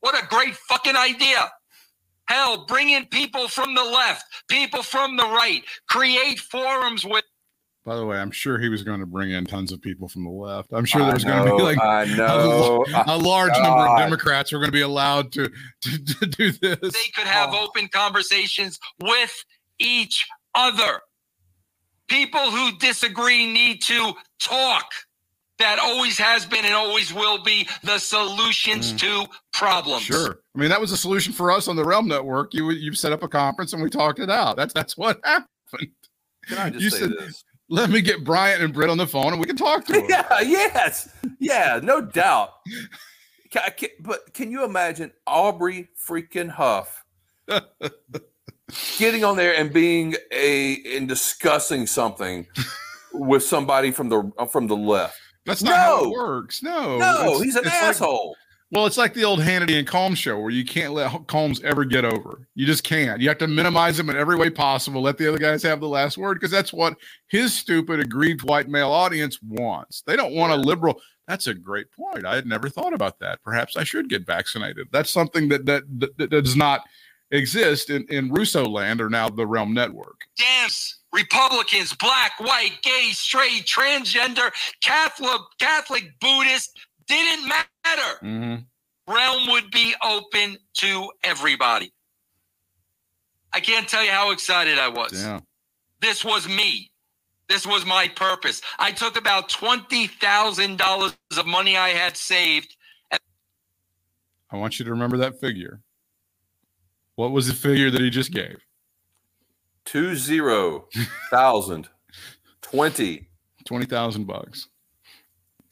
What 0.00 0.22
a 0.22 0.26
great 0.28 0.56
fucking 0.56 0.96
idea. 0.96 1.50
Hell, 2.28 2.66
bring 2.66 2.90
in 2.90 3.06
people 3.06 3.48
from 3.48 3.74
the 3.74 3.84
left, 3.84 4.24
people 4.48 4.82
from 4.82 5.16
the 5.16 5.24
right, 5.24 5.62
create 5.88 6.40
forums 6.40 7.04
with 7.04 7.24
By 7.84 7.96
the 7.96 8.06
way, 8.06 8.18
I'm 8.18 8.32
sure 8.32 8.58
he 8.58 8.68
was 8.68 8.82
going 8.82 9.00
to 9.00 9.06
bring 9.06 9.30
in 9.32 9.46
tons 9.46 9.72
of 9.72 9.82
people 9.82 10.08
from 10.08 10.24
the 10.24 10.30
left. 10.30 10.72
I'm 10.72 10.84
sure 10.84 11.02
I 11.02 11.10
there's 11.10 11.24
going 11.24 11.46
to 11.46 11.56
be 11.56 11.62
like 11.62 11.78
I 11.80 12.04
know. 12.16 12.84
a 12.94 13.04
oh, 13.08 13.18
large 13.18 13.52
number 13.58 13.86
of 13.86 13.98
Democrats 13.98 14.50
who 14.50 14.56
are 14.56 14.60
going 14.60 14.68
to 14.68 14.72
be 14.72 14.82
allowed 14.82 15.32
to, 15.32 15.50
to, 15.82 16.04
to 16.04 16.26
do 16.26 16.52
this. 16.52 16.80
they 16.80 17.10
could 17.14 17.28
have 17.28 17.50
Oh. 17.52 17.64
open 17.66 17.88
conversations 17.88 18.80
with 19.02 19.44
each 19.78 20.26
other. 20.54 21.00
People 22.08 22.50
who 22.50 22.76
disagree 22.78 23.52
need 23.52 23.82
to 23.82 24.14
talk. 24.40 24.86
That 25.58 25.78
always 25.78 26.18
has 26.18 26.44
been 26.44 26.64
and 26.66 26.74
always 26.74 27.14
will 27.14 27.42
be 27.42 27.66
the 27.82 27.98
solutions 27.98 28.92
mm. 28.92 28.98
to 28.98 29.26
problems. 29.54 30.02
Sure. 30.02 30.40
I 30.54 30.58
mean, 30.58 30.68
that 30.68 30.80
was 30.80 30.92
a 30.92 30.96
solution 30.98 31.32
for 31.32 31.50
us 31.50 31.66
on 31.66 31.76
the 31.76 31.82
RELM 31.84 32.06
Network. 32.06 32.52
You 32.52 32.70
you 32.70 32.92
set 32.94 33.12
up 33.12 33.22
a 33.22 33.28
conference 33.28 33.72
and 33.72 33.82
we 33.82 33.88
talked 33.88 34.18
it 34.18 34.30
out. 34.30 34.56
That's 34.56 34.74
that's 34.74 34.96
what 34.98 35.18
happened. 35.24 35.48
Can 36.46 36.58
I 36.58 36.70
just 36.70 36.82
You 36.82 36.90
say 36.90 36.98
said- 37.00 37.10
this? 37.18 37.42
Let 37.68 37.90
me 37.90 38.00
get 38.00 38.22
Bryant 38.22 38.62
and 38.62 38.72
Britt 38.72 38.90
on 38.90 38.96
the 38.98 39.08
phone 39.08 39.32
and 39.32 39.40
we 39.40 39.46
can 39.46 39.56
talk 39.56 39.84
to 39.86 39.92
them. 39.94 40.06
Yeah, 40.08 40.40
yes, 40.40 41.08
yeah, 41.40 41.80
no 41.82 42.00
doubt. 42.00 42.50
Ca- 43.52 43.70
ca- 43.76 43.94
but 44.00 44.32
can 44.34 44.52
you 44.52 44.62
imagine 44.64 45.10
Aubrey 45.26 45.88
freaking 46.08 46.48
Huff 46.48 47.04
getting 48.98 49.24
on 49.24 49.36
there 49.36 49.54
and 49.56 49.72
being 49.72 50.14
a 50.30 50.96
and 50.96 51.08
discussing 51.08 51.86
something 51.88 52.46
with 53.12 53.42
somebody 53.42 53.90
from 53.90 54.10
the 54.10 54.30
from 54.50 54.66
the 54.68 54.76
left? 54.76 55.18
That's 55.46 55.62
not 55.62 55.76
how 55.76 55.96
No. 56.00 56.04
it 56.04 56.10
works. 56.10 56.62
No. 56.62 56.98
No, 56.98 57.20
It's- 57.26 57.42
he's 57.42 57.56
an 57.56 57.64
it's 57.64 57.72
like- 57.74 57.82
asshole. 57.82 58.36
well, 58.72 58.84
it's 58.86 58.98
like 58.98 59.14
the 59.14 59.24
old 59.24 59.40
Hannity 59.40 59.78
and 59.78 59.86
Colmes 59.86 60.18
show 60.18 60.38
where 60.38 60.50
you 60.50 60.64
can't 60.64 60.92
let 60.92 61.12
Colmes 61.28 61.62
ever 61.62 61.84
get 61.84 62.04
over. 62.04 62.46
You 62.54 62.66
just 62.66 62.82
can't. 62.84 63.20
You 63.20 63.28
have 63.28 63.38
to 63.38 63.46
minimize 63.46 63.98
him 63.98 64.10
in 64.10 64.16
every 64.16 64.36
way 64.36 64.50
possible. 64.50 65.00
Let 65.02 65.18
the 65.18 65.28
other 65.28 65.38
guys 65.38 65.62
have 65.62 65.80
the 65.80 65.88
last 65.88 66.18
word 66.18 66.34
because 66.34 66.50
that's 66.50 66.72
what 66.72 66.96
his 67.28 67.54
stupid 67.54 68.00
aggrieved 68.00 68.42
white 68.42 68.68
male 68.68 68.90
audience 68.90 69.38
wants. 69.42 70.02
They 70.02 70.16
don't 70.16 70.34
want 70.34 70.52
a 70.52 70.56
liberal. 70.56 71.00
That's 71.28 71.46
a 71.46 71.54
great 71.54 71.90
point. 71.92 72.24
I 72.26 72.34
had 72.36 72.46
never 72.46 72.68
thought 72.68 72.92
about 72.92 73.18
that. 73.20 73.42
Perhaps 73.42 73.76
I 73.76 73.84
should 73.84 74.08
get 74.08 74.26
vaccinated. 74.26 74.88
That's 74.92 75.10
something 75.10 75.48
that 75.48 75.64
that, 75.66 75.82
that, 75.98 76.16
that 76.18 76.30
does 76.30 76.54
not 76.56 76.82
exist 77.32 77.90
in, 77.90 78.04
in 78.08 78.30
Russo 78.32 78.64
land 78.64 79.00
or 79.00 79.10
now 79.10 79.28
the 79.28 79.44
RELM 79.46 79.72
Network. 79.72 80.20
Dance, 80.38 80.95
Republicans, 81.16 81.94
black, 81.94 82.38
white, 82.38 82.78
gay, 82.82 83.08
straight, 83.12 83.64
transgender, 83.64 84.50
Catholic, 84.82 85.40
Catholic, 85.58 86.12
Buddhist, 86.20 86.78
didn't 87.08 87.48
matter. 87.48 88.18
Mm-hmm. 88.22 88.56
RELM 89.12 89.50
would 89.52 89.70
be 89.70 89.94
open 90.04 90.58
to 90.74 91.10
everybody. 91.24 91.90
I 93.52 93.60
can't 93.60 93.88
tell 93.88 94.04
you 94.04 94.10
how 94.10 94.30
excited 94.30 94.78
I 94.78 94.88
was. 94.88 95.14
Yeah. 95.14 95.40
This 96.02 96.22
was 96.24 96.46
me. 96.46 96.90
This 97.48 97.66
was 97.66 97.86
my 97.86 98.08
purpose. 98.08 98.60
I 98.78 98.90
took 98.90 99.16
about 99.16 99.48
$20,000 99.48 101.14
of 101.38 101.46
money 101.46 101.76
I 101.76 101.90
had 101.90 102.16
saved. 102.16 102.76
I 104.50 104.56
want 104.56 104.78
you 104.78 104.84
to 104.84 104.90
remember 104.90 105.16
that 105.18 105.40
figure. 105.40 105.80
What 107.14 107.30
was 107.30 107.46
the 107.46 107.54
figure 107.54 107.90
that 107.90 108.00
he 108.00 108.10
just 108.10 108.32
gave? 108.32 108.65
Two 109.86 110.14
zero 110.16 110.88
thousand 111.30 111.88
twenty. 112.60 113.28
Twenty 113.64 113.86
thousand 113.86 114.26
bucks. 114.26 114.68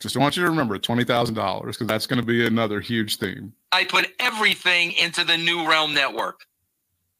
Just 0.00 0.16
want 0.16 0.36
you 0.36 0.44
to 0.44 0.48
remember 0.48 0.78
twenty 0.78 1.04
thousand 1.04 1.34
dollars 1.34 1.76
because 1.76 1.88
that's 1.88 2.06
going 2.06 2.20
to 2.20 2.26
be 2.26 2.46
another 2.46 2.80
huge 2.80 3.18
theme. 3.18 3.52
I 3.72 3.84
put 3.84 4.06
everything 4.20 4.92
into 4.92 5.24
the 5.24 5.36
New 5.36 5.66
RELM 5.66 5.94
Network. 5.94 6.46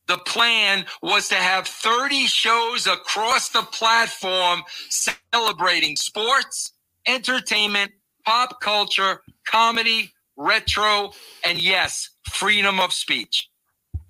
The 0.07 0.19
plan 0.19 0.85
was 1.03 1.29
to 1.29 1.35
have 1.37 1.67
30 1.67 2.27
shows 2.27 2.87
across 2.87 3.49
the 3.49 3.63
platform 3.63 4.63
celebrating 4.91 5.97
sports, 5.97 6.73
entertainment, 7.07 7.93
pop 8.25 8.61
culture, 8.61 9.23
comedy, 9.47 10.13
retro, 10.37 11.13
and 11.45 11.61
yes, 11.61 12.11
freedom 12.31 12.81
of 12.81 12.93
speech. 12.93 13.49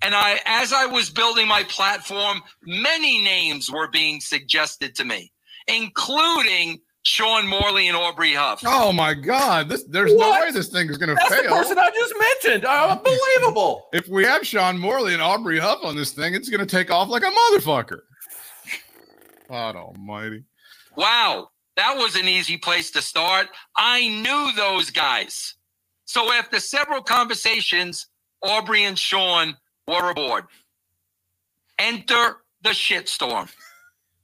And 0.05 0.13
I, 0.13 0.39
as 0.45 0.71
I 0.71 0.85
was 0.85 1.09
building 1.09 1.47
my 1.47 1.63
platform, 1.63 2.43
many 2.61 3.23
names 3.23 3.71
were 3.71 3.87
being 3.87 4.21
suggested 4.21 4.93
to 4.97 5.03
me, 5.03 5.33
including 5.67 6.79
Sean 7.01 7.47
Morley 7.47 7.87
and 7.87 7.97
Aubrey 7.97 8.35
Huff. 8.35 8.61
Oh 8.67 8.91
my 8.91 9.15
God! 9.15 9.67
This 9.67 9.83
there's 9.85 10.13
no 10.13 10.29
way 10.29 10.51
this 10.51 10.69
thing 10.69 10.91
is 10.91 10.99
going 10.99 11.09
to 11.09 11.15
fail. 11.15 11.29
That's 11.29 11.41
the 11.41 11.47
fail. 11.47 11.57
person 11.57 11.79
I 11.79 11.89
just 11.89 12.13
mentioned. 12.19 12.65
Oh, 12.67 12.89
unbelievable. 13.03 13.87
if 13.93 14.07
we 14.07 14.23
have 14.23 14.45
Sean 14.45 14.77
Morley 14.77 15.13
and 15.13 15.23
Aubrey 15.23 15.57
Huff 15.57 15.79
on 15.83 15.95
this 15.95 16.11
thing, 16.11 16.35
it's 16.35 16.49
going 16.49 16.59
to 16.59 16.67
take 16.67 16.91
off 16.91 17.09
like 17.09 17.23
a 17.23 17.31
motherfucker. 17.31 18.01
God 19.49 19.75
Almighty! 19.75 20.43
Wow, 20.95 21.49
that 21.77 21.97
was 21.97 22.15
an 22.15 22.27
easy 22.27 22.57
place 22.57 22.91
to 22.91 23.01
start. 23.01 23.47
I 23.75 24.07
knew 24.07 24.51
those 24.55 24.91
guys. 24.91 25.55
So 26.05 26.31
after 26.31 26.59
several 26.59 27.01
conversations, 27.01 28.05
Aubrey 28.43 28.83
and 28.83 28.99
Sean 28.99 29.55
were 29.87 30.11
aboard. 30.11 30.45
Enter 31.79 32.37
the 32.63 32.69
shitstorm. 32.69 33.49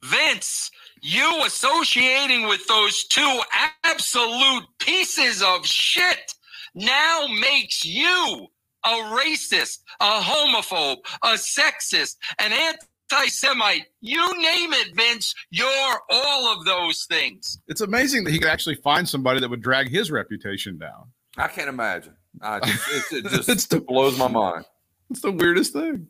Vince, 0.04 0.70
you 1.02 1.42
associating 1.46 2.48
with 2.48 2.66
those 2.66 3.04
two 3.04 3.40
absolute 3.84 4.64
pieces 4.78 5.42
of 5.42 5.64
shit 5.66 6.34
now 6.74 7.26
makes 7.40 7.84
you 7.84 8.46
a 8.84 8.88
racist, 8.88 9.78
a 10.00 10.20
homophobe, 10.20 10.96
a 11.22 11.34
sexist, 11.34 12.16
an 12.40 12.52
anti-Semite. 12.52 13.84
You 14.00 14.26
name 14.42 14.72
it, 14.72 14.96
Vince. 14.96 15.34
You're 15.50 16.00
all 16.10 16.52
of 16.58 16.64
those 16.64 17.04
things. 17.04 17.60
It's 17.68 17.80
amazing 17.82 18.24
that 18.24 18.32
he 18.32 18.40
could 18.40 18.48
actually 18.48 18.76
find 18.76 19.08
somebody 19.08 19.38
that 19.40 19.50
would 19.50 19.62
drag 19.62 19.88
his 19.88 20.10
reputation 20.10 20.78
down. 20.78 21.12
I 21.36 21.46
can't 21.46 21.68
imagine. 21.68 22.14
I 22.40 22.58
just, 22.60 23.12
it, 23.12 23.24
it 23.26 23.30
just 23.30 23.48
It's 23.48 23.66
the- 23.66 23.80
blows 23.80 24.18
my 24.18 24.26
mind. 24.28 24.64
It's 25.12 25.20
the 25.20 25.30
weirdest 25.32 25.72
thing. 25.74 26.08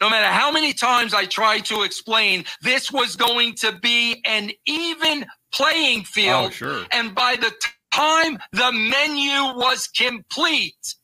No 0.00 0.10
matter 0.10 0.26
how 0.26 0.52
many 0.52 0.72
times 0.74 1.14
I 1.14 1.24
tried 1.24 1.64
to 1.66 1.82
explain, 1.82 2.44
this 2.62 2.92
was 2.92 3.16
going 3.16 3.54
to 3.56 3.72
be 3.80 4.20
an 4.26 4.50
even 4.66 5.24
playing 5.52 6.04
field. 6.04 6.46
Oh, 6.46 6.50
field. 6.50 6.52
sure. 6.54 6.84
And 6.92 7.14
by 7.14 7.36
the 7.36 7.50
time 7.92 8.38
the 8.52 8.70
menu 8.72 9.56
was 9.58 9.86
complete, 9.88 10.94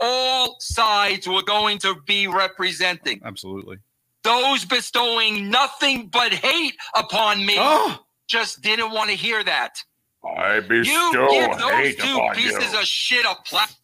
all 0.00 0.56
sides 0.60 1.26
were 1.26 1.42
going 1.42 1.78
to 1.78 1.94
be 2.06 2.26
representing. 2.26 3.22
Absolutely. 3.24 3.78
Those 4.22 4.64
bestowing 4.66 5.48
nothing 5.50 6.08
but 6.08 6.34
hate 6.34 6.74
upon 6.94 7.46
me 7.46 7.54
Oh, 7.58 7.98
just 8.28 8.60
didn't 8.62 8.90
want 8.90 9.08
to 9.10 9.16
hear 9.16 9.42
that. 9.44 9.78
I 10.38 10.60
bestow 10.60 10.92
You 10.92 11.10
bestow 11.12 11.28
give 11.30 11.58
those 11.58 11.70
hate 11.70 11.98
two 11.98 12.16
upon 12.16 12.34
pieces 12.34 12.72
you. 12.72 12.78
of 12.80 12.84
shit 12.84 13.24
a 13.24 13.34
plat. 13.46 13.74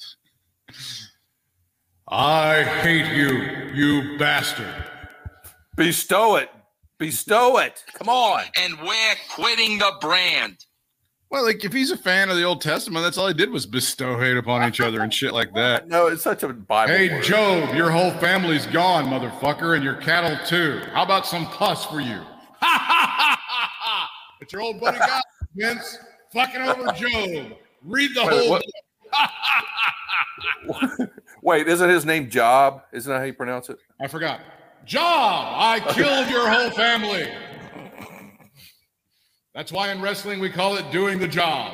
I 2.10 2.64
hate 2.64 3.14
you, 3.16 3.72
you 3.72 4.18
bastard. 4.18 4.74
Bestow 5.76 6.36
it. 6.36 6.50
Bestow 6.98 7.58
it. 7.58 7.84
Come 7.94 8.08
on. 8.08 8.42
and 8.60 8.76
we're 8.82 9.14
quitting 9.30 9.78
the 9.78 9.92
brand. 10.00 10.64
Well, 11.30 11.44
like 11.44 11.64
if 11.64 11.72
he's 11.72 11.92
a 11.92 11.96
fan 11.96 12.28
of 12.28 12.36
the 12.36 12.42
Old 12.42 12.60
Testament, 12.60 13.04
that's 13.04 13.16
all 13.16 13.28
he 13.28 13.34
did 13.34 13.50
was 13.50 13.64
bestow 13.64 14.18
hate 14.18 14.36
upon 14.36 14.68
each 14.68 14.80
other 14.80 15.00
and 15.02 15.14
shit 15.14 15.32
like 15.32 15.54
that. 15.54 15.86
No, 15.86 16.08
it's 16.08 16.22
such 16.24 16.42
a 16.42 16.48
Bible. 16.48 16.92
Hey, 16.92 17.08
word. 17.08 17.22
Job, 17.22 17.74
your 17.76 17.88
whole 17.90 18.10
family's 18.14 18.66
gone, 18.66 19.06
motherfucker, 19.06 19.76
and 19.76 19.84
your 19.84 19.94
cattle 19.94 20.36
too. 20.44 20.80
How 20.92 21.04
about 21.04 21.26
some 21.28 21.46
pus 21.46 21.84
for 21.86 22.00
you? 22.00 22.16
Ha 22.16 22.26
ha 22.60 23.06
ha 23.06 23.40
ha 23.40 23.70
ha! 23.78 24.10
It's 24.40 24.52
your 24.52 24.62
old 24.62 24.80
buddy 24.80 24.98
guy, 24.98 25.20
Vince, 25.54 25.98
fucking 26.32 26.62
over 26.62 26.92
Job. 26.92 27.52
Read 27.84 28.10
the 28.14 28.24
Wait, 28.26 28.30
whole. 28.40 28.50
what? 28.50 28.62
Wait, 31.42 31.68
isn't 31.68 31.90
his 31.90 32.04
name 32.04 32.30
Job? 32.30 32.82
Isn't 32.92 33.10
that 33.10 33.18
how 33.18 33.24
you 33.24 33.34
pronounce 33.34 33.68
it? 33.68 33.78
I 34.00 34.06
forgot. 34.06 34.40
Job, 34.84 35.02
I 35.02 35.80
killed 35.92 36.30
your 36.30 36.48
whole 36.48 36.70
family. 36.70 37.28
That's 39.54 39.72
why 39.72 39.90
in 39.90 40.00
wrestling 40.00 40.40
we 40.40 40.50
call 40.50 40.76
it 40.76 40.90
doing 40.90 41.18
the 41.18 41.28
job. 41.28 41.72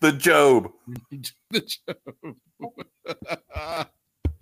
The 0.00 0.12
Job. 0.12 0.70
The 1.50 1.60
Job. 1.60 2.36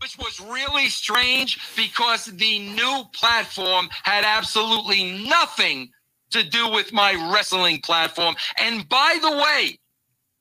which 0.02 0.18
was 0.18 0.40
really 0.40 0.88
strange 0.88 1.58
because 1.76 2.26
the 2.26 2.58
new 2.58 3.04
platform 3.14 3.88
had 4.02 4.24
absolutely 4.24 5.24
nothing 5.28 5.88
to 6.32 6.42
do 6.42 6.68
with 6.68 6.92
my 6.92 7.12
wrestling 7.32 7.80
platform. 7.82 8.34
And 8.58 8.88
by 8.88 9.18
the 9.22 9.30
way, 9.30 9.78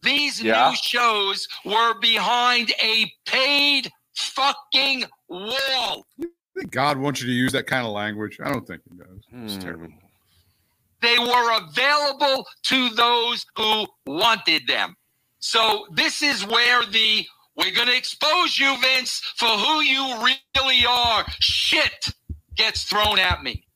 these 0.02 0.42
Yeah. 0.42 0.70
new 0.70 0.76
shows 0.76 1.48
were 1.66 1.94
behind 2.00 2.72
a 2.82 3.12
paid 3.26 3.92
fucking 4.16 5.06
wall. 5.28 6.06
I 6.20 6.26
think 6.60 6.72
God 6.72 6.98
wants 6.98 7.22
you 7.22 7.28
to 7.28 7.34
use 7.34 7.52
that 7.54 7.68
kind 7.68 7.86
of 7.86 7.94
language. 7.94 8.38
I 8.44 8.50
don't 8.52 8.66
think 8.68 8.82
he 8.90 8.98
does. 8.98 9.24
It's 9.46 9.56
Hmm. 9.56 9.60
terrible. 9.62 9.94
They 11.02 11.18
were 11.18 11.58
available 11.58 12.48
to 12.64 12.90
those 12.90 13.46
who 13.56 13.88
wanted 14.06 14.68
them. 14.68 14.96
So 15.40 15.88
this 15.92 16.22
is 16.22 16.46
where 16.46 16.86
the 16.86 17.28
we're 17.56 17.72
going 17.72 17.88
to 17.88 17.96
expose 17.98 18.58
you, 18.58 18.78
Vince, 18.80 19.20
for 19.36 19.48
who 19.50 19.82
you 19.82 20.24
really 20.56 20.86
are. 20.86 21.25
Shit 21.42 22.08
gets 22.56 22.84
thrown 22.84 23.19
at 23.19 23.44
me. 23.44 23.67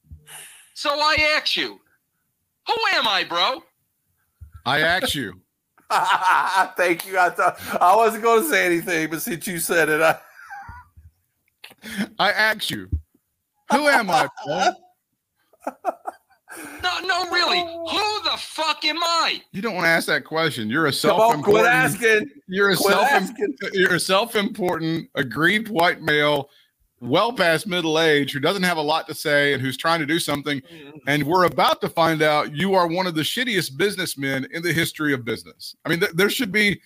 So 0.76 0.92
I 0.92 1.16
ask 1.36 1.58
you, 1.58 1.82
who 2.68 2.76
am 2.94 3.06
I, 3.08 3.26
bro? 3.26 3.64
I 4.66 4.80
ask 4.82 5.14
you. 5.14 5.42
Thank 6.78 7.06
you. 7.08 7.18
I 7.20 7.30
thought 7.30 7.58
I 7.82 7.96
wasn't 7.96 8.24
going 8.24 8.44
to 8.44 8.50
say 8.50 8.66
anything, 8.66 9.10
but 9.10 9.22
since 9.22 9.46
you 9.48 9.60
said 9.60 9.90
it, 9.90 10.02
I, 10.02 10.18
I 12.20 12.32
ask 12.32 12.70
you. 12.70 12.90
Who 13.72 13.88
am 13.88 14.10
I, 14.12 14.28
No, 16.84 17.00
no, 17.02 17.30
really. 17.32 17.60
Who 17.60 18.24
the 18.24 18.38
fuck 18.38 18.86
am 18.86 18.98
I? 19.04 19.42
You 19.52 19.62
don't 19.62 19.74
want 19.76 19.86
to 19.86 19.90
ask 19.90 20.08
that 20.08 20.24
question. 20.24 20.70
You're 20.70 20.86
a 20.88 20.92
Come 20.92 21.42
quit 21.44 21.66
self-important. 21.66 21.68
asking. 21.68 22.30
You're 22.48 22.70
a 22.70 22.76
self. 22.78 23.08
asking. 23.12 23.56
You're 23.74 23.96
a 23.96 24.00
self-important, 24.00 25.10
aggrieved 25.16 25.68
white 25.70 26.02
male, 26.02 26.50
well 27.02 27.34
past 27.34 27.68
middle 27.68 28.00
age, 28.00 28.32
who 28.32 28.40
doesn't 28.40 28.64
have 28.64 28.78
a 28.78 28.82
lot 28.82 29.08
to 29.08 29.14
say 29.14 29.54
and 29.54 29.62
who's 29.62 29.78
trying 29.78 30.00
to 30.00 30.06
do 30.06 30.20
something. 30.20 30.62
Mm-hmm. 30.62 30.98
And 31.08 31.24
we're 31.24 31.46
about 31.46 31.82
to 31.82 31.90
find 31.90 32.22
out 32.22 32.56
you 32.56 32.74
are 32.76 32.88
one 32.88 33.08
of 33.08 33.16
the 33.16 33.22
shittiest 33.22 33.78
businessmen 33.78 34.48
in 34.52 34.64
the 34.64 34.74
history 34.74 35.14
of 35.14 35.26
business. 35.26 35.76
I 35.86 35.90
mean, 35.90 36.00
th- 36.00 36.14
there 36.14 36.30
should 36.30 36.52
be 36.52 36.82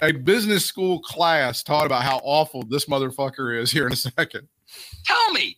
a 0.00 0.12
business 0.12 0.64
school 0.64 1.00
class 1.00 1.62
taught 1.62 1.86
about 1.86 2.02
how 2.02 2.20
awful 2.22 2.62
this 2.64 2.86
motherfucker 2.86 3.58
is 3.58 3.70
here 3.70 3.86
in 3.86 3.92
a 3.92 3.96
second. 3.96 4.46
Tell 5.04 5.32
me, 5.32 5.56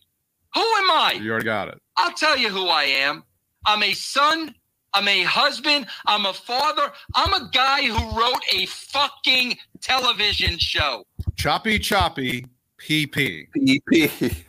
who 0.53 0.61
am 0.61 0.91
I? 0.91 1.19
You 1.21 1.31
already 1.31 1.45
got 1.45 1.67
it. 1.67 1.81
I'll 1.97 2.13
tell 2.13 2.37
you 2.37 2.49
who 2.49 2.67
I 2.67 2.83
am. 2.83 3.23
I'm 3.65 3.83
a 3.83 3.93
son. 3.93 4.55
I'm 4.93 5.07
a 5.07 5.23
husband. 5.23 5.85
I'm 6.07 6.25
a 6.25 6.33
father. 6.33 6.91
I'm 7.13 7.33
a 7.33 7.49
guy 7.51 7.83
who 7.83 8.17
wrote 8.17 8.41
a 8.53 8.65
fucking 8.65 9.57
television 9.81 10.57
show. 10.57 11.03
Choppy, 11.35 11.77
choppy, 11.77 12.45
PP. 12.79 13.47
PP. 13.55 14.43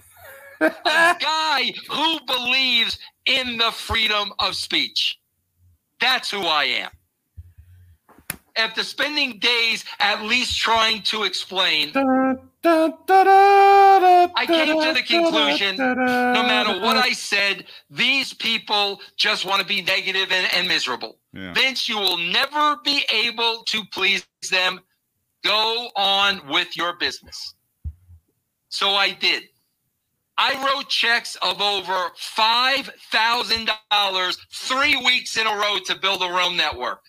A 0.61 0.71
guy 1.21 1.73
who 1.89 2.21
believes 2.27 2.99
in 3.27 3.57
the 3.57 3.71
freedom 3.71 4.33
of 4.39 4.55
speech. 4.55 5.19
That's 6.01 6.31
who 6.31 6.43
I 6.43 6.65
am. 6.65 6.91
After 8.57 8.83
spending 8.83 9.39
days 9.39 9.85
at 10.01 10.23
least 10.23 10.59
trying 10.59 11.03
to 11.03 11.23
explain, 11.23 11.93
I 11.95 12.37
came 14.47 14.81
to 14.81 14.93
the 14.93 15.03
conclusion, 15.07 15.77
no 15.77 16.43
matter 16.43 16.81
what 16.81 16.97
I 16.97 17.13
said, 17.13 17.67
these 17.89 18.35
people 18.35 19.01
just 19.17 19.47
want 19.47 19.63
to 19.63 19.67
be 19.67 19.83
negative 19.83 20.33
and, 20.33 20.49
and 20.55 20.69
miserable. 20.69 21.17
Yeah. 21.33 21.55
Vince, 21.55 21.89
you 21.89 21.99
will 21.99 22.19
never 22.19 22.77
be 22.85 23.05
able 23.11 23.63
to 23.67 23.83
please 23.93 24.27
them. 24.51 24.81
Go 25.43 25.89
on 25.97 26.47
with 26.49 26.77
your 26.77 26.99
business. 26.99 27.55
So 28.71 28.91
I 28.91 29.11
did. 29.13 29.45
I 30.39 30.55
wrote 30.65 30.89
checks 30.89 31.37
of 31.43 31.61
over 31.61 32.11
$5,000 32.17 34.37
three 34.53 34.97
weeks 35.05 35.37
in 35.37 35.47
a 35.47 35.51
row 35.55 35.77
to 35.85 35.95
build 35.99 36.23
a 36.23 36.27
RELM 36.27 36.57
network. 36.57 37.03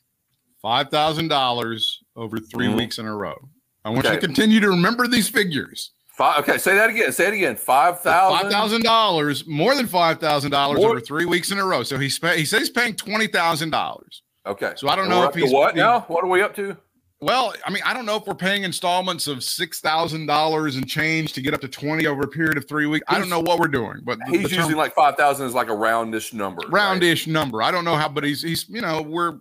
Five 0.62 0.92
thousand 0.92 1.30
dollars 1.30 2.00
over 2.16 2.38
3 2.40 2.68
Mhm. 2.68 2.76
weeks 2.78 3.00
in 3.00 3.08
a 3.08 3.16
row. 3.16 3.36
I 3.84 3.90
want 3.90 4.06
you 4.06 4.12
to 4.12 4.18
continue 4.20 4.60
to 4.60 4.70
remember 4.70 5.08
these 5.08 5.28
figures. 5.28 5.90
Five, 6.16 6.48
okay, 6.48 6.60
say 6.60 6.76
that 6.76 6.92
again. 6.92 7.12
Say 7.12 7.30
it 7.30 7.34
again. 7.34 7.56
Five 7.56 8.02
thousand. 8.02 8.44
Five 8.44 8.52
thousand 8.52 8.84
dollars, 8.84 9.44
more 9.48 9.74
than 9.74 9.88
five 9.88 10.20
thousand 10.20 10.52
dollars 10.52 10.84
over 10.84 11.00
three 11.00 11.26
weeks 11.26 11.50
in 11.52 11.58
a 11.58 11.66
row. 11.66 11.82
So 11.82 11.98
he's 11.98 12.20
pay, 12.20 12.38
he 12.38 12.46
says 12.46 12.60
he's 12.60 12.70
paying 12.70 12.94
twenty 12.96 13.26
thousand 13.26 13.72
dollars. 13.72 14.22
Okay. 14.46 14.74
So 14.76 14.88
I 14.88 14.96
don't 14.96 15.06
And 15.06 15.16
know 15.16 15.24
if 15.24 15.34
he's- 15.34 15.52
what 15.52 15.74
he- 15.74 15.80
now? 15.80 16.02
What 16.02 16.24
are 16.24 16.28
we 16.28 16.44
up 16.44 16.56
to? 16.58 16.78
Well, 17.24 17.54
I 17.66 17.72
mean, 17.72 17.84
I 17.86 17.94
don't 17.94 18.08
know 18.08 18.16
if 18.16 18.26
we're 18.26 18.34
paying 18.34 18.64
installments 18.64 19.28
of 19.28 19.44
six 19.44 19.80
thousand 19.80 20.26
dollars 20.26 20.76
and 20.76 20.88
change 20.90 21.34
to 21.34 21.42
get 21.42 21.54
up 21.54 21.62
to 21.62 21.68
twenty 21.68 22.08
over 22.08 22.22
a 22.24 22.28
period 22.28 22.58
of 22.58 22.68
three 22.68 22.88
weeks. 22.88 23.06
I 23.08 23.20
don't 23.20 23.30
know 23.30 23.40
what 23.40 23.60
we're 23.60 23.68
doing, 23.68 24.00
but 24.04 24.18
He's 24.28 24.44
the 24.44 24.50
term- 24.50 24.60
using 24.64 24.76
like 24.78 24.96
five 24.96 25.16
thousand 25.18 25.46
is 25.46 25.54
like 25.54 25.68
a 25.70 25.76
roundish 25.76 26.34
number. 26.34 26.64
right? 26.70 27.00
roundish 27.00 27.28
number. 27.28 27.62
I 27.62 27.70
don't 27.70 27.86
know 27.86 27.96
how, 27.96 28.10
but 28.10 28.24
he's 28.24 28.42
he's 28.42 28.68
you 28.70 28.82
know 28.82 29.04
we're 29.04 29.38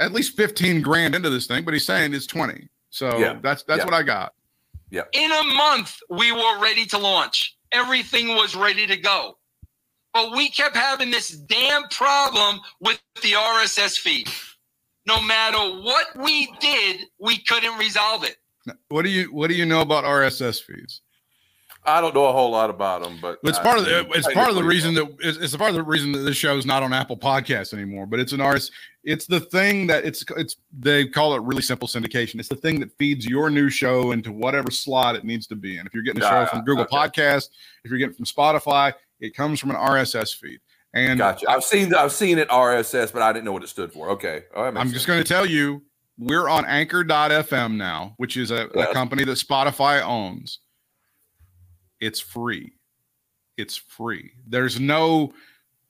at 0.00 0.12
least 0.12 0.36
fifteen 0.36 0.82
grand 0.82 1.14
into 1.14 1.30
this 1.30 1.46
thing, 1.46 1.64
but 1.64 1.72
he's 1.72 1.86
saying 1.86 2.14
it's 2.14 2.26
twenty. 2.26 2.68
So 2.90 3.16
Yeah. 3.18 3.38
that's 3.40 3.62
that's 3.62 3.78
Yeah. 3.78 3.84
what 3.84 3.94
I 3.94 4.02
got. 4.02 4.34
Yeah. 4.90 5.02
In 5.12 5.30
a 5.30 5.44
month, 5.54 5.98
we 6.08 6.32
were 6.32 6.58
ready 6.58 6.84
to 6.86 6.98
launch. 6.98 7.56
Everything 7.70 8.34
was 8.34 8.56
ready 8.56 8.88
to 8.88 8.96
go. 8.96 9.36
But 10.12 10.32
we 10.32 10.50
kept 10.50 10.74
having 10.74 11.12
this 11.12 11.28
damn 11.28 11.84
problem 11.90 12.58
with 12.80 13.00
the 13.22 13.34
RSS 13.36 13.96
feed. 13.98 14.28
No 15.06 15.20
matter 15.22 15.58
what 15.58 16.06
we 16.16 16.52
did, 16.60 17.00
we 17.18 17.38
couldn't 17.38 17.78
resolve 17.78 18.24
it. 18.24 18.36
What 18.88 19.02
do 19.02 19.08
you 19.08 19.32
what 19.32 19.48
do 19.48 19.54
you 19.54 19.64
know 19.66 19.80
about 19.80 20.04
RSS 20.04 20.62
feeds? 20.62 21.00
I 21.86 22.02
don't 22.02 22.14
know 22.14 22.26
a 22.26 22.32
whole 22.32 22.50
lot 22.50 22.68
about 22.68 23.02
them, 23.02 23.18
but 23.22 23.38
It's 23.42 23.58
I- 23.58 23.62
part 23.62 23.78
of 23.78 23.86
the 23.86 24.06
it's 24.10 24.30
part 24.34 24.50
of 24.50 24.54
the 24.54 24.62
reason 24.62 24.92
that 24.94 25.16
it's, 25.20 25.38
it's 25.38 25.56
part 25.56 25.70
of 25.70 25.76
the 25.76 25.82
reason 25.82 26.12
that 26.12 26.18
this 26.20 26.36
show 26.36 26.56
is 26.58 26.66
not 26.66 26.82
on 26.82 26.92
Apple 26.92 27.16
Podcasts 27.16 27.72
anymore. 27.72 28.04
But 28.06 28.20
it's 28.20 28.32
an 28.32 28.42
RS. 28.42 28.70
It's 29.02 29.24
the 29.24 29.40
thing 29.40 29.86
that 29.86 30.04
it's 30.04 30.22
it's 30.36 30.56
they 30.78 31.06
call 31.08 31.34
it 31.34 31.40
really 31.42 31.62
simple 31.62 31.88
syndication. 31.88 32.38
It's 32.38 32.50
the 32.50 32.56
thing 32.56 32.80
that 32.80 32.90
feeds 32.98 33.24
your 33.26 33.48
new 33.48 33.70
show 33.70 34.12
into 34.12 34.30
whatever 34.30 34.70
slot 34.70 35.16
it 35.16 35.24
needs 35.24 35.46
to 35.46 35.56
be 35.56 35.78
in. 35.78 35.86
If 35.86 35.94
you're 35.94 36.02
getting 36.02 36.22
a 36.22 36.26
show 36.26 36.40
Yeah, 36.40 36.44
from 36.46 36.64
Google 36.66 36.84
okay. 36.84 36.94
Podcast, 36.94 37.48
if 37.82 37.90
you're 37.90 37.98
getting 37.98 38.14
from 38.14 38.26
Spotify, 38.26 38.92
it 39.20 39.34
comes 39.34 39.58
from 39.58 39.70
an 39.70 39.76
RSS 39.76 40.34
feed. 40.38 40.60
And 40.92 41.18
Gotcha. 41.18 41.48
I've 41.48 41.62
seen 41.64 41.94
I've 41.94 42.12
seen 42.12 42.38
it 42.38 42.48
RSS, 42.48 43.12
but 43.12 43.22
I 43.22 43.32
didn't 43.32 43.44
know 43.44 43.52
what 43.52 43.62
it 43.62 43.68
stood 43.68 43.92
for. 43.92 44.10
Okay. 44.10 44.44
Oh, 44.54 44.64
right. 44.64 44.76
I'm 44.76 44.90
just 44.90 45.06
going 45.06 45.22
to 45.22 45.28
tell 45.28 45.46
you, 45.46 45.82
we're 46.18 46.48
on 46.48 46.64
Anchor.fm 46.66 47.76
now, 47.76 48.14
which 48.16 48.36
is 48.36 48.50
a, 48.50 48.66
a 48.68 48.92
company 48.92 49.24
that 49.24 49.38
Spotify 49.38 50.02
owns. 50.02 50.58
It's 52.00 52.18
free. 52.20 52.72
It's 53.56 53.76
free. 53.76 54.32
There's 54.48 54.80
no 54.80 55.32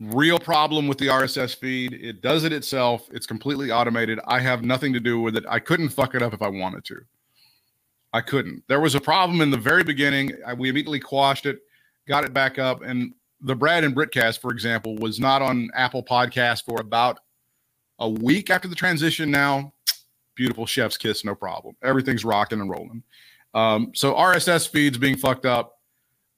real 0.01 0.39
problem 0.39 0.87
with 0.89 0.99
the 0.99 1.07
RSS 1.07 1.57
feed. 1.57 1.93
It 1.93 2.21
does 2.21 2.45
it 2.45 2.53
itself. 2.53 3.07
It's 3.13 3.27
completely 3.27 3.71
automated. 3.71 4.19
I 4.27 4.41
have 4.41 4.65
nothing 4.65 4.93
to 4.93 5.01
do 5.01 5.21
with 5.21 5.37
it. 5.37 5.45
I 5.49 5.61
couldn't 5.61 5.91
fuck 5.91 6.15
it 6.15 6.23
up 6.23 6.35
if 6.35 6.43
I 6.43 6.49
wanted 6.49 6.85
to. 6.87 6.97
I 8.13 8.21
couldn't. 8.21 8.65
There 8.69 8.81
was 8.81 8.95
a 8.95 9.01
problem 9.01 9.41
in 9.41 9.51
the 9.51 9.57
very 9.57 9.85
beginning. 9.85 10.33
I- 10.47 10.55
We 10.55 10.69
immediately 10.69 11.01
quashed 11.01 11.47
it, 11.47 11.61
got 12.09 12.25
it 12.25 12.33
back 12.35 12.59
up, 12.59 12.83
and 12.83 13.15
the 13.43 13.55
Brad 13.55 13.85
and 13.85 13.95
Britcast, 13.95 14.41
for 14.41 14.51
example, 14.51 14.97
was 14.97 15.19
not 15.19 15.43
on 15.43 15.71
Apple 15.75 16.03
Podcast 16.03 16.65
for 16.65 16.81
about 16.81 17.21
a 17.99 18.09
week 18.09 18.51
after 18.51 18.69
the 18.69 18.75
transition. 18.75 19.31
Now, 19.31 19.73
beautiful 20.35 20.67
chef's 20.67 20.97
kiss, 20.97 21.25
no 21.25 21.35
problem. 21.35 21.77
Everything's 21.83 22.25
rocking 22.25 22.61
and 22.61 22.71
rolling. 22.71 23.03
Um, 23.55 23.93
so 23.95 24.15
RSS 24.15 24.69
feeds 24.69 24.97
being 24.99 25.17
fucked 25.17 25.47
up. 25.47 25.79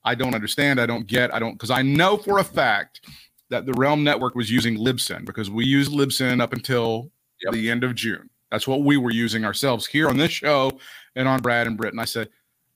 I 0.03 0.15
don't 0.15 0.35
understand. 0.35 0.81
I 0.81 0.85
don't 0.85 1.07
get. 1.07 1.33
I 1.33 1.39
don't 1.39 1.53
because 1.53 1.71
I 1.71 1.81
know 1.81 2.17
for 2.17 2.39
a 2.39 2.43
fact 2.43 3.01
that 3.49 3.65
the 3.65 3.71
RELM 3.73 4.01
Network 4.03 4.35
was 4.35 4.51
using 4.51 4.77
Libsyn 4.77 5.25
because 5.25 5.49
we 5.49 5.65
used 5.65 5.91
Libsyn 5.91 6.41
up 6.41 6.53
until 6.53 7.11
Yep. 7.43 7.53
the 7.53 7.69
end 7.69 7.83
of 7.83 7.95
June. 7.95 8.29
That's 8.51 8.67
what 8.67 8.83
we 8.83 8.97
were 8.97 9.11
using 9.11 9.45
ourselves 9.45 9.85
here 9.85 10.07
on 10.09 10.17
this 10.17 10.31
show 10.31 10.71
and 11.15 11.27
on 11.27 11.41
Brad 11.41 11.67
and 11.67 11.75
Britt. 11.77 11.93
And 11.93 12.01
I 12.01 12.05
said, 12.05 12.29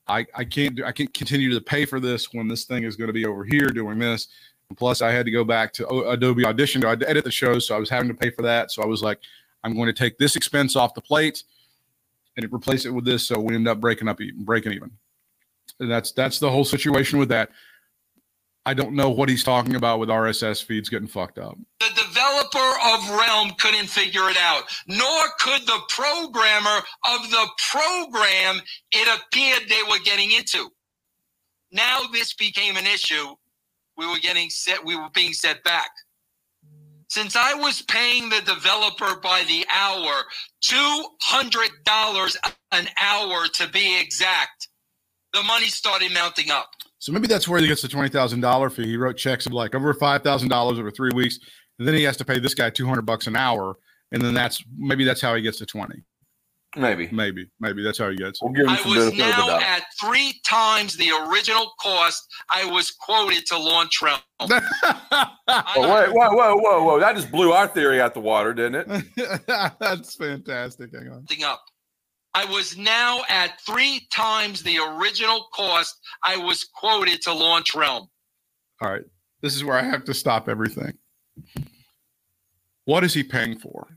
I, 0.08 0.26
I 0.34 0.44
can't 0.44 0.76
do 0.76 0.84
I 0.84 0.92
can't 0.92 1.12
continue 1.12 1.52
to 1.52 1.60
pay 1.60 1.84
for 1.84 2.00
this 2.00 2.32
when 2.32 2.48
this 2.48 2.64
thing 2.64 2.84
is 2.84 2.96
going 2.96 3.08
to 3.08 3.12
be 3.12 3.26
over 3.26 3.44
here 3.44 3.68
doing 3.68 3.98
this. 3.98 4.28
And 4.68 4.78
plus, 4.78 5.02
I 5.02 5.10
had 5.10 5.24
to 5.26 5.30
go 5.30 5.44
back 5.44 5.72
to 5.74 5.88
Adobe 5.88 6.44
Audition 6.44 6.80
to 6.82 6.88
edit 6.88 7.24
the 7.24 7.30
show, 7.30 7.58
so 7.58 7.74
I 7.74 7.78
was 7.78 7.88
having 7.88 8.08
to 8.08 8.14
pay 8.14 8.30
for 8.30 8.42
that. 8.42 8.70
So 8.70 8.82
I 8.82 8.86
was 8.86 9.02
like, 9.02 9.18
I'm 9.64 9.74
going 9.74 9.86
to 9.86 9.92
take 9.92 10.18
this 10.18 10.36
expense 10.36 10.76
off 10.76 10.94
the 10.94 11.00
plate 11.00 11.42
and 12.36 12.52
replace 12.52 12.84
it 12.84 12.90
with 12.90 13.04
this. 13.04 13.26
So 13.26 13.38
we 13.40 13.54
end 13.54 13.66
up 13.66 13.80
breaking 13.80 14.08
up, 14.08 14.18
breaking 14.40 14.72
even. 14.72 14.90
And 15.80 15.90
that's 15.90 16.12
that's 16.12 16.38
the 16.38 16.50
whole 16.50 16.64
situation 16.64 17.18
with 17.18 17.28
that. 17.30 17.50
I 18.68 18.74
don't 18.74 18.92
know 18.92 19.08
what 19.08 19.30
he's 19.30 19.42
talking 19.42 19.76
about 19.76 19.98
with 19.98 20.10
RSS 20.10 20.62
feeds 20.62 20.90
getting 20.90 21.08
fucked 21.08 21.38
up. 21.38 21.56
The 21.80 21.88
developer 21.88 22.58
of 22.58 23.18
RELM 23.18 23.56
couldn't 23.56 23.86
figure 23.86 24.28
it 24.28 24.36
out, 24.36 24.64
nor 24.86 25.22
could 25.40 25.62
the 25.62 25.80
programmer 25.88 26.84
of 27.08 27.30
the 27.30 27.48
program 27.72 28.60
it 28.92 29.08
appeared 29.08 29.70
they 29.70 29.80
were 29.88 30.04
getting 30.04 30.32
into. 30.32 30.68
Now 31.72 32.00
this 32.12 32.34
became 32.34 32.76
an 32.76 32.84
issue. 32.84 33.34
We 33.96 34.06
were 34.06 34.18
getting 34.18 34.50
set, 34.50 34.84
we 34.84 34.96
were 34.96 35.08
being 35.14 35.32
set 35.32 35.64
back. 35.64 35.88
Since 37.08 37.36
I 37.36 37.54
was 37.54 37.80
paying 37.80 38.28
the 38.28 38.42
developer 38.42 39.18
by 39.22 39.44
the 39.48 39.64
hour, 39.74 40.24
$200 40.62 42.36
an 42.72 42.88
hour 43.00 43.46
to 43.46 43.68
be 43.68 43.98
exact, 43.98 44.68
the 45.32 45.42
money 45.42 45.68
started 45.68 46.12
mounting 46.12 46.50
up. 46.50 46.68
So 47.00 47.12
maybe 47.12 47.26
that's 47.28 47.46
where 47.46 47.60
he 47.60 47.68
gets 47.68 47.82
the 47.82 47.88
twenty 47.88 48.08
thousand 48.08 48.40
dollar 48.40 48.70
fee. 48.70 48.86
He 48.86 48.96
wrote 48.96 49.16
checks 49.16 49.46
of 49.46 49.52
like 49.52 49.74
over 49.74 49.94
five 49.94 50.22
thousand 50.22 50.48
dollars 50.48 50.78
over 50.78 50.90
three 50.90 51.12
weeks, 51.14 51.38
and 51.78 51.86
then 51.86 51.94
he 51.94 52.02
has 52.02 52.16
to 52.16 52.24
pay 52.24 52.38
this 52.38 52.54
guy 52.54 52.70
two 52.70 52.86
hundred 52.86 53.02
bucks 53.02 53.26
an 53.26 53.36
hour, 53.36 53.76
and 54.12 54.20
then 54.20 54.34
that's 54.34 54.62
maybe 54.76 55.04
that's 55.04 55.20
how 55.20 55.34
he 55.34 55.42
gets 55.42 55.58
to 55.58 55.66
twenty. 55.66 56.02
maybe 56.76 57.08
Maybe, 57.12 57.48
maybe 57.60 57.82
that's 57.84 57.98
how 57.98 58.10
he 58.10 58.16
gets. 58.16 58.42
we'll 58.42 58.52
give 58.52 58.66
him 58.66 58.70
I 58.70 58.76
some 58.78 58.90
was 58.90 59.10
benefit 59.10 59.38
of 59.38 59.46
the 59.46 59.58
now 59.58 59.60
at 59.60 59.84
three 60.00 60.40
times 60.44 60.96
the 60.96 61.10
original 61.28 61.72
cost 61.80 62.26
I 62.50 62.64
was 62.70 62.90
quoted 62.90 63.46
to 63.46 63.58
launch 63.58 64.00
RELM. 64.02 64.18
it. 64.40 64.62
Oh, 65.76 65.94
wait, 65.94 66.12
whoa, 66.12 66.30
whoa, 66.32 66.56
whoa, 66.56 66.82
whoa! 66.84 67.00
That 67.00 67.14
just 67.16 67.30
blew 67.30 67.52
our 67.52 67.68
theory 67.68 68.00
out 68.00 68.12
the 68.12 68.20
water, 68.20 68.52
didn't 68.52 68.90
it? 68.90 69.46
that's 69.80 70.14
fantastic. 70.16 70.90
Hang 70.92 71.08
on. 71.08 71.26
Something 71.26 71.44
up. 71.44 71.62
I 72.34 72.44
was 72.44 72.76
now 72.76 73.22
at 73.28 73.60
three 73.66 74.06
times 74.12 74.62
the 74.62 74.78
original 74.78 75.48
cost 75.52 75.98
I 76.24 76.36
was 76.36 76.64
quoted 76.64 77.22
to 77.22 77.32
launch 77.32 77.74
RELM. 77.74 78.06
All 78.80 78.90
right, 78.90 79.02
this 79.40 79.54
is 79.56 79.64
where 79.64 79.76
I 79.76 79.82
have 79.82 80.04
to 80.04 80.14
stop 80.14 80.48
everything. 80.48 80.92
What 82.84 83.04
is 83.04 83.12
he 83.14 83.22
paying 83.22 83.58
for? 83.58 83.88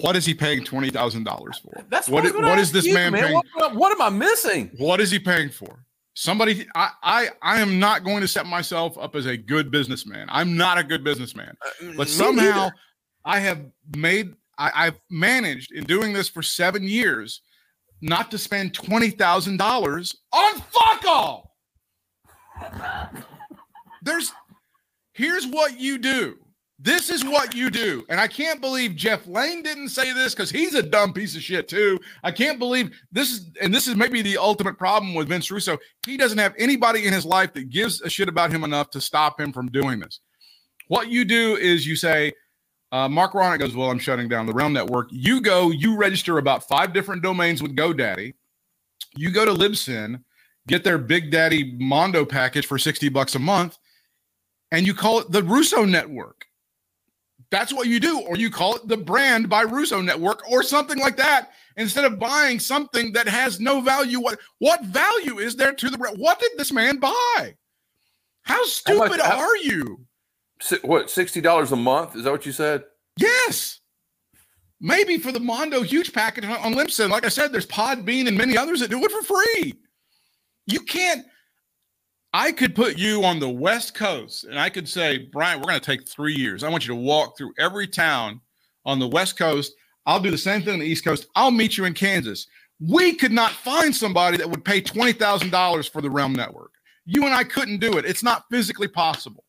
What 0.00 0.14
is 0.14 0.24
he 0.24 0.34
paying 0.34 0.62
twenty 0.64 0.90
thousand 0.90 1.24
dollars 1.24 1.58
for? 1.58 1.84
That's 1.88 2.08
what. 2.08 2.18
I 2.24 2.28
i- 2.28 2.30
was 2.30 2.32
gonna 2.32 2.48
What 2.48 2.58
is 2.58 2.70
this 2.70 2.84
you, 2.86 2.94
man 2.94 3.12
paying? 3.12 3.40
What, 3.54 3.74
what 3.74 3.92
am 3.92 4.00
I 4.00 4.10
missing? 4.10 4.70
What 4.78 5.00
is 5.00 5.10
he 5.10 5.18
paying 5.18 5.50
for? 5.50 5.84
Somebody, 6.14 6.66
I, 6.74 6.90
I, 7.02 7.28
I 7.42 7.60
am 7.60 7.78
not 7.78 8.02
going 8.02 8.20
to 8.22 8.26
set 8.28 8.44
myself 8.44 8.98
up 8.98 9.14
as 9.14 9.26
a 9.26 9.36
good 9.36 9.70
businessman. 9.70 10.26
I'm 10.30 10.56
not 10.56 10.76
a 10.76 10.82
good 10.82 11.04
businessman, 11.04 11.56
Uh, 11.64 11.92
but 11.96 12.08
somehow 12.08 12.42
neither. 12.64 12.74
I 13.24 13.38
have 13.38 13.64
made, 13.96 14.34
I, 14.58 14.70
I've 14.74 15.00
managed 15.10 15.72
in 15.72 15.84
doing 15.84 16.12
this 16.12 16.28
for 16.28 16.42
seven 16.42 16.82
years 16.82 17.42
not 18.00 18.30
to 18.30 18.38
spend 18.38 18.72
$20,000 18.74 20.16
on 20.32 20.54
fuck 20.54 21.04
all. 21.06 21.56
There's, 24.02 24.32
here's 25.12 25.46
what 25.46 25.78
you 25.78 25.98
do. 25.98 26.36
This 26.80 27.10
is 27.10 27.24
what 27.24 27.56
you 27.56 27.70
do. 27.70 28.04
And 28.08 28.20
I 28.20 28.28
can't 28.28 28.60
believe 28.60 28.94
Jeff 28.94 29.26
Lane 29.26 29.64
didn't 29.64 29.88
say 29.88 30.12
this 30.12 30.32
because 30.32 30.50
he's 30.50 30.74
a 30.74 30.82
dumb 30.82 31.12
piece 31.12 31.34
of 31.34 31.42
shit 31.42 31.66
too. 31.66 31.98
I 32.22 32.30
can't 32.30 32.58
believe 32.58 32.96
this 33.10 33.32
is, 33.32 33.50
and 33.60 33.74
this 33.74 33.88
is 33.88 33.96
maybe 33.96 34.22
the 34.22 34.38
ultimate 34.38 34.78
problem 34.78 35.14
with 35.14 35.28
Vince 35.28 35.50
Russo. 35.50 35.76
He 36.06 36.16
doesn't 36.16 36.38
have 36.38 36.54
anybody 36.56 37.06
in 37.06 37.12
his 37.12 37.24
life 37.24 37.52
that 37.54 37.70
gives 37.70 38.00
a 38.02 38.08
shit 38.08 38.28
about 38.28 38.52
him 38.52 38.62
enough 38.62 38.90
to 38.90 39.00
stop 39.00 39.40
him 39.40 39.52
from 39.52 39.66
doing 39.68 39.98
this. 39.98 40.20
What 40.86 41.08
you 41.08 41.24
do 41.24 41.56
is 41.56 41.84
you 41.84 41.96
say, 41.96 42.32
uh, 42.92 43.08
Mark 43.08 43.32
Ronick 43.32 43.58
goes, 43.58 43.74
Well, 43.74 43.90
I'm 43.90 43.98
shutting 43.98 44.28
down 44.28 44.46
the 44.46 44.52
RELM 44.52 44.72
Network. 44.72 45.08
You 45.10 45.40
go, 45.40 45.70
you 45.70 45.96
register 45.96 46.38
about 46.38 46.66
five 46.66 46.92
different 46.92 47.22
domains 47.22 47.62
with 47.62 47.76
GoDaddy. 47.76 48.34
You 49.16 49.30
go 49.30 49.44
to 49.44 49.52
Libsyn, 49.52 50.22
get 50.66 50.84
their 50.84 50.98
Big 50.98 51.30
Daddy 51.30 51.76
Mondo 51.78 52.24
package 52.24 52.66
for 52.66 52.78
60 52.78 53.08
bucks 53.10 53.34
a 53.34 53.38
month, 53.38 53.78
and 54.70 54.86
you 54.86 54.94
call 54.94 55.18
it 55.20 55.30
the 55.30 55.42
Russo 55.42 55.84
Network. 55.84 56.46
That's 57.50 57.72
what 57.72 57.86
you 57.86 57.98
do, 57.98 58.20
or 58.20 58.36
you 58.36 58.50
call 58.50 58.76
it 58.76 58.88
the 58.88 58.96
brand 58.96 59.48
by 59.48 59.62
Russo 59.62 60.02
Network 60.02 60.48
or 60.50 60.62
something 60.62 60.98
like 60.98 61.16
that. 61.16 61.50
Instead 61.76 62.04
of 62.04 62.18
buying 62.18 62.58
something 62.58 63.12
that 63.12 63.28
has 63.28 63.60
no 63.60 63.80
value, 63.80 64.20
what 64.20 64.38
what 64.58 64.82
value 64.84 65.38
is 65.38 65.56
there 65.56 65.72
to 65.72 65.88
the? 65.88 65.96
What 66.16 66.40
did 66.40 66.52
this 66.58 66.72
man 66.72 66.98
buy? 66.98 67.54
How 68.42 68.64
stupid 68.64 69.20
how- 69.20 69.38
are 69.38 69.56
you? 69.58 70.07
What 70.82 71.10
sixty 71.10 71.40
dollars 71.40 71.72
a 71.72 71.76
month? 71.76 72.16
Is 72.16 72.24
that 72.24 72.32
what 72.32 72.46
you 72.46 72.52
said? 72.52 72.84
Yes. 73.16 73.80
Maybe 74.80 75.18
for 75.18 75.32
the 75.32 75.40
Mondo 75.40 75.82
huge 75.82 76.12
package 76.12 76.44
on, 76.44 76.74
Libsyn. 76.74 77.10
Like 77.10 77.26
I 77.26 77.30
said, 77.30 77.52
there's 77.52 77.66
Podbean 77.66 78.28
and 78.28 78.38
many 78.38 78.56
others 78.56 78.80
that 78.80 78.90
do 78.90 79.02
it 79.02 79.10
for 79.10 79.22
free. 79.22 79.74
You 80.66 80.80
can't. 80.80 81.26
I 82.32 82.52
could 82.52 82.74
put 82.74 82.98
you 82.98 83.24
on 83.24 83.40
the 83.40 83.48
West 83.48 83.94
Coast 83.94 84.44
and 84.44 84.58
I 84.58 84.68
could 84.68 84.88
say, 84.88 85.28
Brian, 85.32 85.58
we're 85.58 85.66
going 85.66 85.80
to 85.80 85.84
take 85.84 86.06
three 86.06 86.34
years. 86.34 86.62
I 86.62 86.68
want 86.68 86.86
you 86.86 86.94
to 86.94 87.00
walk 87.00 87.36
through 87.36 87.52
every 87.58 87.86
town 87.88 88.40
on 88.84 88.98
the 88.98 89.08
West 89.08 89.38
Coast. 89.38 89.72
I'll 90.06 90.20
do 90.20 90.30
the 90.30 90.38
same 90.38 90.62
thing 90.62 90.74
on 90.74 90.78
the 90.80 90.86
East 90.86 91.04
Coast. 91.04 91.26
I'll 91.34 91.50
meet 91.50 91.76
you 91.76 91.86
in 91.86 91.94
Kansas. 91.94 92.46
We 92.80 93.14
could 93.14 93.32
not 93.32 93.52
find 93.52 93.96
somebody 93.96 94.36
that 94.36 94.48
would 94.48 94.64
pay 94.64 94.80
$20,000 94.80 95.90
for 95.90 96.02
the 96.02 96.10
RELM 96.10 96.36
Network. 96.36 96.72
You 97.06 97.24
and 97.24 97.34
I 97.34 97.44
couldn't 97.44 97.78
do 97.78 97.96
it. 97.96 98.04
It's 98.04 98.22
not 98.22 98.44
physically 98.50 98.88
possible. 98.88 99.44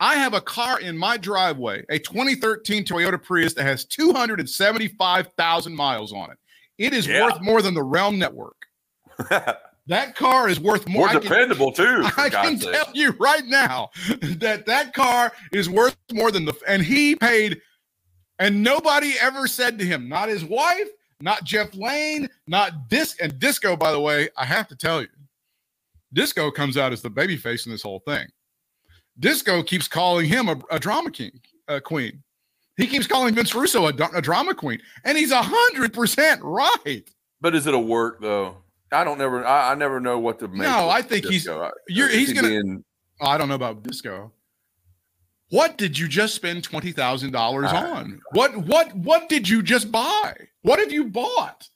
I 0.00 0.14
have 0.16 0.32
a 0.34 0.40
car 0.40 0.80
in 0.80 0.96
my 0.96 1.16
driveway, 1.16 1.84
a 1.88 1.98
2013 1.98 2.84
Toyota 2.84 3.20
Prius 3.22 3.54
that 3.54 3.64
has 3.64 3.84
275,000 3.86 5.74
miles 5.74 6.12
on 6.12 6.30
it. 6.30 6.38
It 6.78 6.92
is 6.94 7.06
Yeah. 7.06 7.24
worth 7.24 7.40
more 7.40 7.62
than 7.62 7.74
the 7.74 7.82
RELM 7.82 8.16
Network. 8.18 8.56
That 9.88 10.16
car 10.16 10.50
is 10.50 10.60
worth 10.60 10.86
more. 10.86 11.06
More 11.06 11.08
I 11.08 11.12
can- 11.12 11.22
dependable 11.22 11.72
too. 11.72 12.02
I 12.18 12.28
can 12.28 12.58
sake. 12.58 12.74
tell 12.74 12.90
you 12.92 13.12
right 13.18 13.46
now 13.46 13.88
that 14.20 14.66
that 14.66 14.92
car 14.92 15.32
is 15.50 15.70
worth 15.70 15.96
more 16.12 16.30
than 16.30 16.44
the 16.44 16.52
and 16.68 16.82
he 16.82 17.16
paid 17.16 17.62
and 18.38 18.62
nobody 18.62 19.14
ever 19.18 19.46
said 19.46 19.78
to 19.78 19.86
him 19.86 20.06
not 20.06 20.28
his 20.28 20.44
wife 20.44 20.88
not 21.22 21.42
Jeff 21.44 21.74
Lane 21.74 22.28
not 22.46 22.90
disc 22.90 23.16
and 23.22 23.38
disco 23.38 23.78
by 23.78 23.90
the 23.90 23.98
way 23.98 24.28
I 24.36 24.44
have 24.44 24.68
to 24.68 24.76
tell 24.76 25.00
you 25.00 25.08
disco 26.12 26.50
comes 26.50 26.76
out 26.76 26.92
as 26.92 27.00
the 27.00 27.08
baby 27.08 27.38
face 27.38 27.64
in 27.64 27.72
this 27.72 27.80
whole 27.82 28.00
thing 28.00 28.26
disco 29.18 29.62
keeps 29.62 29.88
calling 29.88 30.26
him 30.26 30.48
a, 30.48 30.58
a 30.70 30.78
drama 30.78 31.10
king 31.10 31.32
a 31.68 31.80
queen 31.80 32.22
he 32.76 32.86
keeps 32.86 33.06
calling 33.06 33.34
Vince 33.34 33.54
Russo 33.54 33.86
a, 33.86 33.92
a 34.14 34.22
drama 34.22 34.54
queen 34.54 34.78
and 35.04 35.18
he's 35.18 35.32
a 35.32 35.42
hundred 35.42 35.92
percent 35.92 36.40
right 36.42 37.08
But 37.40 37.54
is 37.54 37.66
it 37.66 37.74
a 37.74 37.78
work 37.78 38.20
though? 38.20 38.58
I 38.90 39.04
don't 39.04 39.18
never. 39.18 39.44
I, 39.44 39.72
I 39.72 39.74
never 39.74 40.00
know 40.00 40.18
what 40.18 40.38
to 40.38 40.48
make. 40.48 40.62
No, 40.62 40.88
I 40.88 41.02
think 41.02 41.26
he's- 41.26 41.42
Disco. 41.44 41.60
I- 41.64 41.70
you're- 41.88 42.10
he's 42.10 42.28
he 42.28 42.34
gonna- 42.34 42.48
being- 42.48 42.84
Oh, 43.20 43.26
I 43.26 43.36
don't 43.36 43.48
know 43.48 43.54
about 43.54 43.82
disco. 43.82 44.32
What 45.50 45.76
did 45.78 45.98
you 45.98 46.08
just 46.08 46.34
spend 46.34 46.62
twenty 46.64 46.92
thousand 46.92 47.32
dollars 47.32 47.70
on? 47.72 48.20
What 48.32 48.56
what 48.56 48.94
what 48.96 49.28
did 49.28 49.48
you 49.48 49.62
just 49.62 49.90
buy? 49.92 50.34
What 50.62 50.78
have 50.78 50.92
you 50.92 51.04
bought? 51.08 51.68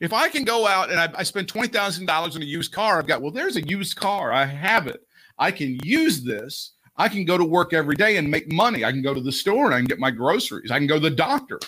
If 0.00 0.12
I 0.12 0.28
can 0.28 0.44
go 0.44 0.66
out 0.66 0.90
and 0.90 0.98
I, 1.00 1.08
I 1.16 1.22
spend 1.22 1.48
twenty 1.48 1.68
thousand 1.68 2.06
dollars 2.06 2.36
on 2.36 2.42
a 2.42 2.46
used 2.46 2.72
car, 2.72 2.98
I've 2.98 3.06
got 3.06 3.22
well, 3.22 3.30
there's 3.32 3.56
a 3.56 3.62
used 3.66 3.96
car. 3.96 4.32
I 4.32 4.44
have 4.44 4.86
it. 4.86 5.00
I 5.38 5.50
can 5.52 5.78
use 5.84 6.22
this. 6.24 6.72
I 6.98 7.08
can 7.08 7.24
go 7.24 7.38
to 7.38 7.44
work 7.44 7.72
every 7.72 7.94
day 7.94 8.16
and 8.16 8.30
make 8.30 8.50
money. 8.52 8.84
I 8.84 8.90
can 8.90 9.02
go 9.02 9.14
to 9.14 9.20
the 9.20 9.32
store 9.32 9.66
and 9.66 9.74
I 9.74 9.78
can 9.78 9.86
get 9.86 10.00
my 10.00 10.10
groceries. 10.10 10.70
I 10.70 10.78
can 10.78 10.88
go 10.88 10.96
to 10.96 11.08
the 11.08 11.10
doctor. 11.10 11.60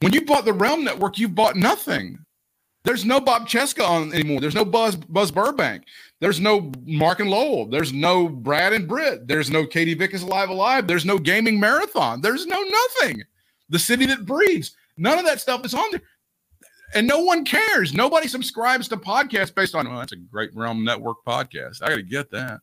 When 0.00 0.12
you 0.12 0.24
bought 0.24 0.44
the 0.44 0.52
RELM 0.52 0.82
Network, 0.82 1.18
you 1.18 1.28
bought 1.28 1.56
nothing. 1.56 2.18
There's 2.84 3.04
no 3.04 3.20
Bob 3.20 3.46
Cheska 3.46 3.86
on 3.86 4.12
anymore. 4.14 4.40
There's 4.40 4.54
no 4.54 4.64
Buzz 4.64 4.96
Buzz 4.96 5.30
Burbank. 5.30 5.84
There's 6.20 6.40
no 6.40 6.72
Mark 6.86 7.20
and 7.20 7.30
Lowell. 7.30 7.66
There's 7.66 7.92
no 7.92 8.28
Brad 8.28 8.72
and 8.72 8.88
Britt. 8.88 9.28
There's 9.28 9.50
no 9.50 9.66
Katie 9.66 9.94
Vick 9.94 10.14
is 10.14 10.22
alive 10.22 10.48
alive. 10.48 10.86
There's 10.86 11.04
no 11.04 11.18
gaming 11.18 11.60
marathon. 11.60 12.22
There's 12.22 12.46
no 12.46 12.62
nothing. 12.62 13.22
The 13.68 13.78
city 13.78 14.06
that 14.06 14.24
breeds. 14.24 14.74
None 14.96 15.18
of 15.18 15.26
that 15.26 15.40
stuff 15.40 15.64
is 15.64 15.74
on 15.74 15.90
there. 15.90 16.02
And 16.94 17.06
no 17.06 17.20
one 17.20 17.44
cares. 17.44 17.94
Nobody 17.94 18.26
subscribes 18.26 18.88
to 18.88 18.96
podcasts 18.96 19.54
based 19.54 19.74
on, 19.74 19.86
oh, 19.86 19.98
that's 19.98 20.12
a 20.12 20.16
great 20.16 20.52
RELM 20.56 20.82
Network 20.82 21.18
podcast. 21.26 21.82
I 21.82 21.90
got 21.90 21.96
to 21.96 22.02
get 22.02 22.30
that. 22.32 22.60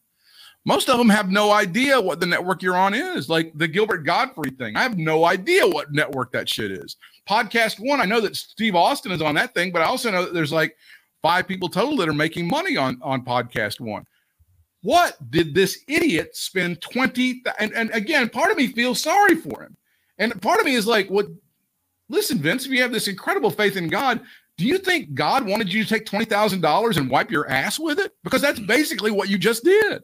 Most 0.67 0.89
of 0.89 0.97
them 0.97 1.07
have 1.07 1.31
no 1.31 1.53
idea 1.53 1.99
what 1.99 2.19
the 2.19 2.25
network 2.25 2.61
you're 2.61 2.75
on 2.75 2.93
is, 2.93 3.29
like 3.29 3.53
the 3.55 3.69
Gilbert 3.69 3.99
Gottfried 3.99 4.57
thing. 4.57 4.75
I 4.75 4.83
have 4.83 4.97
no 4.97 5.23
idea 5.23 5.65
what 5.65 5.93
network 5.93 6.33
that 6.33 6.49
shit 6.49 6.71
is. 6.71 6.97
Podcast 7.27 7.79
One, 7.79 8.01
I 8.01 8.05
know 8.05 8.19
that 8.19 8.35
Steve 8.35 8.75
Austin 8.75 9.13
is 9.13 9.21
on 9.21 9.35
that 9.35 9.53
thing, 9.53 9.71
but 9.71 9.81
I 9.81 9.85
also 9.85 10.11
know 10.11 10.25
that 10.25 10.33
there's 10.33 10.51
like 10.51 10.75
five 11.21 11.47
people 11.47 11.69
total 11.69 11.95
that 11.95 12.09
are 12.09 12.13
making 12.13 12.49
money 12.49 12.75
on 12.75 12.99
on 13.01 13.23
Podcast 13.23 13.79
One. 13.79 14.05
What 14.81 15.15
did 15.31 15.55
this 15.55 15.79
idiot 15.87 16.35
spend 16.35 16.81
20 16.81 17.43
and, 17.59 17.71
and 17.71 17.89
again, 17.91 18.27
part 18.27 18.51
of 18.51 18.57
me 18.57 18.67
feels 18.67 19.01
sorry 19.01 19.35
for 19.35 19.63
him. 19.63 19.77
And 20.17 20.41
part 20.41 20.59
of 20.59 20.65
me 20.65 20.75
is 20.75 20.85
like, 20.85 21.07
what 21.07 21.27
listen, 22.09 22.39
Vince, 22.39 22.65
if 22.65 22.73
you 22.73 22.81
have 22.81 22.91
this 22.91 23.07
incredible 23.07 23.51
faith 23.51 23.77
in 23.77 23.87
God, 23.87 24.19
do 24.57 24.65
you 24.65 24.79
think 24.79 25.13
God 25.13 25.47
wanted 25.47 25.71
you 25.71 25.85
to 25.85 25.89
take 25.89 26.05
$20,000 26.05 26.97
and 26.97 27.09
wipe 27.09 27.31
your 27.31 27.49
ass 27.49 27.79
with 27.79 27.99
it? 27.99 28.11
Because 28.25 28.41
that's 28.41 28.59
basically 28.59 29.11
what 29.11 29.29
you 29.29 29.37
just 29.37 29.63
did. 29.63 30.03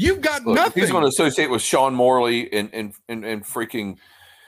You've 0.00 0.22
got 0.22 0.46
Look, 0.46 0.56
nothing. 0.56 0.82
he's 0.82 0.90
going 0.90 1.02
to 1.02 1.08
associate 1.08 1.50
with 1.50 1.60
Sean 1.60 1.94
Morley 1.94 2.50
and 2.54 2.70
and 2.72 2.94
and, 3.10 3.22
and 3.22 3.44
freaking 3.44 3.98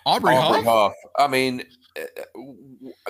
Aubrey, 0.06 0.34
Aubrey 0.34 0.62
Huff? 0.62 0.92
Huff. 0.94 0.94
I 1.18 1.28
mean, 1.28 1.64
uh, 1.94 2.40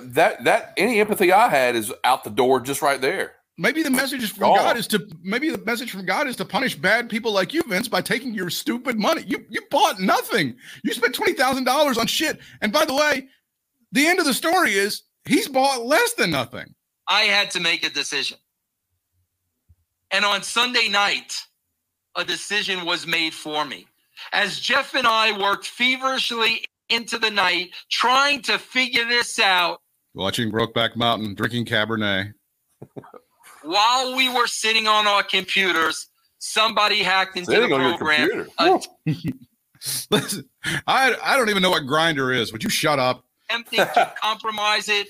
that 0.02 0.42
that 0.42 0.72
any 0.76 0.98
empathy 0.98 1.32
I 1.32 1.48
had 1.48 1.76
is 1.76 1.92
out 2.02 2.24
the 2.24 2.30
door 2.30 2.60
just 2.60 2.82
right 2.82 3.00
there. 3.00 3.34
Maybe 3.58 3.84
the 3.84 3.90
message 3.90 4.28
from 4.32 4.40
Gone. 4.40 4.56
God 4.56 4.76
is 4.76 4.88
to 4.88 5.06
maybe 5.22 5.50
the 5.50 5.64
message 5.64 5.92
from 5.92 6.04
God 6.04 6.26
is 6.26 6.34
to 6.36 6.44
punish 6.44 6.74
bad 6.74 7.08
people 7.08 7.32
like 7.32 7.54
you, 7.54 7.62
Vince, 7.68 7.86
by 7.86 8.00
taking 8.00 8.34
your 8.34 8.50
stupid 8.50 8.98
money. 8.98 9.22
You 9.24 9.44
you 9.48 9.60
bought 9.70 10.00
nothing. 10.00 10.56
You 10.82 10.92
spent 10.94 11.14
twenty 11.14 11.34
thousand 11.34 11.62
dollars 11.62 11.96
on 11.96 12.08
shit. 12.08 12.40
And 12.60 12.72
by 12.72 12.84
the 12.84 12.94
way, 12.94 13.28
the 13.92 14.08
end 14.08 14.18
of 14.18 14.24
the 14.24 14.34
story 14.34 14.72
is 14.72 15.02
he's 15.26 15.46
bought 15.46 15.86
less 15.86 16.14
than 16.14 16.32
nothing. 16.32 16.74
I 17.06 17.20
had 17.22 17.52
to 17.52 17.60
make 17.60 17.86
a 17.86 17.90
decision. 17.90 18.38
And 20.10 20.24
on 20.24 20.42
Sunday 20.42 20.88
night, 20.88 21.46
a 22.16 22.24
decision 22.24 22.84
was 22.84 23.06
made 23.06 23.32
for 23.34 23.64
me. 23.64 23.86
As 24.32 24.60
Jeff 24.60 24.94
and 24.94 25.06
I 25.06 25.36
worked 25.38 25.66
feverishly 25.66 26.64
into 26.88 27.18
the 27.18 27.30
night 27.30 27.70
trying 27.90 28.42
to 28.42 28.58
figure 28.58 29.04
this 29.06 29.38
out 29.38 29.80
Watching 30.14 30.52
Brokeback 30.52 30.94
Mountain, 30.94 31.34
drinking 31.34 31.64
Cabernet. 31.64 32.34
while 33.62 34.14
we 34.16 34.28
were 34.28 34.46
sitting 34.46 34.86
on 34.86 35.06
our 35.06 35.22
computers, 35.22 36.08
somebody 36.38 37.02
hacked 37.02 37.36
into 37.36 37.50
Sitting 37.50 37.70
the 37.70 37.74
on 37.76 37.80
your 37.80 37.96
program. 37.98 38.28
computer. 38.28 38.50
Uh, 38.58 38.78
Listen, 40.10 40.48
I 40.86 41.16
I 41.22 41.36
don't 41.36 41.48
even 41.48 41.62
know 41.62 41.70
what 41.70 41.84
Grindr 41.84 42.36
is. 42.36 42.52
Would 42.52 42.62
you 42.62 42.70
shut 42.70 42.98
up? 42.98 43.24
attempting 43.48 43.80
to 43.80 44.12
compromise 44.22 44.88
it 44.88 45.08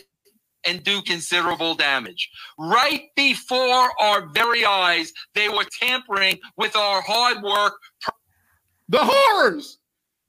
and 0.66 0.82
do 0.82 1.02
considerable 1.02 1.74
damage. 1.74 2.30
Right 2.58 3.04
before 3.16 3.90
our 4.00 4.26
very 4.32 4.64
eyes, 4.64 5.12
they 5.34 5.48
were 5.48 5.66
tampering 5.80 6.38
with 6.56 6.76
our 6.76 7.02
hard 7.02 7.42
work. 7.42 7.74
The 8.88 9.00
horrors! 9.00 9.78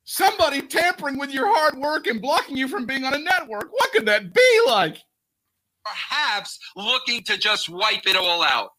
Somebody 0.06 0.62
tampering 0.62 1.18
with 1.18 1.32
your 1.32 1.48
hard 1.48 1.78
work 1.78 2.08
and 2.08 2.22
blocking 2.22 2.58
you 2.58 2.68
from 2.68 2.86
being 2.86 3.06
on 3.06 3.14
a 3.14 3.20
network. 3.20 3.72
What 3.72 3.92
could 3.94 4.06
that 4.06 4.34
be 4.34 4.62
like? 4.68 4.98
perhaps 5.84 6.60
looking 6.76 7.24
to 7.24 7.38
just 7.38 7.70
wipe 7.70 8.06
it 8.06 8.16
all 8.16 8.44
out. 8.44 8.72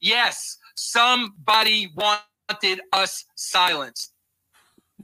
Yes, 0.00 0.58
somebody 0.74 1.92
wanted 1.96 2.80
us 2.92 3.24
silenced. 3.36 4.12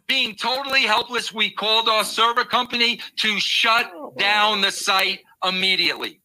Being 0.07 0.35
totally 0.35 0.83
helpless, 0.83 1.35
we 1.35 1.51
called 1.51 1.89
our 1.89 2.05
server 2.05 2.45
company 2.45 3.01
to 3.19 3.39
shut 3.39 3.91
down 4.17 4.63
the 4.63 4.73
site 4.73 5.21
immediately. 5.45 6.21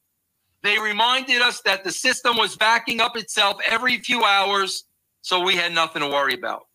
They 0.61 0.79
reminded 0.79 1.41
us 1.41 1.61
that 1.61 1.83
the 1.83 1.91
system 1.91 2.37
was 2.37 2.55
backing 2.55 3.01
up 3.01 3.17
itself 3.17 3.57
every 3.67 3.97
few 3.99 4.23
hours, 4.23 4.85
so 5.21 5.41
we 5.41 5.55
had 5.55 5.73
nothing 5.73 6.01
to 6.01 6.07
worry 6.07 6.33
about. 6.33 6.67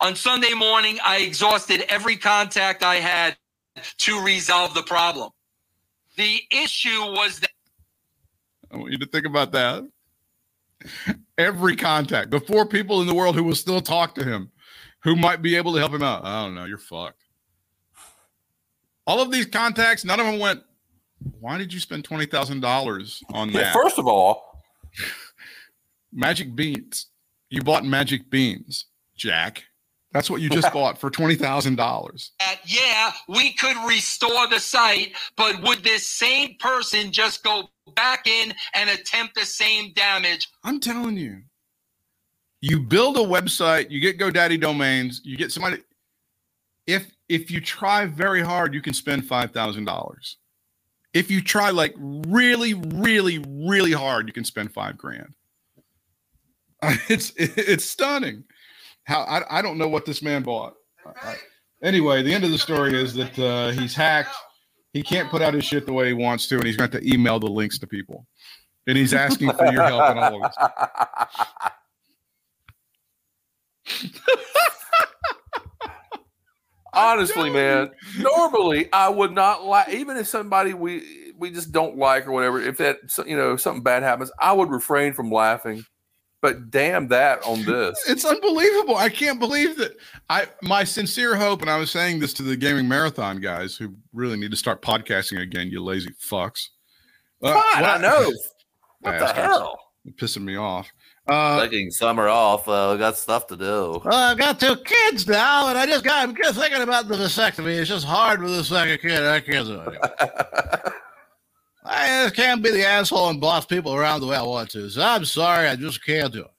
On 0.00 0.14
Sunday 0.14 0.54
morning, 0.54 0.98
I 1.04 1.18
exhausted 1.18 1.84
every 1.88 2.16
contact 2.16 2.82
I 2.82 2.96
had 2.96 3.36
to 3.98 4.24
resolve 4.24 4.74
the 4.74 4.82
problem. 4.82 5.30
The 6.16 6.40
issue 6.50 7.00
was 7.12 7.40
that 7.40 7.50
I 8.70 8.76
want 8.76 8.92
you 8.92 8.98
to 8.98 9.06
think 9.06 9.26
about 9.26 9.52
that. 9.52 9.84
Every 11.38 11.76
contact, 11.76 12.30
the 12.30 12.40
four 12.40 12.66
people 12.66 13.00
in 13.00 13.06
the 13.06 13.14
world 13.14 13.34
who 13.34 13.44
will 13.44 13.54
still 13.54 13.80
talk 13.80 14.14
to 14.16 14.24
him, 14.24 14.50
who 15.02 15.16
might 15.16 15.42
be 15.42 15.56
able 15.56 15.72
to 15.72 15.78
help 15.78 15.92
him 15.92 16.02
out. 16.02 16.24
I 16.24 16.44
don't 16.44 16.54
know. 16.54 16.64
You're 16.64 16.78
fucked. 16.78 17.22
All 19.06 19.20
of 19.20 19.30
these 19.30 19.46
contacts, 19.46 20.04
none 20.04 20.20
of 20.20 20.26
them 20.26 20.38
went. 20.38 20.62
Why 21.40 21.58
did 21.58 21.72
you 21.72 21.80
spend 21.80 22.04
twenty 22.04 22.26
thousand 22.26 22.60
dollars 22.60 23.22
on 23.32 23.50
Yeah, 23.50 23.64
that? 23.64 23.74
first 23.74 23.98
of 23.98 24.06
all, 24.06 24.62
magic 26.12 26.54
beans. 26.54 27.06
You 27.50 27.62
bought 27.62 27.84
magic 27.84 28.30
beans, 28.30 28.86
Jack. 29.16 29.64
That's 30.12 30.30
what 30.30 30.40
you 30.40 30.48
just 30.48 30.72
bought 30.72 30.98
for 30.98 31.10
twenty 31.10 31.34
thousand 31.34 31.76
dollars. 31.76 32.32
yeah, 32.64 33.12
we 33.28 33.52
could 33.54 33.76
restore 33.86 34.46
the 34.48 34.60
site, 34.60 35.12
but 35.36 35.62
would 35.62 35.82
this 35.82 36.06
same 36.08 36.56
person 36.60 37.10
just 37.12 37.42
go 37.44 37.68
back 37.94 38.26
in 38.26 38.52
and 38.74 38.90
attempt 38.90 39.34
the 39.34 39.44
same 39.46 39.92
damage? 39.94 40.48
I'm 40.64 40.80
telling 40.80 41.16
you. 41.16 41.42
You 42.60 42.80
build 42.80 43.16
a 43.16 43.20
website, 43.20 43.88
you 43.90 44.00
get 44.00 44.18
GoDaddy 44.18 44.60
domains, 44.60 45.20
you 45.24 45.36
get 45.36 45.52
somebody. 45.52 45.82
If 46.86 47.10
if 47.28 47.50
you 47.50 47.60
try 47.60 48.06
very 48.06 48.42
hard, 48.42 48.74
you 48.74 48.80
can 48.82 48.94
spend 48.94 49.26
five 49.26 49.52
thousand 49.52 49.84
dollars. 49.84 50.38
If 51.18 51.32
you 51.32 51.42
try 51.42 51.70
like 51.70 51.94
really, 51.98 52.74
really, 52.74 53.44
really 53.48 53.90
hard, 53.90 54.28
you 54.28 54.32
can 54.32 54.44
spend 54.44 54.72
five 54.72 54.96
grand. 54.96 55.34
It's 57.08 57.32
it's 57.36 57.84
stunning. 57.84 58.44
How 59.02 59.22
I, 59.22 59.58
I 59.58 59.62
don't 59.62 59.78
know 59.78 59.88
what 59.88 60.04
this 60.04 60.22
man 60.22 60.44
bought. 60.44 60.74
Anyway, 61.82 62.22
the 62.22 62.32
end 62.32 62.44
of 62.44 62.52
the 62.52 62.58
story 62.58 62.94
is 62.94 63.14
that 63.14 63.36
uh, 63.36 63.70
he's 63.72 63.96
hacked. 63.96 64.36
He 64.92 65.02
can't 65.02 65.28
put 65.28 65.42
out 65.42 65.54
his 65.54 65.64
shit 65.64 65.86
the 65.86 65.92
way 65.92 66.06
he 66.06 66.12
wants 66.12 66.46
to, 66.48 66.54
and 66.54 66.64
he's 66.64 66.76
going 66.76 66.92
to 66.92 67.12
email 67.12 67.40
the 67.40 67.46
links 67.46 67.80
to 67.80 67.88
people. 67.88 68.24
And 68.86 68.96
he's 68.96 69.12
asking 69.12 69.50
for 69.52 69.66
your 69.72 69.82
help 69.82 70.10
in 70.12 70.18
all 70.18 70.44
of 70.44 70.52
this. 73.90 74.12
honestly, 76.98 77.50
man, 77.50 77.90
normally 78.18 78.92
I 78.92 79.08
would 79.08 79.32
not 79.32 79.64
like, 79.64 79.88
even 79.90 80.16
if 80.16 80.26
somebody 80.26 80.74
we 80.74 81.32
we 81.38 81.50
just 81.50 81.72
don't 81.72 81.96
like 81.96 82.26
or 82.26 82.32
whatever. 82.32 82.60
If 82.60 82.78
that 82.78 82.98
you 83.26 83.36
know 83.36 83.56
something 83.56 83.82
bad 83.82 84.02
happens, 84.02 84.30
I 84.38 84.52
would 84.52 84.70
refrain 84.70 85.12
from 85.12 85.30
laughing. 85.30 85.84
But 86.40 86.70
damn 86.70 87.08
that 87.08 87.42
on 87.44 87.64
this. 87.64 87.98
It's 88.08 88.24
unbelievable. 88.24 88.94
I 88.96 89.08
can't 89.08 89.40
believe 89.40 89.76
that. 89.78 89.96
I 90.28 90.46
my 90.62 90.84
sincere 90.84 91.34
hope, 91.34 91.62
and 91.62 91.70
I 91.70 91.78
was 91.78 91.90
saying 91.90 92.20
this 92.20 92.32
to 92.34 92.42
the 92.42 92.56
gaming 92.56 92.86
marathon 92.86 93.40
guys 93.40 93.76
who 93.76 93.94
really 94.12 94.36
need 94.36 94.52
to 94.52 94.56
start 94.56 94.82
podcasting 94.82 95.40
again. 95.40 95.68
You 95.68 95.82
lazy 95.82 96.10
fucks. 96.30 96.68
Uh, 97.42 97.54
Fine, 97.54 97.84
I 97.84 97.98
know. 97.98 98.32
What 99.00 99.20
the 99.20 99.32
hell? 99.32 99.78
pissing 100.16 100.42
me 100.42 100.56
off. 100.56 100.90
Uh, 101.28 101.60
Taking 101.62 101.90
summer 101.90 102.28
off. 102.28 102.66
Uh, 102.66 102.96
got 102.96 103.16
stuff 103.16 103.46
to 103.48 103.56
do. 103.56 104.00
I've 104.06 104.38
got 104.38 104.58
two 104.58 104.76
kids 104.76 105.26
now, 105.26 105.68
and 105.68 105.76
I 105.76 105.84
just 105.84 106.04
got 106.04 106.26
I'm 106.26 106.34
just 106.34 106.58
thinking 106.58 106.80
about 106.80 107.06
the 107.06 107.16
vasectomy. 107.16 107.78
It's 107.78 107.88
just 107.88 108.06
hard 108.06 108.42
with 108.42 108.56
the 108.56 108.64
second 108.64 108.98
kid. 108.98 109.22
I 109.22 109.40
can't 109.40 109.66
do 109.66 109.80
it. 109.80 110.92
I 111.84 112.24
just 112.24 112.34
can't 112.34 112.62
be 112.62 112.70
the 112.70 112.86
asshole 112.86 113.28
and 113.28 113.40
boss 113.40 113.66
people 113.66 113.94
around 113.94 114.20
the 114.20 114.26
way 114.26 114.36
I 114.36 114.42
want 114.42 114.70
to. 114.70 114.88
So 114.90 115.02
I'm 115.02 115.24
sorry, 115.24 115.68
I 115.68 115.76
just 115.76 116.04
can't 116.04 116.32
do 116.32 116.44
it. 116.44 116.50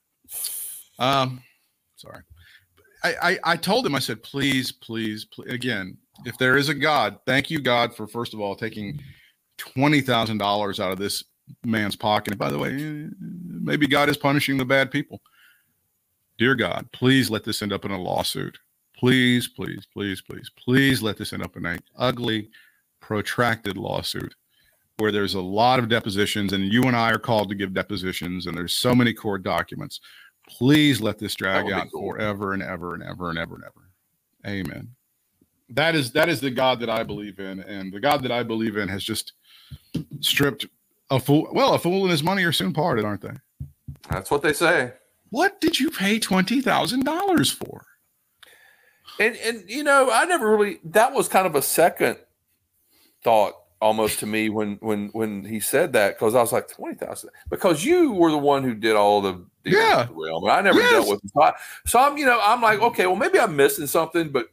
Um, 0.98 1.42
sorry. 1.96 2.22
I, 3.02 3.14
I, 3.22 3.38
I 3.44 3.56
told 3.56 3.86
him, 3.86 3.94
I 3.94 4.00
said, 4.00 4.22
please, 4.22 4.72
please, 4.72 5.24
please, 5.24 5.52
again, 5.52 5.96
if 6.26 6.36
there 6.38 6.56
is 6.56 6.68
a 6.68 6.74
God, 6.74 7.18
thank 7.26 7.50
you, 7.50 7.60
God, 7.60 7.94
for 7.94 8.06
first 8.06 8.34
of 8.34 8.40
all 8.40 8.54
taking 8.54 9.00
$20,000 9.58 10.80
out 10.80 10.92
of 10.92 10.98
this 10.98 11.24
man's 11.64 11.96
pocket. 11.96 12.32
And 12.32 12.38
by 12.38 12.50
the 12.50 12.58
way, 12.58 13.08
maybe 13.20 13.86
God 13.86 14.08
is 14.08 14.16
punishing 14.16 14.56
the 14.56 14.64
bad 14.64 14.90
people. 14.90 15.20
Dear 16.38 16.54
God, 16.54 16.90
please 16.92 17.30
let 17.30 17.44
this 17.44 17.62
end 17.62 17.72
up 17.72 17.84
in 17.84 17.90
a 17.90 18.00
lawsuit. 18.00 18.58
Please, 18.96 19.48
please, 19.48 19.86
please, 19.92 20.20
please, 20.20 20.50
please 20.56 21.02
let 21.02 21.16
this 21.16 21.32
end 21.32 21.42
up 21.42 21.56
in 21.56 21.66
a 21.66 21.78
ugly, 21.96 22.50
protracted 23.00 23.76
lawsuit 23.76 24.34
where 24.98 25.10
there's 25.10 25.34
a 25.34 25.40
lot 25.40 25.78
of 25.78 25.88
depositions 25.88 26.52
and 26.52 26.72
you 26.72 26.82
and 26.82 26.94
I 26.94 27.10
are 27.10 27.18
called 27.18 27.48
to 27.48 27.54
give 27.54 27.72
depositions 27.72 28.46
and 28.46 28.56
there's 28.56 28.74
so 28.74 28.94
many 28.94 29.14
court 29.14 29.42
documents. 29.42 30.00
Please 30.46 31.00
let 31.00 31.18
this 31.18 31.34
drag 31.34 31.70
out 31.70 31.90
cool. 31.92 32.12
forever 32.12 32.52
and 32.52 32.62
ever 32.62 32.94
and 32.94 33.02
ever 33.02 33.30
and 33.30 33.38
ever 33.38 33.54
and 33.54 33.64
ever. 33.64 33.90
Amen. 34.46 34.88
That 35.70 35.94
is 35.94 36.10
that 36.12 36.28
is 36.28 36.40
the 36.40 36.50
God 36.50 36.80
that 36.80 36.90
I 36.90 37.04
believe 37.04 37.38
in, 37.38 37.60
and 37.60 37.92
the 37.92 38.00
God 38.00 38.24
that 38.24 38.32
I 38.32 38.42
believe 38.42 38.76
in 38.76 38.88
has 38.88 39.04
just 39.04 39.34
stripped 40.20 40.66
a 41.10 41.18
fool. 41.20 41.48
Well, 41.52 41.74
a 41.74 41.78
fool 41.78 42.02
and 42.02 42.10
his 42.10 42.22
money 42.22 42.44
are 42.44 42.52
soon 42.52 42.72
parted, 42.72 43.04
aren't 43.04 43.22
they? 43.22 43.34
That's 44.08 44.30
what 44.30 44.42
they 44.42 44.52
say. 44.52 44.92
What 45.30 45.60
did 45.60 45.78
you 45.78 45.90
pay 45.90 46.18
twenty 46.18 46.60
thousand 46.60 47.04
dollars 47.04 47.50
for? 47.50 47.86
And 49.18 49.36
and 49.36 49.64
you 49.68 49.84
know, 49.84 50.10
I 50.12 50.24
never 50.24 50.50
really 50.50 50.78
that 50.84 51.12
was 51.12 51.28
kind 51.28 51.46
of 51.46 51.54
a 51.54 51.62
second 51.62 52.18
thought 53.22 53.54
almost 53.80 54.18
to 54.20 54.26
me 54.26 54.48
when 54.48 54.76
when 54.80 55.08
when 55.08 55.44
he 55.44 55.60
said 55.60 55.92
that 55.92 56.16
because 56.18 56.34
I 56.34 56.40
was 56.40 56.52
like 56.52 56.68
twenty 56.68 56.96
thousand 56.96 57.30
because 57.48 57.84
you 57.84 58.12
were 58.12 58.30
the 58.30 58.38
one 58.38 58.62
who 58.64 58.74
did 58.74 58.96
all 58.96 59.20
the 59.20 59.44
Yeah. 59.64 60.04
the 60.08 60.14
RELM. 60.14 60.50
I 60.50 60.60
never 60.62 60.80
Yes. 60.80 60.90
dealt 60.92 61.08
with 61.08 61.24
it. 61.24 61.30
So, 61.34 61.42
I, 61.42 61.52
so 61.86 61.98
I'm 62.00 62.16
you 62.16 62.26
know 62.26 62.40
I'm 62.42 62.60
like 62.62 62.80
okay 62.80 63.06
well 63.06 63.16
maybe 63.16 63.38
I'm 63.38 63.56
missing 63.56 63.86
something 63.86 64.30
but 64.30 64.46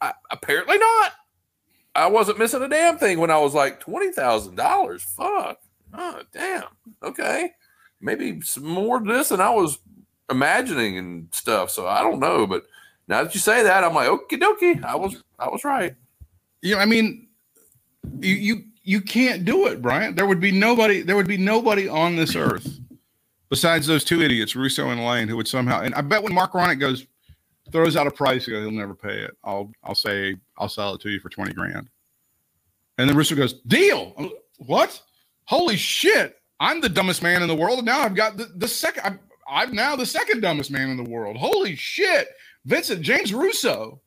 I, 0.00 0.12
apparently 0.30 0.78
not. 0.78 1.12
I 1.94 2.06
wasn't 2.08 2.38
missing 2.38 2.62
a 2.62 2.68
damn 2.68 2.98
thing 2.98 3.18
when 3.20 3.30
I 3.30 3.38
was 3.38 3.54
like 3.54 3.80
twenty 3.80 4.10
thousand 4.12 4.56
dollars. 4.56 5.02
Fuck. 5.02 5.58
Oh 5.92 6.22
damn. 6.32 6.64
Okay. 7.02 7.50
Maybe 8.00 8.40
some 8.40 8.64
more 8.64 9.00
to 9.00 9.12
this 9.12 9.28
than 9.28 9.40
I 9.40 9.50
was 9.50 9.78
imagining 10.30 10.98
and 10.98 11.28
stuff. 11.32 11.70
So 11.70 11.86
I 11.86 12.02
don't 12.02 12.20
know, 12.20 12.46
but 12.46 12.64
now 13.08 13.22
that 13.22 13.34
you 13.34 13.40
say 13.40 13.62
that, 13.62 13.84
I'm 13.84 13.94
like, 13.94 14.08
okie 14.08 14.40
dokie. 14.40 14.82
I 14.82 14.96
was 14.96 15.22
I 15.38 15.48
was 15.48 15.64
right. 15.64 15.94
You 16.62 16.74
know, 16.74 16.80
I 16.80 16.86
mean, 16.86 17.28
you 18.20 18.34
you 18.34 18.64
you 18.82 19.00
can't 19.00 19.44
do 19.44 19.66
it, 19.66 19.82
Brian. 19.82 20.14
There 20.14 20.26
would 20.26 20.40
be 20.40 20.52
nobody. 20.52 21.02
There 21.02 21.16
would 21.16 21.28
be 21.28 21.36
nobody 21.36 21.88
on 21.88 22.16
this 22.16 22.34
earth 22.34 22.80
besides 23.50 23.86
those 23.86 24.02
two 24.02 24.22
idiots, 24.22 24.56
Russo 24.56 24.88
and 24.88 25.04
Lane, 25.04 25.28
who 25.28 25.36
would 25.36 25.46
somehow. 25.46 25.82
And 25.82 25.94
I 25.94 26.00
bet 26.00 26.22
when 26.22 26.32
Mark 26.32 26.52
Ronick 26.52 26.80
goes 26.80 27.06
throws 27.70 27.96
out 27.96 28.06
a 28.06 28.10
price, 28.10 28.44
he 28.46 28.50
goes, 28.50 28.62
he'll 28.62 28.70
never 28.70 28.94
pay 28.94 29.20
it. 29.20 29.36
I'll 29.44 29.70
I'll 29.84 29.94
say 29.94 30.36
I'll 30.56 30.68
sell 30.68 30.94
it 30.94 31.00
to 31.02 31.10
you 31.10 31.20
for 31.20 31.28
twenty 31.28 31.52
grand. 31.52 31.88
And 32.98 33.08
then 33.08 33.16
Russo 33.16 33.34
goes, 33.34 33.54
deal. 33.54 34.30
What? 34.58 35.00
Holy 35.44 35.76
shit! 35.76 36.36
I'm 36.60 36.80
the 36.80 36.88
dumbest 36.88 37.22
man 37.22 37.42
in 37.42 37.48
the 37.48 37.54
world. 37.54 37.78
And 37.78 37.86
now 37.86 38.00
I've 38.00 38.14
got 38.14 38.36
the, 38.36 38.46
the 38.56 38.68
second. 38.68 39.02
I'm, 39.04 39.20
I'm 39.48 39.74
now 39.74 39.96
the 39.96 40.06
second 40.06 40.40
dumbest 40.40 40.70
man 40.70 40.90
in 40.90 40.96
the 40.96 41.10
world. 41.10 41.36
Holy 41.36 41.76
shit! 41.76 42.28
Vincent 42.64 43.02
James 43.02 43.34
Russo. 43.34 44.00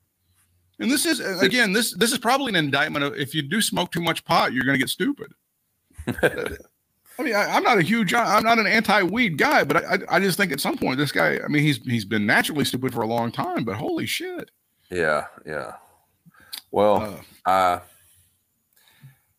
And 0.80 0.92
this 0.92 1.06
is 1.06 1.20
again, 1.42 1.72
this 1.74 1.94
this 1.96 2.12
is 2.12 2.18
probably 2.18 2.50
an 2.50 2.56
indictment 2.56 3.06
of 3.06 3.16
if 3.16 3.34
you 3.34 3.42
do 3.42 3.62
smoke 3.62 3.92
too 3.92 4.02
much 4.02 4.26
pot, 4.26 4.54
you're 4.54 4.66
going 4.66 4.76
to 4.76 4.80
get 4.80 4.90
stupid. 4.90 5.32
I 7.18 7.24
mean, 7.24 7.34
I, 7.34 7.56
I'm 7.56 7.64
not 7.64 7.78
a 7.78 7.82
huge, 7.82 8.14
I'm 8.14 8.44
not 8.44 8.60
an 8.60 8.68
anti-weed 8.68 9.38
guy, 9.38 9.64
but 9.64 9.78
I, 9.86 9.94
I, 9.94 9.98
I 10.18 10.20
just 10.20 10.38
think 10.38 10.52
at 10.52 10.60
some 10.60 10.78
point 10.78 10.98
this 10.98 11.14
guy, 11.14 11.40
I 11.44 11.48
mean, 11.48 11.64
he's 11.64 11.78
he's 11.78 12.04
been 12.04 12.26
naturally 12.26 12.66
stupid 12.66 12.94
for 12.94 13.04
a 13.04 13.08
long 13.08 13.32
time, 13.32 13.64
but 13.64 13.76
holy 13.78 14.06
shit! 14.06 14.52
Yeah, 14.92 15.28
yeah. 15.46 15.74
Well, 16.72 17.24
Uh, 17.46 17.50
uh, 17.50 17.80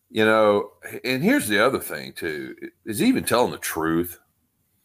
you 0.09 0.23
know, 0.25 0.71
and 1.03 1.23
here's 1.23 1.47
the 1.47 1.63
other 1.65 1.79
thing 1.79 2.13
too: 2.13 2.55
is 2.85 2.99
he 2.99 3.07
even 3.07 3.23
telling 3.23 3.51
the 3.51 3.57
truth? 3.57 4.19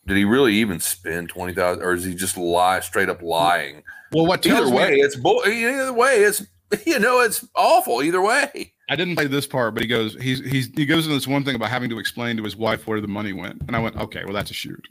Did 0.06 0.16
he 0.16 0.24
really 0.24 0.54
even 0.54 0.80
spend 0.80 1.28
twenty 1.28 1.54
thousand, 1.54 1.82
or 1.84 1.92
is 1.94 2.04
he 2.04 2.14
just 2.14 2.36
lie 2.36 2.80
straight 2.80 3.08
up 3.08 3.22
lying? 3.22 3.82
well, 4.12 4.26
what 4.26 4.44
Either 4.46 4.66
me, 4.66 4.72
way, 4.72 4.94
it's 4.96 5.16
bull. 5.16 5.42
Either 5.46 5.92
way, 5.92 6.16
it's 6.16 6.44
you 6.86 6.98
know, 6.98 7.20
it's 7.20 7.46
awful. 7.54 8.02
Either 8.02 8.20
way. 8.20 8.72
I 8.90 8.96
didn't 8.96 9.14
play 9.16 9.26
this 9.26 9.46
part, 9.46 9.74
but 9.74 9.82
he 9.82 9.88
goes, 9.88 10.20
he's 10.20 10.40
he's 10.40 10.66
he 10.74 10.84
goes 10.86 11.04
into 11.06 11.14
this 11.16 11.28
one 11.28 11.44
thing 11.44 11.54
about 11.54 11.70
having 11.70 11.88
to 11.90 11.98
explain 11.98 12.36
to 12.36 12.42
his 12.42 12.56
wife 12.56 12.86
where 12.86 13.00
the 13.00 13.08
money 13.08 13.32
went, 13.32 13.62
and 13.66 13.76
I 13.76 13.78
went, 13.78 13.96
okay, 13.96 14.24
well, 14.24 14.34
that's 14.34 14.50
a 14.50 14.54
shoot, 14.54 14.86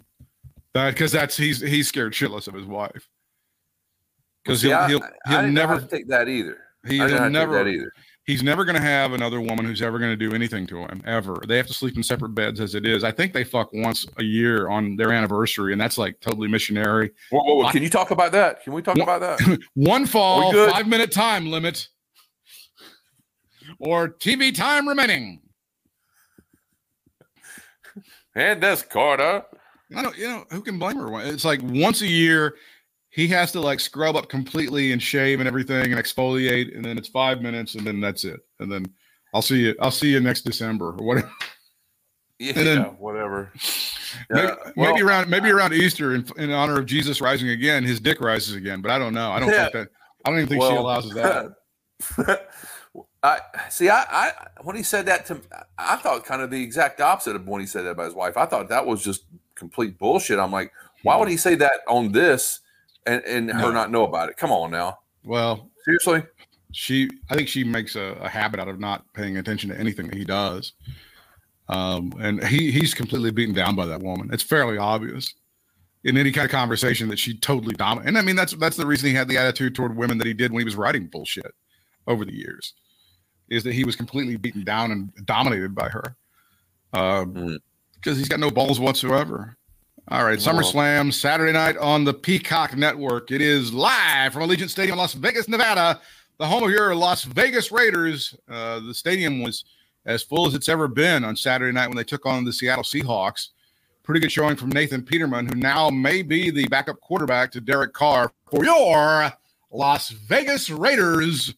that 0.73 0.91
because 0.91 1.11
that's 1.11 1.35
he's 1.37 1.59
he's 1.59 1.87
scared 1.89 2.13
shitless 2.13 2.47
of 2.47 2.53
his 2.53 2.65
wife 2.65 3.07
because 4.43 4.61
See, 4.61 4.69
he'll 4.69 4.77
I- 4.77 4.87
he'll, 4.87 5.01
he'll 5.27 5.37
didn't 5.41 5.53
never 5.53 5.81
take 5.81 6.07
that 6.07 6.29
either. 6.29 6.57
he, 6.87 6.99
I 7.01 7.07
didn't 7.07 7.09
know 7.09 7.17
how 7.17 7.23
he'll 7.23 7.23
take 7.25 7.31
never 7.33 7.63
that 7.63 7.67
either. 7.69 7.93
He's 8.25 8.43
never 8.43 8.63
going 8.65 8.75
to 8.75 8.81
have 8.81 9.13
another 9.13 9.41
woman 9.41 9.65
who's 9.65 9.81
ever 9.81 9.99
going 9.99 10.11
to 10.11 10.15
do 10.17 10.33
anything 10.35 10.67
to 10.67 10.77
him 10.79 11.01
ever. 11.05 11.41
They 11.47 11.57
have 11.57 11.67
to 11.67 11.73
sleep 11.73 11.97
in 11.97 12.03
separate 12.03 12.29
beds 12.35 12.59
as 12.59 12.75
it 12.75 12.85
is. 12.85 13.03
I 13.03 13.11
think 13.11 13.33
they 13.33 13.43
fuck 13.43 13.71
once 13.73 14.05
a 14.17 14.23
year 14.23 14.69
on 14.69 14.95
their 14.95 15.11
anniversary, 15.11 15.71
and 15.71 15.81
that's 15.81 15.97
like 15.97 16.19
totally 16.19 16.47
missionary. 16.47 17.11
Whoa, 17.31 17.43
whoa, 17.43 17.55
whoa, 17.63 17.71
Can 17.71 17.83
you 17.83 17.89
talk 17.89 18.11
about 18.11 18.31
that? 18.33 18.63
Can 18.63 18.73
we 18.73 18.81
talk 18.81 18.95
Wha- 18.97 19.03
about 19.03 19.21
that? 19.21 19.59
One 19.73 20.05
fall, 20.05 20.53
five 20.71 20.87
minute 20.87 21.11
time 21.11 21.47
limit, 21.47 21.87
or 23.79 24.09
TV 24.09 24.53
time 24.55 24.87
remaining. 24.87 25.41
and 28.35 28.61
this 28.61 28.81
Carter. 28.83 29.43
I 29.93 30.01
don't, 30.01 30.17
you 30.17 30.25
know, 30.25 30.45
who 30.51 30.61
can 30.61 30.79
blame 30.79 30.95
her? 30.95 31.19
It's 31.21 31.43
like 31.43 31.59
once 31.63 32.01
a 32.01 32.07
year, 32.07 32.55
he 33.11 33.27
has 33.27 33.51
to 33.51 33.59
like 33.61 33.79
scrub 33.79 34.15
up 34.15 34.27
completely 34.29 34.91
and 34.93 35.01
shave 35.01 35.39
and 35.39 35.47
everything 35.47 35.91
and 35.93 35.95
exfoliate, 36.01 36.75
and 36.75 36.83
then 36.83 36.97
it's 36.97 37.07
five 37.09 37.41
minutes, 37.41 37.75
and 37.75 37.85
then 37.85 38.01
that's 38.01 38.23
it. 38.25 38.39
And 38.59 38.71
then 38.71 38.85
I'll 39.33 39.41
see 39.41 39.59
you. 39.65 39.75
I'll 39.79 39.91
see 39.91 40.09
you 40.11 40.19
next 40.19 40.41
December 40.41 40.87
or 40.97 41.05
whatever. 41.05 41.31
Yeah, 42.39 42.53
then- 42.53 42.83
whatever. 42.97 43.51
maybe, 44.29 44.47
Yeah, 44.47 44.55
well- 44.75 44.93
maybe 44.93 45.03
around 45.03 45.29
maybe 45.29 45.51
around 45.51 45.73
Easter 45.73 46.15
in, 46.15 46.25
in 46.37 46.51
honor 46.51 46.79
of 46.79 46.85
Jesus 46.87 47.21
rising 47.21 47.49
again, 47.49 47.83
his 47.83 47.99
dick 47.99 48.19
rises 48.19 48.55
again. 48.55 48.81
But 48.81 48.91
I 48.91 48.97
don't 48.97 49.13
know. 49.13 49.31
I 49.31 49.39
don't 49.39 49.49
Yeah. 49.49 49.63
think 49.69 49.73
that. 49.73 49.87
I 50.25 50.29
don't 50.29 50.39
even 50.39 50.49
think 50.49 50.63
she 50.63 50.69
allows 50.69 51.09
that. 51.11 51.55
I 53.23 53.39
see. 53.69 53.89
I, 53.89 54.01
I 54.09 54.31
when 54.63 54.75
he 54.75 54.83
said 54.83 55.05
that 55.05 55.25
to, 55.27 55.39
I 55.77 55.95
thought 55.97 56.25
kind 56.25 56.41
of 56.41 56.49
the 56.49 56.61
exact 56.61 56.99
opposite 56.99 57.35
of 57.35 57.47
when 57.47 57.61
he 57.61 57.67
said 57.67 57.83
that 57.83 57.91
about 57.91 58.05
his 58.05 58.15
wife. 58.15 58.37
I 58.37 58.45
thought 58.47 58.69
that 58.69 58.85
was 58.85 59.03
just 59.03 59.25
complete 59.55 59.99
bullshit. 59.99 60.39
I'm 60.39 60.51
like, 60.51 60.71
why 61.03 61.15
would 61.17 61.27
he 61.29 61.37
say 61.37 61.53
that 61.55 61.81
on 61.87 62.11
this 62.11 62.59
and 63.05 63.23
and 63.25 63.51
her 63.51 63.71
not 63.71 63.91
know 63.91 64.05
about 64.05 64.29
it? 64.29 64.37
Come 64.37 64.51
on 64.51 64.71
now, 64.71 64.99
Well, 65.23 65.69
seriously. 65.85 66.23
she 66.71 67.09
I 67.29 67.35
think 67.35 67.47
she 67.47 67.63
makes 67.63 67.95
a, 67.95 68.17
a 68.21 68.29
habit 68.29 68.59
out 68.59 68.67
of 68.67 68.79
not 68.79 69.03
paying 69.13 69.37
attention 69.37 69.69
to 69.69 69.79
anything 69.79 70.07
that 70.07 70.15
he 70.17 70.25
does. 70.25 70.73
Um, 71.69 72.13
and 72.19 72.43
he 72.43 72.71
he's 72.71 72.93
completely 72.93 73.31
beaten 73.31 73.55
down 73.55 73.75
by 73.75 73.85
that 73.85 74.01
woman. 74.01 74.29
It's 74.33 74.43
fairly 74.43 74.77
obvious 74.77 75.33
in 76.03 76.17
any 76.17 76.31
kind 76.31 76.45
of 76.45 76.51
conversation 76.51 77.07
that 77.09 77.19
she 77.19 77.37
totally 77.37 77.75
dominates. 77.75 78.07
And 78.07 78.17
I 78.17 78.21
mean 78.21 78.35
that's 78.35 78.53
that's 78.53 78.75
the 78.77 78.85
reason 78.85 79.09
he 79.09 79.15
had 79.15 79.27
the 79.29 79.37
attitude 79.37 79.75
toward 79.75 79.95
women 79.95 80.17
that 80.17 80.27
he 80.27 80.33
did 80.33 80.51
when 80.51 80.59
he 80.61 80.65
was 80.65 80.75
writing 80.75 81.07
bullshit 81.07 81.53
over 82.07 82.25
the 82.25 82.33
years, 82.33 82.73
is 83.49 83.63
that 83.63 83.73
he 83.73 83.83
was 83.85 83.95
completely 83.95 84.35
beaten 84.35 84.63
down 84.63 84.91
and 84.91 85.11
dominated 85.25 85.73
by 85.75 85.87
her. 85.89 86.15
Um, 86.93 87.33
Mm. 87.33 87.59
because 87.95 88.17
he's 88.17 88.27
got 88.27 88.39
no 88.39 88.49
balls 88.51 88.79
whatsoever. 88.79 89.55
All 90.11 90.25
right, 90.25 90.39
SummerSlam 90.39 91.13
Saturday 91.13 91.53
night 91.53 91.77
on 91.77 92.03
the 92.03 92.13
Peacock 92.13 92.75
Network. 92.75 93.31
It 93.31 93.39
is 93.39 93.71
live 93.71 94.33
from 94.33 94.41
Allegiant 94.41 94.69
Stadium, 94.69 94.97
Las 94.97 95.13
Vegas, 95.13 95.47
Nevada, 95.47 96.01
the 96.37 96.45
home 96.45 96.63
of 96.63 96.69
your 96.69 96.93
Las 96.93 97.23
Vegas 97.23 97.71
Raiders. 97.71 98.35
Uh, 98.49 98.81
the 98.81 98.93
stadium 98.93 99.41
was 99.41 99.63
as 100.05 100.21
full 100.21 100.45
as 100.45 100.53
it's 100.53 100.67
ever 100.67 100.89
been 100.89 101.23
on 101.23 101.37
Saturday 101.37 101.71
night 101.71 101.87
when 101.87 101.95
they 101.95 102.03
took 102.03 102.25
on 102.25 102.43
the 102.43 102.51
Seattle 102.51 102.83
Seahawks. 102.83 103.51
Pretty 104.03 104.19
good 104.19 104.33
showing 104.33 104.57
from 104.57 104.67
Nathan 104.67 105.01
Peterman, 105.01 105.47
who 105.47 105.55
now 105.55 105.89
may 105.89 106.23
be 106.23 106.51
the 106.51 106.67
backup 106.67 106.99
quarterback 106.99 107.49
to 107.53 107.61
Derek 107.61 107.93
Carr 107.93 108.33
for 108.51 108.65
your 108.65 109.31
Las 109.71 110.09
Vegas 110.09 110.69
Raiders. 110.69 111.53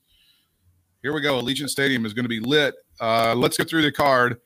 Here 1.02 1.12
we 1.12 1.22
go. 1.22 1.42
Allegiant 1.42 1.72
Stadium 1.72 2.06
is 2.06 2.14
going 2.14 2.26
to 2.26 2.30
be 2.30 2.40
lit. 2.40 2.76
Uh, 3.02 3.34
let's 3.36 3.58
get 3.58 3.68
through 3.68 3.82
the 3.82 3.92
card. 3.92 4.40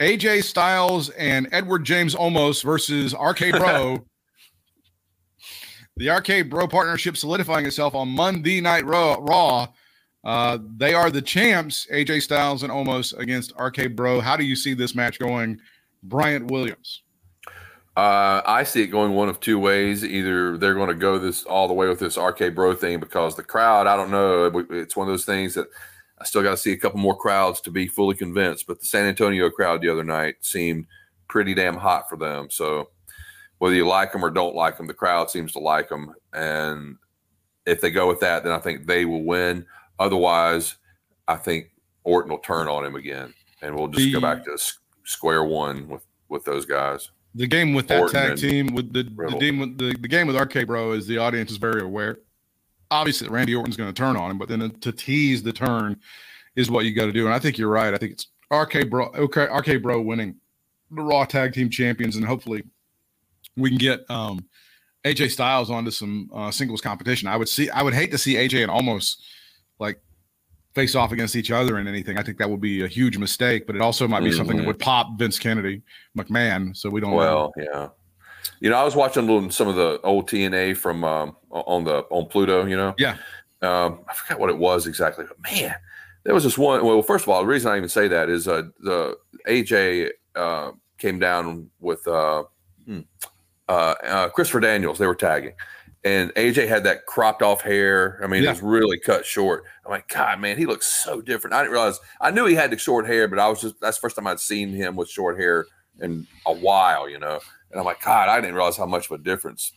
AJ 0.00 0.44
Styles 0.44 1.08
and 1.10 1.48
Edward 1.52 1.84
James 1.84 2.14
Olmos 2.14 2.62
versus 2.62 3.14
RK 3.14 3.50
Bro. 3.58 4.04
the 5.96 6.10
RK 6.10 6.50
Bro 6.50 6.68
partnership 6.68 7.16
solidifying 7.16 7.66
itself 7.66 7.94
on 7.94 8.08
Monday 8.08 8.60
Night 8.60 8.84
Raw. 8.84 9.16
Raw. 9.20 9.68
Uh, 10.24 10.58
they 10.76 10.92
are 10.92 11.10
the 11.10 11.22
champs, 11.22 11.86
AJ 11.92 12.22
Styles 12.22 12.62
and 12.62 12.72
Omos 12.72 13.16
against 13.16 13.52
RK 13.58 13.94
Bro. 13.94 14.20
How 14.20 14.36
do 14.36 14.44
you 14.44 14.56
see 14.56 14.74
this 14.74 14.94
match 14.94 15.18
going, 15.18 15.60
Bryant 16.02 16.50
Williams? 16.50 17.02
Uh, 17.96 18.42
I 18.44 18.64
see 18.64 18.82
it 18.82 18.88
going 18.88 19.14
one 19.14 19.30
of 19.30 19.40
two 19.40 19.58
ways. 19.58 20.04
Either 20.04 20.58
they're 20.58 20.74
going 20.74 20.88
to 20.88 20.94
go 20.94 21.18
this 21.18 21.44
all 21.44 21.66
the 21.68 21.74
way 21.74 21.88
with 21.88 22.00
this 22.00 22.18
RK 22.18 22.54
Bro 22.54 22.74
thing 22.74 23.00
because 23.00 23.36
the 23.36 23.42
crowd, 23.42 23.86
I 23.86 23.96
don't 23.96 24.10
know. 24.10 24.66
It's 24.70 24.96
one 24.96 25.08
of 25.08 25.12
those 25.12 25.24
things 25.24 25.54
that 25.54 25.68
I 26.18 26.24
still 26.24 26.42
got 26.42 26.52
to 26.52 26.56
see 26.56 26.72
a 26.72 26.76
couple 26.76 26.98
more 26.98 27.16
crowds 27.16 27.60
to 27.62 27.70
be 27.70 27.86
fully 27.86 28.16
convinced. 28.16 28.66
But 28.66 28.80
the 28.80 28.86
San 28.86 29.06
Antonio 29.06 29.50
crowd 29.50 29.82
the 29.82 29.88
other 29.88 30.04
night 30.04 30.36
seemed 30.40 30.86
pretty 31.28 31.54
damn 31.54 31.76
hot 31.76 32.08
for 32.08 32.16
them. 32.16 32.48
So 32.50 32.90
whether 33.58 33.74
you 33.74 33.86
like 33.86 34.12
them 34.12 34.24
or 34.24 34.30
don't 34.30 34.54
like 34.54 34.76
them, 34.76 34.86
the 34.86 34.94
crowd 34.94 35.30
seems 35.30 35.52
to 35.52 35.58
like 35.58 35.88
them. 35.88 36.14
And 36.32 36.96
if 37.66 37.80
they 37.80 37.90
go 37.90 38.08
with 38.08 38.20
that, 38.20 38.44
then 38.44 38.52
I 38.52 38.58
think 38.58 38.86
they 38.86 39.04
will 39.04 39.24
win. 39.24 39.66
Otherwise, 39.98 40.76
I 41.28 41.36
think 41.36 41.70
Orton 42.04 42.30
will 42.30 42.38
turn 42.38 42.68
on 42.68 42.84
him 42.84 42.94
again, 42.94 43.34
and 43.62 43.74
we'll 43.74 43.88
just 43.88 44.12
go 44.12 44.20
back 44.20 44.44
to 44.44 44.58
square 45.04 45.44
one 45.44 45.88
with 45.88 46.02
with 46.28 46.44
those 46.44 46.64
guys. 46.64 47.10
The 47.34 47.46
game 47.46 47.74
with 47.74 47.88
that 47.88 48.00
Orton 48.00 48.28
tag 48.28 48.36
team 48.38 48.68
with 48.68 48.92
the 48.92 49.02
the, 49.02 49.38
team 49.38 49.58
with 49.58 49.78
the, 49.78 49.96
the 50.00 50.08
game 50.08 50.26
with 50.26 50.36
RK 50.36 50.66
Bro 50.66 50.92
is 50.92 51.06
the 51.06 51.18
audience 51.18 51.50
is 51.50 51.56
very 51.56 51.82
aware. 51.82 52.18
Obviously, 52.90 53.28
Randy 53.28 53.54
Orton's 53.54 53.76
going 53.76 53.92
to 53.92 53.98
turn 53.98 54.16
on 54.16 54.30
him, 54.30 54.38
but 54.38 54.48
then 54.48 54.70
to 54.70 54.92
tease 54.92 55.42
the 55.42 55.52
turn 55.52 55.96
is 56.54 56.70
what 56.70 56.84
you 56.84 56.94
got 56.94 57.06
to 57.06 57.12
do. 57.12 57.26
And 57.26 57.34
I 57.34 57.38
think 57.38 57.58
you're 57.58 57.68
right. 57.68 57.92
I 57.92 57.96
think 57.98 58.12
it's 58.12 58.28
RK 58.50 58.88
Bro, 58.88 59.12
okay, 59.14 59.44
RK 59.44 59.82
Bro 59.82 60.02
winning 60.02 60.36
the 60.90 61.02
Raw 61.02 61.24
Tag 61.24 61.52
Team 61.52 61.68
Champions, 61.68 62.16
and 62.16 62.24
hopefully 62.24 62.62
we 63.56 63.70
can 63.70 63.78
get 63.78 64.08
um, 64.10 64.44
AJ 65.04 65.30
Styles 65.30 65.70
onto 65.70 65.90
some 65.90 66.30
uh, 66.34 66.50
singles 66.50 66.80
competition. 66.80 67.28
I 67.28 67.36
would 67.36 67.48
see. 67.48 67.70
I 67.70 67.82
would 67.82 67.94
hate 67.94 68.10
to 68.12 68.18
see 68.18 68.34
AJ 68.34 68.62
and 68.62 68.70
almost 68.70 69.22
like 69.78 70.00
face 70.74 70.94
off 70.94 71.12
against 71.12 71.36
each 71.36 71.50
other 71.50 71.78
in 71.78 71.88
anything. 71.88 72.18
I 72.18 72.22
think 72.22 72.38
that 72.38 72.48
would 72.50 72.60
be 72.60 72.84
a 72.84 72.88
huge 72.88 73.18
mistake, 73.18 73.66
but 73.66 73.76
it 73.76 73.82
also 73.82 74.06
might 74.06 74.22
be 74.22 74.32
something 74.32 74.56
that 74.58 74.66
would 74.66 74.78
pop 74.78 75.18
Vince 75.18 75.38
Kennedy, 75.38 75.82
McMahon. 76.16 76.76
So 76.76 76.90
we 76.90 77.00
don't. 77.00 77.10
know. 77.10 77.16
Well, 77.16 77.52
yeah. 77.56 77.88
You 78.60 78.70
know, 78.70 78.76
I 78.76 78.84
was 78.84 78.96
watching 78.96 79.28
a 79.28 79.32
little 79.32 79.50
some 79.50 79.68
of 79.68 79.76
the 79.76 80.00
old 80.02 80.28
TNA 80.28 80.76
from 80.76 81.04
um, 81.04 81.36
on 81.50 81.84
the 81.84 81.98
on 82.10 82.26
Pluto. 82.26 82.64
You 82.66 82.76
know, 82.76 82.94
Yeah. 82.98 83.16
Um, 83.62 84.00
I 84.08 84.14
forgot 84.14 84.38
what 84.38 84.50
it 84.50 84.58
was 84.58 84.86
exactly, 84.86 85.24
but 85.26 85.38
man, 85.42 85.74
there 86.24 86.34
was 86.34 86.44
this 86.44 86.58
one. 86.58 86.84
Well, 86.84 87.00
first 87.02 87.24
of 87.24 87.28
all, 87.30 87.40
the 87.40 87.46
reason 87.48 87.70
I 87.70 87.76
even 87.76 87.88
say 87.88 88.06
that 88.08 88.28
is 88.28 88.46
uh, 88.46 88.64
the 88.80 89.16
AJ 89.48 90.10
uh, 90.34 90.72
came 90.98 91.18
down 91.18 91.70
with 91.80 92.06
uh, 92.06 92.44
hmm, 92.84 93.00
uh, 93.68 93.94
uh, 94.02 94.28
Christopher 94.28 94.60
Daniels. 94.60 94.98
They 94.98 95.06
were 95.06 95.14
tagging, 95.14 95.54
and 96.04 96.34
AJ 96.34 96.68
had 96.68 96.84
that 96.84 97.06
cropped 97.06 97.42
off 97.42 97.62
hair. 97.62 98.20
I 98.22 98.26
mean, 98.26 98.42
Yeah. 98.42 98.50
it 98.50 98.52
was 98.54 98.62
really 98.62 98.98
cut 98.98 99.24
short. 99.24 99.64
I'm 99.84 99.90
like, 99.90 100.08
God, 100.08 100.38
man, 100.38 100.58
he 100.58 100.66
looks 100.66 100.86
so 100.86 101.22
different. 101.22 101.54
I 101.54 101.62
didn't 101.62 101.72
realize. 101.72 101.98
I 102.20 102.30
knew 102.30 102.44
he 102.44 102.54
had 102.54 102.70
the 102.70 102.78
short 102.78 103.06
hair, 103.06 103.26
but 103.26 103.38
I 103.38 103.48
was 103.48 103.60
just 103.62 103.80
that's 103.80 103.96
the 103.96 104.00
first 104.02 104.16
time 104.16 104.26
I'd 104.26 104.38
seen 104.40 104.70
him 104.70 104.96
with 104.96 105.08
short 105.08 105.38
hair 105.38 105.64
in 106.00 106.26
a 106.44 106.52
while, 106.52 107.08
you 107.08 107.18
know. 107.18 107.40
And 107.76 107.80
I'm 107.82 107.84
like, 107.84 108.00
God, 108.00 108.30
I 108.30 108.40
didn't 108.40 108.54
realize 108.54 108.78
how 108.78 108.86
much 108.86 109.10
of 109.10 109.20
a 109.20 109.22
difference. 109.22 109.70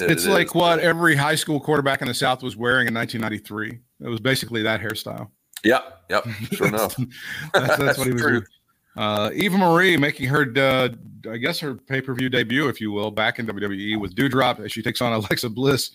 it 0.00 0.10
It's 0.10 0.24
like 0.24 0.54
what 0.54 0.78
every 0.78 1.14
high 1.14 1.34
school 1.34 1.60
quarterback 1.60 2.00
in 2.00 2.08
the 2.08 2.14
South 2.14 2.42
was 2.42 2.56
wearing 2.56 2.88
in 2.88 2.94
1993. 2.94 3.80
It 4.00 4.08
was 4.08 4.18
basically 4.18 4.62
that 4.62 4.80
hairstyle. 4.80 5.28
Yep, 5.62 6.04
yep, 6.08 6.26
sure 6.52 6.66
enough. 6.68 6.96
That's, 7.52 7.76
that's 7.76 7.98
what 7.98 8.06
he 8.06 8.12
was 8.14 8.22
True. 8.22 8.30
doing. 8.30 8.44
Uh, 8.96 9.30
Eva 9.34 9.58
Marie 9.58 9.98
making 9.98 10.26
her, 10.30 10.50
uh, 10.56 10.88
I 11.30 11.36
guess, 11.36 11.60
her 11.60 11.74
pay 11.74 12.00
per 12.00 12.14
view 12.14 12.30
debut, 12.30 12.66
if 12.68 12.80
you 12.80 12.90
will, 12.92 13.10
back 13.10 13.38
in 13.38 13.46
WWE 13.46 14.00
with 14.00 14.14
Doudrop 14.14 14.64
as 14.64 14.72
she 14.72 14.80
takes 14.80 15.02
on 15.02 15.12
Alexa 15.12 15.50
Bliss 15.50 15.90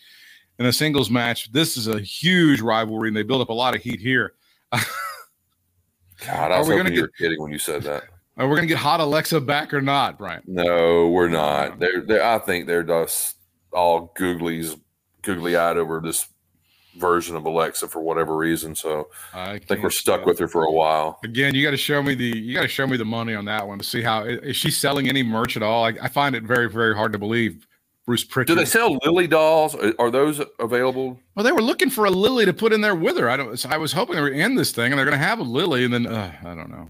in 0.59 0.67
a 0.67 0.73
singles 0.73 1.09
match. 1.09 1.51
This 1.51 1.77
is 1.77 1.87
a 1.87 1.99
huge 1.99 2.61
rivalry, 2.61 3.07
and 3.07 3.17
they 3.17 3.23
build 3.23 3.41
up 3.41 3.49
a 3.49 3.53
lot 3.53 3.75
of 3.75 3.81
heat 3.81 3.99
here. 3.99 4.33
God, 4.71 4.81
I 6.27 6.57
Are 6.57 6.59
was 6.59 6.67
we 6.67 6.75
hoping 6.75 6.83
gonna 6.83 6.95
you 6.95 7.01
were 7.01 7.11
kidding 7.17 7.41
when 7.41 7.51
you 7.51 7.57
said 7.57 7.81
that. 7.83 8.03
Are 8.39 8.47
we 8.47 8.55
going 8.55 8.67
to 8.67 8.73
get 8.73 8.77
hot 8.77 9.01
Alexa 9.01 9.41
back 9.41 9.73
or 9.73 9.81
not, 9.81 10.17
Brian? 10.17 10.41
No, 10.47 11.09
we're 11.09 11.27
not. 11.27 11.77
They're, 11.77 12.01
they're 12.01 12.23
I 12.25 12.39
think 12.39 12.67
they're 12.67 12.83
just 12.83 13.35
all 13.73 14.13
googlies, 14.17 14.79
googly 15.21 15.57
eyed 15.57 15.75
over 15.77 15.99
this 15.99 16.25
version 16.97 17.35
of 17.35 17.45
Alexa 17.45 17.87
for 17.89 18.01
whatever 18.01 18.35
reason. 18.37 18.75
So 18.75 19.09
I 19.33 19.51
I 19.51 19.59
think 19.59 19.83
we're 19.83 19.89
stuck 19.89 20.25
with 20.25 20.39
her 20.39 20.47
for 20.47 20.63
a 20.63 20.71
while. 20.71 21.19
Again, 21.23 21.53
you 21.53 21.63
got 21.63 21.71
to 21.71 21.77
show 21.77 22.01
me 22.01 22.15
the 22.15 22.25
you 22.37 22.53
got 22.53 22.61
to 22.61 22.67
show 22.69 22.87
me 22.87 22.95
the 22.95 23.05
money 23.05 23.35
on 23.35 23.43
that 23.45 23.67
one 23.67 23.77
to 23.77 23.83
see 23.83 24.01
how 24.01 24.23
is 24.23 24.55
she 24.55 24.71
selling 24.71 25.09
any 25.09 25.21
merch 25.21 25.57
at 25.57 25.61
all. 25.63 25.83
I, 25.85 25.93
I 26.01 26.07
find 26.07 26.33
it 26.33 26.43
very 26.43 26.69
very 26.69 26.95
hard 26.95 27.11
to 27.11 27.19
believe. 27.19 27.65
Bruce 28.05 28.23
Pritchard. 28.23 28.47
Do 28.47 28.55
they 28.55 28.65
sell 28.65 28.97
Lily 29.05 29.27
dolls? 29.27 29.75
Are, 29.75 29.93
are 29.99 30.09
those 30.09 30.41
available? 30.59 31.19
Well, 31.35 31.43
they 31.43 31.51
were 31.51 31.61
looking 31.61 31.91
for 31.91 32.05
a 32.05 32.09
lily 32.09 32.43
to 32.43 32.53
put 32.53 32.73
in 32.73 32.81
there 32.81 32.95
with 32.95 33.17
her. 33.17 33.29
I 33.29 33.37
don't. 33.37 33.65
I 33.67 33.77
was 33.77 33.91
hoping 33.91 34.15
they 34.15 34.21
were 34.21 34.29
in 34.29 34.55
this 34.55 34.71
thing, 34.71 34.91
and 34.91 34.97
they're 34.97 35.05
going 35.05 35.19
to 35.19 35.23
have 35.23 35.37
a 35.37 35.43
lily, 35.43 35.83
and 35.85 35.93
then 35.93 36.07
uh, 36.07 36.33
I 36.41 36.55
don't 36.55 36.71
know. 36.71 36.89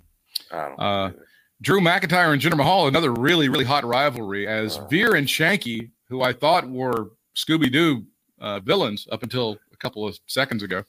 I 0.52 0.58
don't 0.70 0.80
Uh, 0.80 1.08
know. 1.10 1.14
Drew 1.62 1.82
McIntyre 1.82 2.32
and 2.32 2.42
Jinder 2.42 2.58
Mahal, 2.58 2.88
another 2.88 3.12
really 3.12 3.50
really 3.50 3.66
hot 3.66 3.86
rivalry, 3.86 4.48
as. 4.48 4.78
Veer 4.90 5.16
and 5.16 5.28
Shanky, 5.28 5.92
who 6.08 6.22
I 6.22 6.34
thought 6.34 6.70
were 6.70 7.12
Scooby 7.36 7.72
Doo 7.72 8.06
uh, 8.40 8.60
villains 8.60 9.08
up 9.12 9.24
until 9.24 9.58
a 9.74 9.78
couple 9.78 10.08
of 10.08 10.18
seconds 10.28 10.64
ago, 10.64 10.84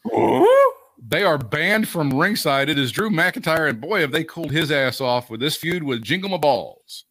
they 1.05 1.23
are 1.23 1.39
banned 1.39 1.89
from 1.89 2.19
ringside. 2.19 2.69
It 2.69 2.79
is 2.79 2.93
Drew 2.93 3.11
McIntyre, 3.11 3.69
and 3.69 3.81
boy, 3.81 4.01
have 4.01 4.13
they 4.13 4.25
cooled 4.25 4.53
his 4.53 4.71
ass 4.71 5.01
off 5.01 5.31
with 5.31 5.41
this 5.41 5.57
feud 5.57 5.83
with 5.83 6.03
Jingle 6.03 6.31
My 6.31 6.37
Balls. 6.37 7.05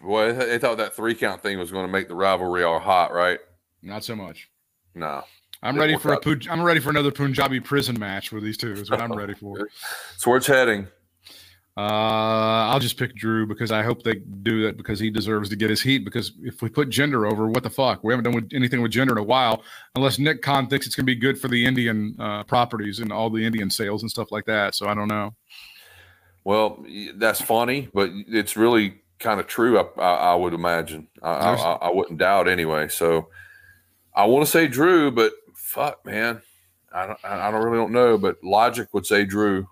Boy, 0.00 0.32
they 0.32 0.58
thought 0.58 0.78
that 0.78 0.96
three 0.96 1.14
count 1.14 1.42
thing 1.42 1.58
was 1.58 1.70
going 1.70 1.86
to 1.86 1.92
make 1.92 2.08
the 2.08 2.14
rivalry 2.14 2.64
all 2.64 2.78
hot, 2.78 3.12
right? 3.12 3.38
Not 3.82 4.02
so 4.02 4.16
much. 4.16 4.48
No. 4.94 5.22
I'm 5.62 5.76
ready 5.76 5.96
for 5.96 6.12
a 6.12 6.16
out. 6.16 6.22
Puj- 6.22 6.48
I'm 6.50 6.62
ready 6.62 6.80
for 6.80 6.90
another 6.90 7.10
Punjabi 7.10 7.60
prison 7.60 7.98
match 7.98 8.32
with 8.32 8.42
these 8.42 8.56
two. 8.56 8.72
Is 8.72 8.90
what 8.90 9.00
I'm 9.00 9.12
ready 9.12 9.34
for. 9.34 9.68
So 10.16 10.30
where 10.30 10.38
it's 10.38 10.46
heading. 10.46 10.88
Uh, 11.76 12.70
I'll 12.70 12.78
just 12.78 12.96
pick 12.96 13.16
Drew 13.16 13.46
because 13.46 13.72
I 13.72 13.82
hope 13.82 14.04
they 14.04 14.14
do 14.14 14.62
that 14.64 14.76
because 14.76 15.00
he 15.00 15.10
deserves 15.10 15.48
to 15.48 15.56
get 15.56 15.70
his 15.70 15.82
heat. 15.82 16.04
Because 16.04 16.32
if 16.42 16.62
we 16.62 16.68
put 16.68 16.88
Jinder 16.88 17.30
over, 17.30 17.48
what 17.48 17.64
the 17.64 17.70
fuck? 17.70 18.04
We 18.04 18.12
haven't 18.12 18.24
done 18.24 18.34
with 18.34 18.50
anything 18.54 18.80
with 18.80 18.92
Jinder 18.92 19.12
in 19.12 19.18
a 19.18 19.22
while, 19.24 19.62
unless 19.96 20.18
Nick 20.18 20.40
Khan 20.40 20.68
thinks 20.68 20.86
it's 20.86 20.94
going 20.94 21.04
to 21.04 21.12
be 21.12 21.16
good 21.16 21.38
for 21.38 21.48
the 21.48 21.66
Indian 21.66 22.14
uh, 22.20 22.44
properties 22.44 23.00
and 23.00 23.12
all 23.12 23.28
the 23.28 23.44
Indian 23.44 23.70
sales 23.70 24.02
and 24.02 24.10
stuff 24.10 24.30
like 24.30 24.44
that. 24.44 24.74
So 24.76 24.88
I 24.88 24.94
don't 24.94 25.08
know. 25.08 25.34
Well, 26.44 26.84
that's 27.16 27.40
funny, 27.40 27.88
but 27.92 28.10
it's 28.12 28.56
really 28.56 29.00
kind 29.18 29.40
of 29.40 29.46
true. 29.46 29.78
I, 29.78 30.00
I, 30.00 30.14
I 30.14 30.34
would 30.34 30.54
imagine. 30.54 31.08
I, 31.22 31.30
I, 31.30 31.54
I 31.54 31.90
wouldn't 31.90 32.18
doubt 32.18 32.48
anyway. 32.48 32.88
So, 32.88 33.28
I 34.14 34.26
want 34.26 34.44
to 34.44 34.50
say 34.50 34.68
Drew, 34.68 35.10
but 35.10 35.32
fuck, 35.54 36.04
man, 36.06 36.40
I 36.92 37.06
don't. 37.06 37.18
I 37.24 37.48
I 37.48 37.50
don't 37.50 37.64
really 37.64 37.78
don't 37.78 37.92
know, 37.92 38.16
but 38.16 38.36
logic 38.44 38.88
would 38.92 39.06
say 39.06 39.24
Drew. 39.24 39.66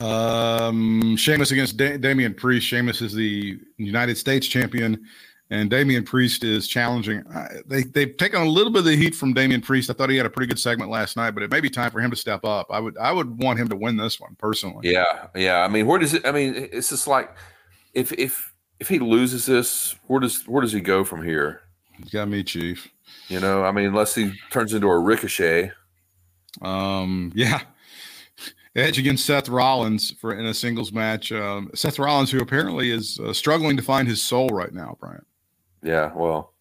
Um, 0.00 1.16
Sheamus 1.16 1.50
against 1.50 1.76
da- 1.76 1.96
Damian 1.96 2.34
Priest. 2.34 2.66
Sheamus 2.66 3.02
is 3.02 3.12
the 3.12 3.58
United 3.78 4.16
States 4.16 4.46
champion, 4.46 5.04
and 5.50 5.68
Damian 5.70 6.04
Priest 6.04 6.44
is 6.44 6.68
challenging. 6.68 7.24
They 7.66 7.82
they've 7.82 8.16
taken 8.16 8.40
a 8.40 8.44
little 8.44 8.72
bit 8.72 8.80
of 8.80 8.84
the 8.84 8.96
heat 8.96 9.14
from 9.14 9.32
Damian 9.32 9.60
Priest. 9.60 9.90
I 9.90 9.94
thought 9.94 10.10
he 10.10 10.16
had 10.16 10.26
a 10.26 10.30
pretty 10.30 10.48
good 10.48 10.58
segment 10.58 10.90
last 10.90 11.16
night, 11.16 11.32
but 11.32 11.42
it 11.42 11.50
may 11.50 11.60
be 11.60 11.70
time 11.70 11.90
for 11.90 12.00
him 12.00 12.10
to 12.10 12.16
step 12.16 12.44
up. 12.44 12.68
I 12.70 12.78
would 12.78 12.96
I 12.98 13.10
would 13.12 13.42
want 13.42 13.58
him 13.58 13.68
to 13.68 13.76
win 13.76 13.96
this 13.96 14.20
one 14.20 14.36
personally. 14.38 14.88
Yeah, 14.88 15.26
yeah. 15.34 15.62
I 15.62 15.68
mean, 15.68 15.86
where 15.86 15.98
does 15.98 16.14
it? 16.14 16.24
I 16.24 16.32
mean, 16.32 16.68
it's 16.72 16.90
just 16.90 17.08
like 17.08 17.36
if 17.94 18.12
if 18.12 18.54
if 18.78 18.88
he 18.88 19.00
loses 19.00 19.46
this, 19.46 19.96
where 20.06 20.20
does 20.20 20.46
where 20.46 20.62
does 20.62 20.72
he 20.72 20.80
go 20.80 21.02
from 21.04 21.24
here? 21.24 21.62
He's 21.96 22.10
got 22.10 22.28
me, 22.28 22.44
Chief. 22.44 22.88
You 23.28 23.40
know, 23.40 23.64
I 23.64 23.72
mean, 23.72 23.86
unless 23.86 24.14
he 24.14 24.32
turns 24.50 24.74
into 24.74 24.86
a 24.86 24.98
ricochet. 24.98 25.72
Um, 26.62 27.32
yeah. 27.34 27.60
Edge 28.76 28.98
against 28.98 29.26
Seth 29.26 29.48
Rollins 29.48 30.10
for 30.12 30.34
in 30.34 30.46
a 30.46 30.54
singles 30.54 30.92
match. 30.92 31.32
Um, 31.32 31.70
Seth 31.74 31.98
Rollins, 31.98 32.30
who 32.30 32.40
apparently 32.40 32.90
is 32.90 33.18
uh, 33.20 33.32
struggling 33.32 33.76
to 33.76 33.82
find 33.82 34.06
his 34.06 34.22
soul 34.22 34.48
right 34.48 34.72
now, 34.72 34.96
Brian. 35.00 35.24
Yeah, 35.82 36.12
well, 36.14 36.52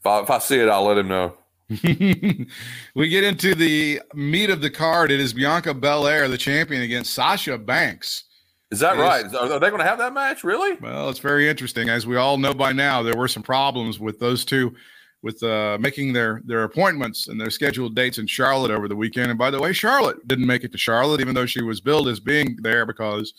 if 0.00 0.06
I, 0.06 0.20
if 0.20 0.30
I 0.30 0.38
see 0.38 0.58
it, 0.58 0.68
I'll 0.68 0.84
let 0.84 0.98
him 0.98 1.08
know. 1.08 1.36
we 2.94 3.08
get 3.08 3.22
into 3.22 3.54
the 3.54 4.00
meat 4.12 4.50
of 4.50 4.60
the 4.60 4.70
card. 4.70 5.12
It 5.12 5.20
is 5.20 5.32
Bianca 5.32 5.72
Belair, 5.72 6.26
the 6.28 6.36
champion, 6.36 6.82
against 6.82 7.14
Sasha 7.14 7.56
Banks. 7.58 8.24
Is 8.70 8.80
that 8.80 8.96
right? 8.96 9.24
Are 9.34 9.58
they 9.58 9.68
going 9.68 9.80
to 9.80 9.86
have 9.86 9.98
that 9.98 10.12
match? 10.12 10.44
Really? 10.44 10.76
Well, 10.80 11.08
it's 11.08 11.18
very 11.18 11.48
interesting. 11.48 11.88
As 11.88 12.06
we 12.06 12.16
all 12.16 12.38
know 12.38 12.54
by 12.54 12.72
now, 12.72 13.02
there 13.02 13.16
were 13.16 13.28
some 13.28 13.42
problems 13.42 13.98
with 13.98 14.18
those 14.20 14.44
two, 14.44 14.74
with 15.22 15.42
uh, 15.42 15.76
making 15.80 16.12
their 16.12 16.40
their 16.44 16.64
appointments 16.64 17.28
and 17.28 17.40
their 17.40 17.50
scheduled 17.50 17.94
dates 17.94 18.18
in 18.18 18.26
Charlotte 18.26 18.70
over 18.70 18.88
the 18.88 18.96
weekend. 18.96 19.30
And 19.30 19.38
by 19.38 19.50
the 19.50 19.60
way, 19.60 19.72
Charlotte 19.72 20.26
didn't 20.26 20.46
make 20.46 20.64
it 20.64 20.72
to 20.72 20.78
Charlotte, 20.78 21.20
even 21.20 21.34
though 21.34 21.46
she 21.46 21.62
was 21.62 21.80
billed 21.80 22.08
as 22.08 22.20
being 22.20 22.56
there 22.62 22.86
because 22.86 23.34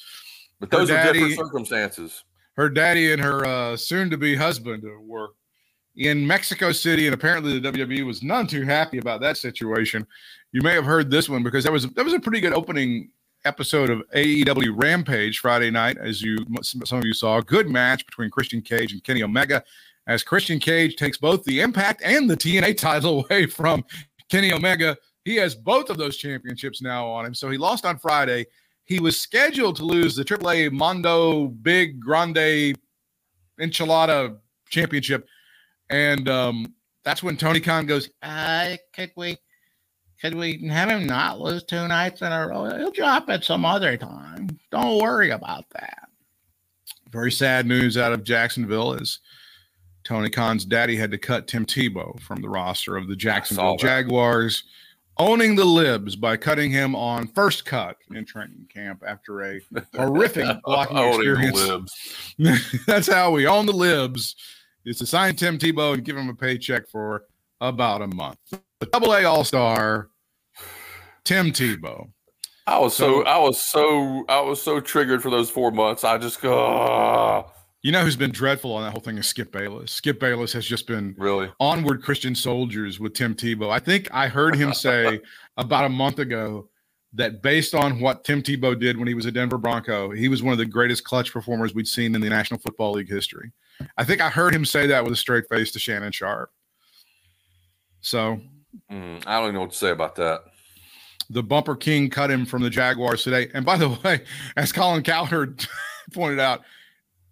But 0.60 0.70
those 0.70 0.92
are 0.92 1.12
different 1.12 1.36
circumstances. 1.36 2.24
her 2.56 2.70
daddy 2.70 3.12
and 3.12 3.22
her 3.22 3.46
uh, 3.46 3.78
soon-to-be 3.78 4.36
husband 4.36 4.84
were 5.08 5.30
in 5.96 6.26
Mexico 6.26 6.72
City, 6.72 7.08
and 7.08 7.14
apparently 7.14 7.60
the 7.60 7.72
WWE 7.72 8.06
was 8.06 8.24
none 8.24 8.48
too 8.48 8.64
happy 8.64 8.98
about 8.98 9.20
that 9.22 9.38
situation. 9.38 10.06
You 10.52 10.62
may 10.62 10.74
have 10.74 10.86
heard 10.86 11.10
this 11.12 11.28
one 11.28 11.44
because 11.44 11.64
that 11.64 11.74
was 11.74 11.90
that 11.90 12.06
was 12.06 12.14
a 12.14 12.20
pretty 12.20 12.40
good 12.42 12.54
opening 12.54 13.10
episode 13.44 13.90
of 13.90 14.04
AEW 14.16 14.72
Rampage 14.76 15.40
Friday 15.40 15.72
night, 15.72 15.98
as 15.98 16.22
you 16.22 16.38
some 16.62 17.00
of 17.00 17.06
you 17.06 17.14
saw. 17.14 17.40
A 17.40 17.42
good 17.42 17.70
match 17.70 18.06
between 18.06 18.30
Christian 18.30 18.62
Cage 18.62 18.94
and 18.94 19.04
Kenny 19.04 19.24
Omega, 19.24 19.64
as 20.08 20.24
Christian 20.24 20.60
Cage 20.60 20.96
takes 20.96 21.18
both 21.18 21.44
the 21.44 21.62
Impact 21.62 22.02
and 22.04 22.30
the 22.30 22.38
TNA 22.38 22.78
title 22.78 23.26
away 23.30 23.46
from 23.46 23.84
Kenny 24.30 24.52
Omega. 24.52 24.98
He 25.26 25.36
has 25.36 25.54
both 25.56 25.90
of 25.90 25.98
those 25.98 26.18
championships 26.18 26.82
now 26.82 27.08
on 27.08 27.26
him, 27.26 27.34
so 27.34 27.50
he 27.50 27.58
lost 27.58 27.86
on 27.86 27.98
Friday. 28.00 28.46
He 28.86 29.00
was 29.00 29.20
scheduled 29.22 29.76
to 29.78 29.86
lose 29.86 30.16
the 30.16 30.26
AAA 30.26 30.72
Mondo 30.72 31.48
Big 31.48 32.00
Grande 32.00 32.76
Enchilada 33.60 34.38
Championship, 34.70 35.28
and 35.90 36.28
um, 36.28 36.74
that's 37.04 37.22
when 37.22 37.38
Tony 37.38 37.60
Khan 37.60 37.86
goes, 37.86 38.10
Uh, 38.24 38.76
could 38.94 39.12
we, 39.16 39.38
could 40.20 40.34
we 40.34 40.68
have 40.68 40.90
him 40.90 41.06
not 41.06 41.40
lose 41.40 41.64
two 41.64 41.88
nights 41.88 42.22
in 42.22 42.32
a 42.32 42.48
row? 42.48 42.66
He'll 42.78 42.92
drop 42.92 43.30
it 43.30 43.44
some 43.44 43.66
other 43.66 43.98
time. 43.98 44.50
Don't 44.72 45.02
worry 45.02 45.30
about 45.30 45.66
that. 45.72 46.08
very 47.12 47.32
sad 47.32 47.68
news 47.68 47.98
out 47.98 48.14
of 48.14 48.24
Jacksonville 48.24 48.94
is 48.94 49.20
Tony 50.04 50.30
Khan's 50.30 50.66
daddy 50.66 50.96
had 50.96 51.12
to 51.12 51.18
cut 51.18 51.48
Tim 51.48 51.66
Tebow 51.66 52.20
from 52.22 52.42
the 52.42 52.50
roster 52.50 52.98
of 52.98 53.08
the 53.08 53.16
Jacksonville. 53.16 53.78
Jaguars, 53.78 54.64
owning 55.18 55.56
the 55.56 55.66
libs 55.66 56.16
by 56.16 56.38
cutting 56.38 56.72
him 56.72 56.96
on 56.96 57.28
first 57.28 57.66
cut 57.66 57.98
in 58.14 58.26
training 58.26 58.66
camp 58.74 59.04
after 59.06 59.42
a 59.44 59.60
horrific 59.96 60.48
blocking 60.64 60.98
experience. 60.98 61.68
libs. 62.38 62.84
That's 62.88 63.08
how 63.08 63.32
we 63.32 63.46
own 63.48 63.66
the 63.66 63.74
libs. 63.74 64.36
Is 64.84 64.98
to 64.98 65.06
sign 65.06 65.36
Tim 65.36 65.60
Tebow 65.60 65.94
and 65.94 66.04
give 66.04 66.18
him 66.18 66.30
a 66.30 66.34
paycheck 66.34 66.90
for 66.90 67.26
about 67.60 68.02
a 68.02 68.08
month. 68.08 68.40
The 68.80 68.88
Double 68.88 69.14
A 69.14 69.24
All 69.26 69.44
Star, 69.44 70.10
Tim 71.24 71.52
Tebow. 71.52 72.10
I 72.66 72.80
was 72.80 72.96
So- 72.96 73.22
so 73.22 73.26
I 73.28 73.38
was 73.38 73.62
so 73.62 74.26
I 74.28 74.40
was 74.42 74.60
so 74.62 74.80
triggered 74.80 75.22
for 75.22 75.30
those 75.30 75.52
four 75.52 75.72
months. 75.72 76.04
I 76.04 76.18
just 76.18 76.42
go, 76.42 76.58
"Ah." 76.60 77.46
You 77.84 77.92
know 77.92 78.04
who's 78.04 78.16
been 78.16 78.32
dreadful 78.32 78.74
on 78.74 78.84
that 78.84 78.92
whole 78.92 79.02
thing 79.02 79.18
is 79.18 79.26
Skip 79.28 79.52
Bayless. 79.52 79.92
Skip 79.92 80.20
Bayless 80.20 80.54
has 80.54 80.66
just 80.66 80.86
been 80.86 81.16
really. 81.18 81.52
onward 81.60 82.04
Christian 82.04 82.36
soldiers 82.36 83.00
with 83.00 83.14
Tim 83.14 83.34
Tebow. 83.34 83.72
I 83.72 83.80
think 83.80 84.08
I 84.14 84.28
heard 84.28 84.56
him 84.56 84.72
say 84.74 85.20
about 85.58 85.86
a 85.86 85.90
month 85.90 86.20
ago 86.20 86.70
that 87.14 87.42
based 87.42 87.74
on 87.74 88.00
what 88.00 88.24
Tim 88.24 88.42
Tebow 88.44 88.80
did 88.80 88.98
when 88.98 89.08
he 89.08 89.16
was 89.16 89.26
a 89.26 89.32
Denver 89.32 89.58
Bronco, 89.58 90.12
he 90.12 90.28
was 90.28 90.44
one 90.44 90.52
of 90.52 90.60
the 90.60 90.66
greatest 90.66 91.04
clutch 91.04 91.34
performers 91.34 91.74
we'd 91.74 91.88
seen 91.88 92.14
in 92.14 92.22
the 92.22 92.30
National 92.30 92.60
Football 92.60 92.92
League 92.94 93.10
history. 93.10 93.52
I 93.98 94.04
think 94.04 94.22
I 94.22 94.30
heard 94.30 94.54
him 94.54 94.64
say 94.64 94.86
that 94.88 95.04
with 95.04 95.12
a 95.14 95.18
straight 95.18 95.46
face 95.50 95.72
to 95.72 95.80
Shannon 95.80 96.12
Sharpe. 96.12 96.52
So 98.02 98.40
Mm, 98.90 99.22
I 99.28 99.34
don't 99.36 99.44
even 99.46 99.56
know 99.56 99.62
what 99.62 99.72
to 99.72 99.78
say 99.78 99.90
about 99.90 100.16
that. 100.16 100.44
the 101.30 101.44
bumper 101.44 101.76
king 101.76 102.10
cut 102.10 102.32
him 102.32 102.46
from 102.46 102.62
the 102.62 102.70
Jaguars 102.70 103.22
today. 103.24 103.50
And 103.54 103.66
by 103.66 103.76
the 103.76 103.90
way, 104.04 104.22
as 104.56 104.72
Colin 104.72 105.04
Cowherd 105.04 105.66
pointed 106.14 106.40
out, 106.40 106.62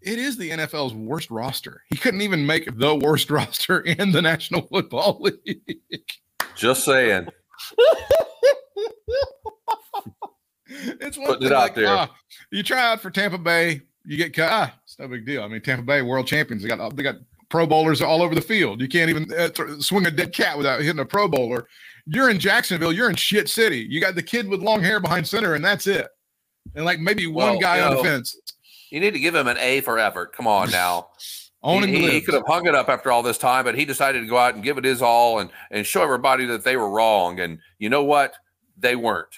it 0.01 0.19
is 0.19 0.37
the 0.37 0.49
NFL's 0.49 0.93
worst 0.93 1.29
roster. 1.31 1.83
He 1.89 1.97
couldn't 1.97 2.21
even 2.21 2.45
make 2.45 2.77
the 2.77 2.95
worst 2.95 3.29
roster 3.31 3.81
in 3.81 4.11
the 4.11 4.21
National 4.21 4.61
Football 4.67 5.19
League. 5.21 5.61
Just 6.55 6.85
saying. 6.85 7.27
it's 10.67 11.17
one 11.17 11.27
Putting 11.27 11.47
it 11.47 11.53
out 11.53 11.59
like, 11.59 11.75
there. 11.75 11.87
ah, 11.87 12.09
you 12.51 12.63
try 12.63 12.91
out 12.91 13.01
for 13.01 13.09
Tampa 13.09 13.37
Bay, 13.37 13.81
you 14.05 14.17
get 14.17 14.33
cut. 14.33 14.49
Ah, 14.51 14.75
it's 14.83 14.97
no 14.99 15.07
big 15.07 15.25
deal. 15.25 15.43
I 15.43 15.47
mean, 15.47 15.61
Tampa 15.61 15.83
Bay 15.83 16.01
world 16.01 16.27
champions. 16.27 16.63
They 16.63 16.69
got 16.69 16.95
they 16.95 17.03
got 17.03 17.15
Pro 17.49 17.65
Bowlers 17.65 18.01
all 18.01 18.21
over 18.21 18.35
the 18.35 18.41
field. 18.41 18.81
You 18.81 18.87
can't 18.87 19.09
even 19.09 19.27
uh, 19.33 19.49
th- 19.49 19.81
swing 19.81 20.05
a 20.05 20.11
dead 20.11 20.33
cat 20.33 20.57
without 20.57 20.81
hitting 20.81 20.99
a 20.99 21.05
Pro 21.05 21.27
Bowler. 21.27 21.67
You're 22.05 22.29
in 22.29 22.39
Jacksonville. 22.39 22.93
You're 22.93 23.09
in 23.09 23.15
shit 23.15 23.49
city. 23.49 23.85
You 23.89 23.99
got 24.01 24.15
the 24.15 24.23
kid 24.23 24.47
with 24.47 24.61
long 24.61 24.81
hair 24.81 24.99
behind 24.99 25.27
center, 25.27 25.55
and 25.55 25.63
that's 25.63 25.87
it. 25.87 26.07
And 26.75 26.85
like 26.85 26.99
maybe 26.99 27.27
one 27.27 27.51
Well, 27.51 27.59
guy 27.59 27.77
you 27.77 27.83
on 27.83 27.91
know, 27.91 27.97
the 27.97 28.03
fence 28.03 28.35
You 28.89 28.99
need 28.99 29.11
to 29.13 29.19
give 29.19 29.35
him 29.35 29.47
an 29.47 29.57
A 29.59 29.81
for 29.81 29.99
effort. 29.99 30.33
Come 30.33 30.47
on 30.47 30.71
now. 30.71 31.09
he, 31.63 31.85
he, 31.87 32.11
he 32.11 32.21
could 32.21 32.33
have 32.35 32.43
hung 32.47 32.65
it 32.67 32.75
up 32.75 32.89
after 32.89 33.11
all 33.11 33.21
this 33.23 33.37
time, 33.37 33.65
but 33.65 33.75
he 33.75 33.85
decided 33.85 34.21
to 34.21 34.27
go 34.27 34.37
out 34.37 34.55
and 34.55 34.63
give 34.63 34.77
it 34.77 34.83
his 34.85 35.01
all 35.01 35.39
and 35.39 35.49
and 35.71 35.85
show 35.85 36.01
everybody 36.03 36.45
that 36.45 36.63
they 36.63 36.77
were 36.77 36.89
wrong. 36.89 37.39
And 37.39 37.59
you 37.77 37.89
know 37.89 38.03
what? 38.03 38.33
They 38.77 38.95
weren't. 38.95 39.35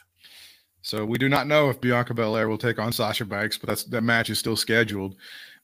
So 0.83 1.05
we 1.05 1.17
do 1.17 1.29
not 1.29 1.47
know 1.47 1.69
if 1.69 1.79
Bianca 1.79 2.13
Belair 2.13 2.47
will 2.49 2.57
take 2.57 2.79
on 2.79 2.91
Sasha 2.91 3.25
Banks, 3.25 3.57
but 3.57 3.67
that's 3.69 3.83
that 3.85 4.01
match 4.01 4.29
is 4.29 4.39
still 4.39 4.55
scheduled. 4.55 5.15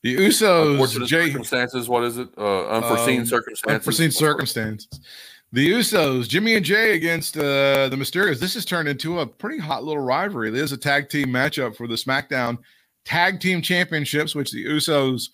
The 0.03 0.15
Usos, 0.15 1.07
Jey, 1.07 1.27
circumstances. 1.27 1.89
What 1.89 2.03
is 2.03 2.17
it? 2.19 2.29
Uh, 2.37 2.67
unforeseen 2.67 3.21
Um, 3.21 3.25
circumstances. 3.25 3.75
unforeseen 3.75 4.11
circumstances. 4.11 4.87
The 5.53 5.71
Usos, 5.71 6.27
Jimmy 6.27 6.55
and 6.55 6.63
Jey 6.63 6.95
against 6.95 7.35
uh, 7.37 7.89
the 7.89 7.95
Mysterios. 7.95 8.39
This 8.39 8.53
has 8.53 8.63
turned 8.65 8.87
into 8.87 9.21
a 9.21 9.25
pretty 9.25 9.57
hot 9.57 9.83
little 9.83 10.03
rivalry. 10.03 10.51
There's 10.51 10.71
a 10.71 10.77
tag 10.77 11.09
team 11.09 11.29
matchup 11.29 11.75
for 11.75 11.87
the 11.87 11.95
SmackDown 11.95 12.59
Tag 13.07 13.39
Team 13.39 13.61
Championships, 13.61 14.35
which 14.35 14.51
the 14.51 14.65
Usos 14.65 15.29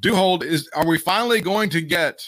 do 0.00 0.14
hold. 0.14 0.42
Is 0.42 0.66
are 0.74 0.86
we 0.86 0.96
finally 0.96 1.42
going 1.42 1.68
to 1.68 1.82
get 1.82 2.24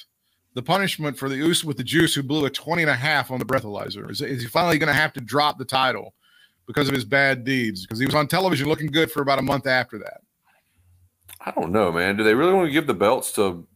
the 0.53 0.63
punishment 0.63 1.17
for 1.17 1.31
the 1.31 1.37
Us 1.37 1.65
with 1.65 1.79
the 1.79 1.83
Juice 1.83 2.15
who 2.15 2.23
blew 2.23 2.45
a 2.45 2.51
20 2.51 2.83
and 2.83 2.91
a 2.91 2.95
half 2.95 3.31
on 3.31 3.39
the 3.39 3.47
breathalyzer? 3.47 4.11
Is, 4.11 4.21
is 4.21 4.43
he 4.43 4.47
finally 4.47 4.77
going 4.77 4.89
to 4.89 4.93
have 4.93 5.15
to 5.15 5.23
drop 5.23 5.57
the 5.57 5.65
title 5.65 6.13
because 6.67 6.87
of 6.87 6.95
his 6.95 7.07
bad 7.07 7.45
deeds? 7.45 7.87
Because 7.87 7.99
he 7.99 8.05
was 8.05 8.15
on 8.15 8.29
television 8.29 8.69
looking 8.69 8.89
good 8.89 9.11
for 9.11 9.23
about 9.23 9.39
a 9.39 9.43
month 9.43 9.67
after 9.67 9.97
that. 9.99 10.21
I 11.47 11.51
don't 11.53 11.73
know, 11.73 11.91
man. 11.91 12.19
Do 12.19 12.23
they 12.23 12.35
really 12.35 12.53
want 12.53 12.69
to 12.69 12.73
give 12.73 12.87
the 12.87 12.93
belts 12.93 13.33
to 13.33 13.67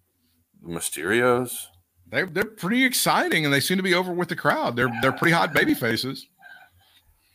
the 0.62 0.68
Mysterios? 0.68 1.68
They're, 2.11 2.27
they're 2.27 2.45
pretty 2.45 2.85
exciting 2.85 3.47
and 3.47 3.55
they 3.55 3.61
seem 3.61 3.79
to 3.79 3.83
be 3.83 3.95
over 3.95 4.12
with 4.12 4.29
the 4.29 4.37
crowd. 4.37 4.77
They're 4.77 4.93
they're 5.01 5.12
pretty 5.12 5.33
hot 5.33 5.55
baby 5.55 5.72
faces. 5.72 6.27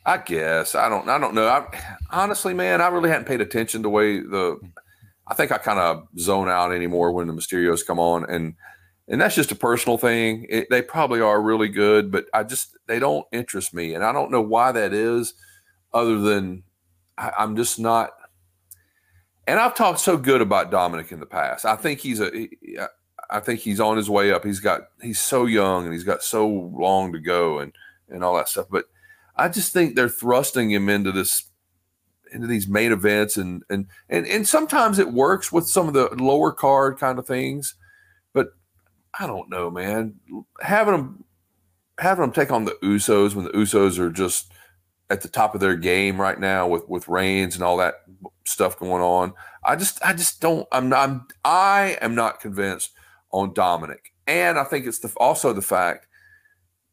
I 0.06 0.18
guess 0.18 0.76
I 0.76 0.90
don't. 0.90 1.08
I 1.10 1.18
don't 1.18 1.34
know. 1.34 1.48
I, 1.48 1.66
honestly, 2.10 2.54
man, 2.54 2.82
I 2.82 2.88
really 2.88 3.10
hadn't 3.10 3.28
paid 3.28 3.42
attention 3.42 3.82
to 3.82 3.84
the 3.84 3.90
way 3.90 4.20
the. 4.20 4.60
I 5.28 5.36
think 5.36 5.52
I 5.52 5.58
kind 5.60 5.80
of 5.80 6.08
zone 6.18 6.50
out 6.50 6.72
anymore 6.74 7.12
when 7.12 7.28
the 7.28 7.34
Mysterios 7.34 7.86
come 7.86 8.00
on, 8.00 8.28
and 8.30 8.56
and 9.08 9.20
that's 9.20 9.36
just 9.36 9.52
a 9.52 9.56
personal 9.56 9.98
thing. 9.98 10.46
It, 10.50 10.68
they 10.70 10.82
probably 10.82 11.22
are 11.22 11.42
really 11.42 11.68
good, 11.68 12.12
but 12.12 12.26
I 12.34 12.44
just 12.44 12.78
they 12.88 13.00
don't 13.00 13.28
interest 13.32 13.74
me, 13.74 13.94
and 13.94 14.04
I 14.04 14.12
don't 14.12 14.32
know 14.32 14.42
why 14.42 14.72
that 14.72 14.94
is, 14.94 15.34
other 15.94 16.20
than 16.20 16.64
I, 17.18 17.32
I'm 17.38 17.56
just 17.56 17.80
not. 17.80 18.12
And 19.48 19.60
I've 19.60 19.76
talked 19.76 20.00
so 20.00 20.16
good 20.16 20.42
about 20.42 20.72
Dominic 20.72 21.12
in 21.12 21.20
the 21.20 21.26
past. 21.26 21.66
I 21.66 21.76
think 21.76 22.00
he's 22.00 22.22
a. 22.22 22.48
I 23.32 23.40
think 23.40 23.60
he's 23.60 23.80
on 23.80 23.98
his 23.98 24.10
way 24.10 24.32
up. 24.32 24.44
He's 24.44 24.60
got. 24.60 24.82
He's 25.02 25.20
so 25.20 25.46
young, 25.46 25.86
and 25.86 25.94
he's 25.94 26.04
got 26.04 26.24
so 26.24 26.48
long 26.48 27.12
to 27.14 27.20
go, 27.20 27.60
and 27.60 27.74
and 28.10 28.24
all 28.24 28.36
that 28.38 28.48
stuff. 28.48 28.68
But 28.70 28.86
I 29.40 29.50
just 29.50 29.74
think 29.74 29.96
they're 29.96 30.10
thrusting 30.10 30.72
him 30.72 30.90
into 30.90 31.12
this 31.12 31.44
into 32.32 32.46
these 32.46 32.68
main 32.68 32.92
events 32.92 33.38
and 33.38 33.64
and 33.70 33.88
and 34.08 34.28
and 34.28 34.48
sometimes 34.48 35.00
it 35.00 35.12
works 35.12 35.52
with 35.52 35.68
some 35.68 35.88
of 35.88 35.94
the 35.94 36.10
lower 36.16 36.52
card 36.52 37.00
kind 37.00 37.18
of 37.18 37.26
things 37.26 37.76
but 38.34 38.54
I 39.20 39.28
don't 39.28 39.50
know, 39.50 39.70
man. 39.70 40.16
Having 40.62 40.94
them 40.94 41.24
having 41.98 42.22
them 42.22 42.32
take 42.32 42.52
on 42.52 42.66
the 42.66 42.78
Usos 42.84 43.36
when 43.36 43.46
the 43.46 43.52
Usos 43.52 44.00
are 44.00 44.10
just 44.10 44.52
at 45.10 45.22
the 45.22 45.28
top 45.28 45.56
of 45.56 45.62
their 45.62 45.76
game 45.76 46.20
right 46.22 46.40
now 46.40 46.68
with 46.68 46.88
with 46.88 47.08
Reigns 47.08 47.56
and 47.56 47.64
all 47.64 47.78
that 47.78 47.96
stuff 48.46 48.78
going 48.78 49.02
on. 49.02 49.34
I 49.64 49.76
just 49.76 50.04
I 50.06 50.14
just 50.14 50.40
don't 50.42 50.68
I'm 50.72 50.90
not 50.90 51.10
I'm, 51.10 51.28
I 51.44 51.98
am 52.02 52.16
not 52.16 52.40
convinced 52.40 52.92
on 53.32 53.54
Dominic. 53.54 54.14
And 54.28 54.60
I 54.60 54.64
think 54.64 54.86
it's 54.86 55.00
the, 55.00 55.12
also 55.18 55.54
the 55.54 55.62
fact 55.62 56.08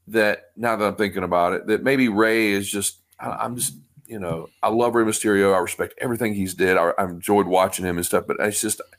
that 0.08 0.50
now 0.56 0.76
that 0.76 0.84
I'm 0.86 0.96
thinking 0.96 1.22
about 1.24 1.52
it, 1.52 1.66
that 1.66 1.82
maybe 1.82 2.08
Rey 2.08 2.52
is 2.52 2.70
just 2.70 3.00
I'm 3.18 3.56
just 3.56 3.74
you 4.06 4.18
know 4.18 4.48
I 4.62 4.68
love 4.68 4.94
Rey 4.94 5.04
Mysterio. 5.04 5.54
I 5.54 5.58
respect 5.58 5.94
everything 6.00 6.34
he's 6.34 6.54
did. 6.54 6.76
I, 6.76 6.92
I 6.98 7.04
enjoyed 7.04 7.46
watching 7.46 7.84
him 7.84 7.96
and 7.96 8.06
stuff, 8.06 8.24
but 8.26 8.36
it's 8.40 8.60
just 8.60 8.80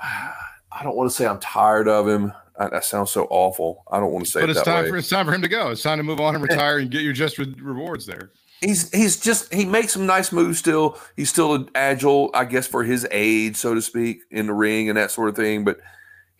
I 0.00 0.82
don't 0.82 0.96
want 0.96 1.10
to 1.10 1.14
say 1.16 1.26
I'm 1.26 1.38
tired 1.40 1.88
of 1.88 2.08
him. 2.08 2.32
I, 2.58 2.68
that 2.68 2.84
sounds 2.84 3.10
so 3.10 3.26
awful. 3.30 3.84
I 3.90 3.98
don't 4.00 4.12
want 4.12 4.24
to 4.26 4.30
say 4.30 4.40
But 4.40 4.50
it 4.50 4.56
it's 4.56 4.60
that 4.60 4.70
time 4.70 4.84
way. 4.84 4.90
for 4.90 4.96
it's 4.98 5.08
time 5.08 5.26
for 5.26 5.32
him 5.32 5.42
to 5.42 5.48
go. 5.48 5.70
It's 5.70 5.82
time 5.82 5.98
to 5.98 6.04
move 6.04 6.20
on 6.20 6.34
and 6.34 6.42
retire 6.48 6.78
and 6.78 6.90
get 6.90 7.02
your 7.02 7.12
just 7.12 7.38
re- 7.38 7.54
rewards 7.60 8.06
there. 8.06 8.30
he's 8.60 8.90
he's 8.90 9.18
just 9.20 9.52
he 9.52 9.64
makes 9.64 9.92
some 9.92 10.06
nice 10.06 10.32
moves 10.32 10.58
still. 10.58 10.98
He's 11.16 11.30
still 11.30 11.66
agile, 11.74 12.30
I 12.34 12.44
guess, 12.44 12.66
for 12.66 12.84
his 12.84 13.06
age, 13.10 13.56
so 13.56 13.74
to 13.74 13.82
speak, 13.82 14.20
in 14.30 14.46
the 14.46 14.54
ring 14.54 14.88
and 14.88 14.96
that 14.98 15.10
sort 15.10 15.28
of 15.30 15.36
thing. 15.36 15.64
But 15.64 15.78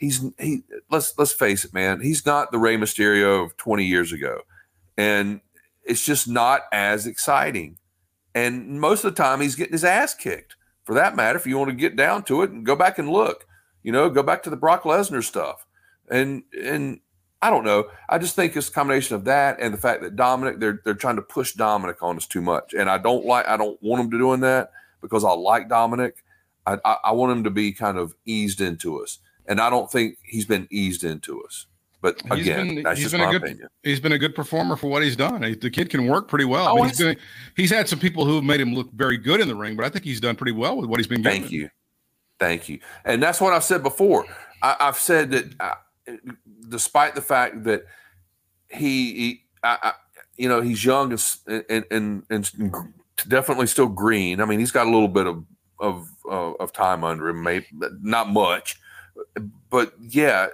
he's 0.02 0.20
he 0.38 0.64
let's 0.90 1.16
let's 1.16 1.32
face 1.32 1.64
it, 1.64 1.72
man. 1.72 2.00
He's 2.00 2.26
not 2.26 2.50
the 2.50 2.58
Rey 2.58 2.76
Mysterio 2.76 3.44
of 3.44 3.56
20 3.56 3.84
years 3.84 4.12
ago. 4.12 4.40
And 4.98 5.40
it's 5.84 6.04
just 6.04 6.28
not 6.28 6.62
as 6.72 7.06
exciting. 7.06 7.78
And 8.34 8.80
most 8.80 9.04
of 9.04 9.14
the 9.14 9.22
time 9.22 9.40
he's 9.40 9.54
getting 9.54 9.72
his 9.72 9.84
ass 9.84 10.14
kicked. 10.14 10.56
For 10.84 10.94
that 10.96 11.14
matter, 11.14 11.38
if 11.38 11.46
you 11.46 11.56
want 11.56 11.70
to 11.70 11.76
get 11.76 11.94
down 11.94 12.24
to 12.24 12.42
it 12.42 12.50
and 12.50 12.66
go 12.66 12.74
back 12.74 12.98
and 12.98 13.08
look, 13.08 13.46
you 13.84 13.92
know, 13.92 14.10
go 14.10 14.24
back 14.24 14.42
to 14.42 14.50
the 14.50 14.56
Brock 14.56 14.82
Lesnar 14.82 15.22
stuff. 15.22 15.64
And 16.10 16.42
and 16.60 16.98
I 17.40 17.50
don't 17.50 17.64
know. 17.64 17.84
I 18.08 18.18
just 18.18 18.34
think 18.34 18.56
it's 18.56 18.68
a 18.68 18.72
combination 18.72 19.14
of 19.14 19.24
that 19.26 19.60
and 19.60 19.72
the 19.72 19.78
fact 19.78 20.02
that 20.02 20.16
Dominic, 20.16 20.58
they're 20.58 20.80
they're 20.84 20.94
trying 20.94 21.16
to 21.16 21.22
push 21.22 21.52
Dominic 21.52 22.02
on 22.02 22.16
us 22.16 22.26
too 22.26 22.40
much, 22.42 22.74
and 22.74 22.90
I 22.90 22.98
don't 22.98 23.24
like. 23.24 23.46
I 23.46 23.56
don't 23.56 23.80
want 23.80 24.02
them 24.02 24.10
to 24.10 24.18
doing 24.18 24.40
that 24.40 24.72
because 25.00 25.22
I 25.22 25.30
like 25.30 25.68
Dominic. 25.68 26.24
I, 26.66 26.78
I, 26.84 26.96
I 27.04 27.12
want 27.12 27.32
him 27.32 27.44
to 27.44 27.50
be 27.50 27.72
kind 27.72 27.98
of 27.98 28.14
eased 28.24 28.60
into 28.60 29.00
us, 29.00 29.20
and 29.46 29.60
I 29.60 29.70
don't 29.70 29.90
think 29.90 30.18
he's 30.22 30.44
been 30.46 30.66
eased 30.70 31.04
into 31.04 31.42
us. 31.42 31.66
But 32.00 32.20
He's 32.32 32.40
again, 32.42 32.74
been- 32.74 32.82
that's 32.82 32.98
he's 32.98 33.04
just 33.10 33.12
been 33.12 33.20
a 33.20 33.26
my 33.26 33.30
good- 33.32 33.42
opinion. 33.44 33.68
He's 33.84 34.00
been 34.00 34.10
a 34.12 34.18
good 34.18 34.34
performer 34.34 34.74
for 34.76 34.88
what 34.88 35.02
he's 35.04 35.14
done. 35.14 35.42
He- 35.44 35.54
The 35.54 35.70
kid 35.70 35.88
can 35.88 36.06
work 36.08 36.26
pretty 36.26 36.44
well. 36.44 36.66
I 36.66 36.70
Oh, 36.72 36.74
mean, 36.76 36.86
he's, 36.86 36.98
been, 36.98 37.16
he's 37.56 37.70
had 37.70 37.88
some 37.88 38.00
people 38.00 38.24
who 38.24 38.34
have 38.34 38.44
made 38.44 38.60
him 38.60 38.74
look 38.74 38.90
very 38.92 39.16
good 39.16 39.40
in 39.40 39.46
the 39.46 39.54
ring, 39.54 39.76
but 39.76 39.84
I 39.86 39.88
think 39.88 40.04
he's 40.04 40.20
done 40.20 40.34
pretty 40.34 40.50
well 40.52 40.76
with 40.76 40.86
what 40.90 40.98
he's 40.98 41.06
been 41.06 41.22
given. 41.22 41.40
Thank 41.42 41.52
you, 41.52 41.70
thank 42.40 42.68
you, 42.68 42.80
and 43.04 43.22
that's 43.22 43.40
what 43.40 43.52
I've 43.52 43.62
said 43.62 43.84
before. 43.84 44.26
I, 44.62 44.76
I've 44.80 44.98
said 44.98 45.30
that, 45.30 45.54
uh, 45.60 45.74
despite 46.68 47.14
the 47.14 47.20
fact 47.22 47.62
that 47.64 47.84
he, 48.68 49.12
he 49.14 49.44
I, 49.62 49.78
I, 49.82 49.92
you 50.36 50.48
know, 50.48 50.60
he's 50.60 50.84
young 50.84 51.12
and, 51.12 51.64
and 51.68 51.84
and 51.92 52.22
and 52.30 52.74
definitely 53.28 53.66
still 53.68 53.86
green. 53.86 54.40
I 54.40 54.44
mean, 54.44 54.58
he's 54.58 54.72
got 54.72 54.88
a 54.88 54.90
little 54.90 55.06
bit 55.08 55.26
of 55.28 55.44
of 55.78 56.08
uh, 56.28 56.52
of 56.54 56.72
time 56.72 57.04
under 57.04 57.28
him, 57.28 57.42
maybe 57.44 57.66
not 58.00 58.28
much, 58.28 58.76
but 59.70 59.94
yeah, 60.00 60.48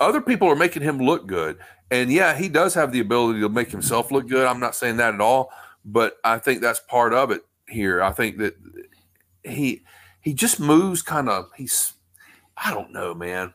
other 0.00 0.20
people 0.20 0.48
are 0.48 0.56
making 0.56 0.82
him 0.82 0.98
look 0.98 1.26
good, 1.26 1.58
and 1.90 2.12
yeah, 2.12 2.36
he 2.36 2.48
does 2.48 2.74
have 2.74 2.92
the 2.92 3.00
ability 3.00 3.40
to 3.40 3.48
make 3.48 3.70
himself 3.70 4.10
look 4.10 4.28
good. 4.28 4.46
I'm 4.46 4.60
not 4.60 4.74
saying 4.74 4.96
that 4.98 5.14
at 5.14 5.20
all, 5.20 5.50
but 5.84 6.18
I 6.24 6.38
think 6.38 6.60
that's 6.60 6.80
part 6.80 7.12
of 7.14 7.30
it 7.30 7.42
here. 7.68 8.02
I 8.02 8.12
think 8.12 8.38
that 8.38 8.54
he 9.44 9.82
he 10.20 10.34
just 10.34 10.60
moves 10.60 11.02
kind 11.02 11.28
of 11.28 11.50
he's 11.56 11.94
I 12.56 12.72
don't 12.72 12.92
know, 12.92 13.14
man. 13.14 13.54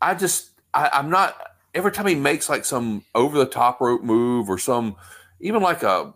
I 0.00 0.14
just 0.14 0.50
I, 0.74 0.90
I'm 0.92 1.10
not 1.10 1.36
every 1.74 1.92
time 1.92 2.06
he 2.06 2.14
makes 2.14 2.48
like 2.48 2.64
some 2.64 3.04
over 3.14 3.38
the 3.38 3.46
top 3.46 3.80
rope 3.80 4.02
move 4.02 4.48
or 4.48 4.58
some 4.58 4.96
even 5.40 5.62
like 5.62 5.82
a 5.82 6.14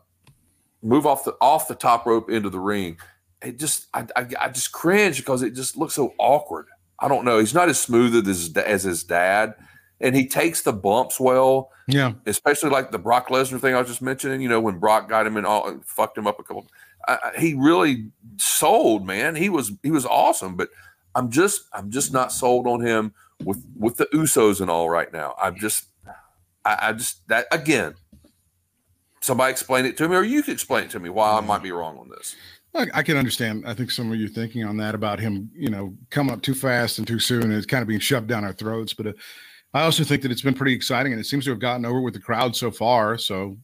move 0.83 1.07
off 1.07 1.25
the 1.25 1.37
off 1.41 1.69
the 1.69 1.75
top 1.75 2.07
rope 2.07 2.31
into 2.31 2.51
the 2.51 2.59
ring. 2.59 2.99
It 3.43 3.59
just 3.59 3.89
I, 3.93 4.07
I, 4.17 4.27
I 4.41 4.49
just 4.49 4.73
cringe 4.73 5.19
because 5.19 5.43
it 5.43 5.55
just 5.55 5.77
looks 5.77 5.95
so 5.95 6.15
awkward. 6.19 6.67
I 7.03 7.09
don't 7.09 7.25
know. 7.25 7.39
He's 7.39 7.53
not 7.55 7.69
as 7.69 7.79
smooth 7.81 8.27
as 8.29 8.51
as 8.57 8.85
his 8.85 9.03
dad, 9.05 9.55
and 10.01 10.15
he 10.17 10.27
takes 10.27 10.63
the 10.63 10.73
bumps 10.73 11.19
well 11.21 11.71
Yeah. 11.89 12.13
especially 12.27 12.71
like 12.71 12.91
the 12.93 12.99
Brock 12.99 13.29
Lesnar 13.29 13.61
thing 13.61 13.75
I 13.75 13.79
was 13.81 13.89
just 13.89 14.01
mentioning. 14.03 14.41
You 14.41 14.49
know, 14.49 14.61
when 14.61 14.79
Brock 14.79 15.09
got 15.09 15.27
him 15.27 15.37
and 15.37 15.45
all 15.47 15.79
fucked 15.85 16.17
him 16.17 16.27
up 16.27 16.39
a 16.39 16.43
couple. 16.45 16.67
I, 17.09 17.19
I- 17.35 17.39
he 17.41 17.55
really 17.55 18.11
sold, 18.39 19.05
man. 19.07 19.35
He 19.35 19.49
was 19.51 19.73
he 19.83 19.91
was 19.91 20.07
awesome, 20.07 20.57
but 20.57 20.69
I'm 21.15 21.31
just 21.31 21.63
I'm 21.75 21.91
just 21.91 22.13
not 22.13 22.33
sold 22.33 22.67
on 22.67 22.81
him 22.81 23.13
with 23.45 23.63
with 23.77 23.97
the 23.97 24.07
Usos 24.15 24.61
and 24.61 24.71
all 24.71 24.89
right 24.89 25.13
now. 25.13 25.35
I'm 25.43 25.57
just 25.59 25.87
I, 26.65 26.79
I 26.81 26.93
just 26.93 27.27
that 27.29 27.47
again. 27.51 27.95
Somebody 29.21 29.53
explain 29.53 29.85
it 29.85 29.97
to 29.99 30.09
me, 30.09 30.17
or 30.17 30.25
you 30.25 30.43
can 30.43 30.53
explain 30.55 30.85
it 30.85 30.91
to 30.91 30.99
me 31.01 31.09
why 31.09 31.33
I 31.39 31.41
might 31.41 31.63
be 31.63 31.71
wrong 31.71 31.97
on 31.99 32.09
this. 32.09 32.35
I, 32.75 32.87
I 32.95 33.03
can 33.03 33.17
understand. 33.17 33.65
I 33.67 33.75
think 33.75 33.91
some 33.91 34.11
of 34.11 34.19
you 34.19 34.29
thinking 34.29 34.65
on 34.65 34.77
that 34.79 34.95
about 34.95 35.21
him, 35.21 35.51
you 35.55 35.69
know, 35.69 35.95
coming 36.11 36.33
up 36.33 36.43
too 36.43 36.55
fast 36.55 36.99
and 36.99 37.07
too 37.07 37.19
soon 37.19 37.43
and 37.45 37.53
it's 37.53 37.67
kind 37.67 37.83
of 37.83 37.89
being 37.89 38.01
shoved 38.01 38.29
down 38.29 38.45
our 38.45 38.53
throats. 38.53 38.95
But 38.95 39.09
uh, 39.09 39.13
I 39.75 39.83
also 39.83 40.05
think 40.05 40.23
that 40.23 40.31
it's 40.33 40.43
been 40.43 40.55
pretty 40.55 40.73
exciting 40.75 41.13
and 41.13 41.21
it 41.21 41.25
seems 41.25 41.45
to 41.45 41.51
have 41.51 41.59
gotten 41.61 41.85
over 41.85 42.01
with 42.01 42.15
the 42.15 42.21
crowd 42.21 42.57
so 42.57 42.71
far. 42.71 43.19
So 43.19 43.59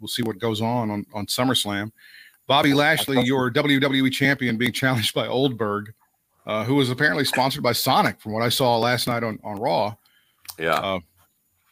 we'll 0.00 0.08
see 0.08 0.22
what 0.22 0.38
goes 0.38 0.60
on 0.60 0.90
on, 0.90 1.04
on 1.12 1.26
SummerSlam. 1.26 1.90
Bobby 2.46 2.74
Lashley, 2.74 3.22
your 3.24 3.50
WWE 3.50 4.10
champion, 4.12 4.56
being 4.56 4.72
challenged 4.72 5.14
by 5.14 5.26
Goldberg, 5.26 5.92
uh, 6.46 6.64
who 6.64 6.74
was 6.74 6.90
apparently 6.90 7.24
sponsored 7.24 7.62
by 7.62 7.70
Sonic, 7.72 8.20
from 8.20 8.32
what 8.32 8.42
I 8.42 8.48
saw 8.48 8.76
last 8.76 9.06
night 9.06 9.22
on, 9.22 9.38
on 9.44 9.60
Raw. 9.60 9.94
Yeah, 10.58 10.74
Uh, 10.74 10.98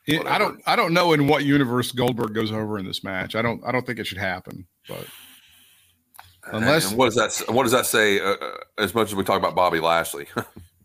It- 0.06 0.24
I 0.26 0.38
don't 0.38 0.60
I 0.66 0.76
don't 0.76 0.92
know 0.94 1.12
in 1.14 1.26
what 1.26 1.44
universe 1.44 1.90
Goldberg 1.92 2.32
goes 2.34 2.52
over 2.52 2.78
in 2.78 2.86
this 2.86 3.02
match. 3.04 3.34
I 3.34 3.42
don't 3.42 3.60
I 3.66 3.72
don't 3.72 3.84
think 3.86 3.98
it 3.98 4.06
should 4.06 4.18
happen. 4.18 4.66
But 4.88 5.06
unless- 6.52 6.90
And 6.90 6.98
what 6.98 7.12
does 7.12 7.14
that 7.16 7.52
what 7.54 7.62
does 7.64 7.72
that 7.72 7.86
say? 7.86 8.20
Uh, 8.20 8.34
uh, 8.34 8.50
as 8.78 8.94
much 8.94 9.08
as 9.08 9.14
we 9.14 9.24
talk 9.24 9.38
about 9.38 9.54
Bobby 9.54 9.80
Lashley, 9.80 10.26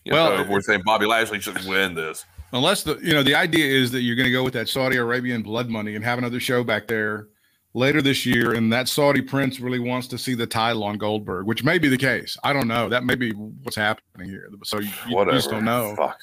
Well, 0.05 0.37
know, 0.37 0.51
we're 0.51 0.61
saying 0.61 0.81
Bobby 0.85 1.05
Lashley 1.05 1.39
should 1.39 1.63
win 1.65 1.93
this. 1.93 2.25
Unless 2.51 2.83
the 2.83 2.99
you 3.01 3.13
know 3.13 3.23
the 3.23 3.35
idea 3.35 3.65
is 3.65 3.91
that 3.91 4.01
you're 4.01 4.15
going 4.15 4.27
to 4.27 4.31
go 4.31 4.43
with 4.43 4.53
that 4.53 4.69
Saudi 4.69 4.97
Arabian 4.97 5.41
blood 5.41 5.69
money 5.69 5.95
and 5.95 6.03
have 6.03 6.17
another 6.19 6.39
show 6.39 6.63
back 6.63 6.87
there 6.87 7.27
later 7.73 8.01
this 8.01 8.25
year, 8.25 8.53
and 8.53 8.71
that 8.71 8.87
Saudi 8.87 9.21
prince 9.21 9.59
really 9.59 9.79
wants 9.79 10.07
to 10.09 10.17
see 10.17 10.35
the 10.35 10.45
title 10.45 10.83
on 10.83 10.97
Goldberg, 10.99 11.47
which 11.47 11.63
may 11.63 11.79
be 11.79 11.87
the 11.87 11.97
case. 11.97 12.37
I 12.43 12.53
don't 12.53 12.67
know. 12.67 12.89
That 12.89 13.03
may 13.05 13.15
be 13.15 13.31
what's 13.31 13.75
happening 13.75 14.29
here. 14.29 14.47
So 14.63 14.79
you, 14.79 14.91
you 15.07 15.25
just 15.31 15.49
don't 15.49 15.65
know. 15.65 15.95
Fuck. 15.95 16.19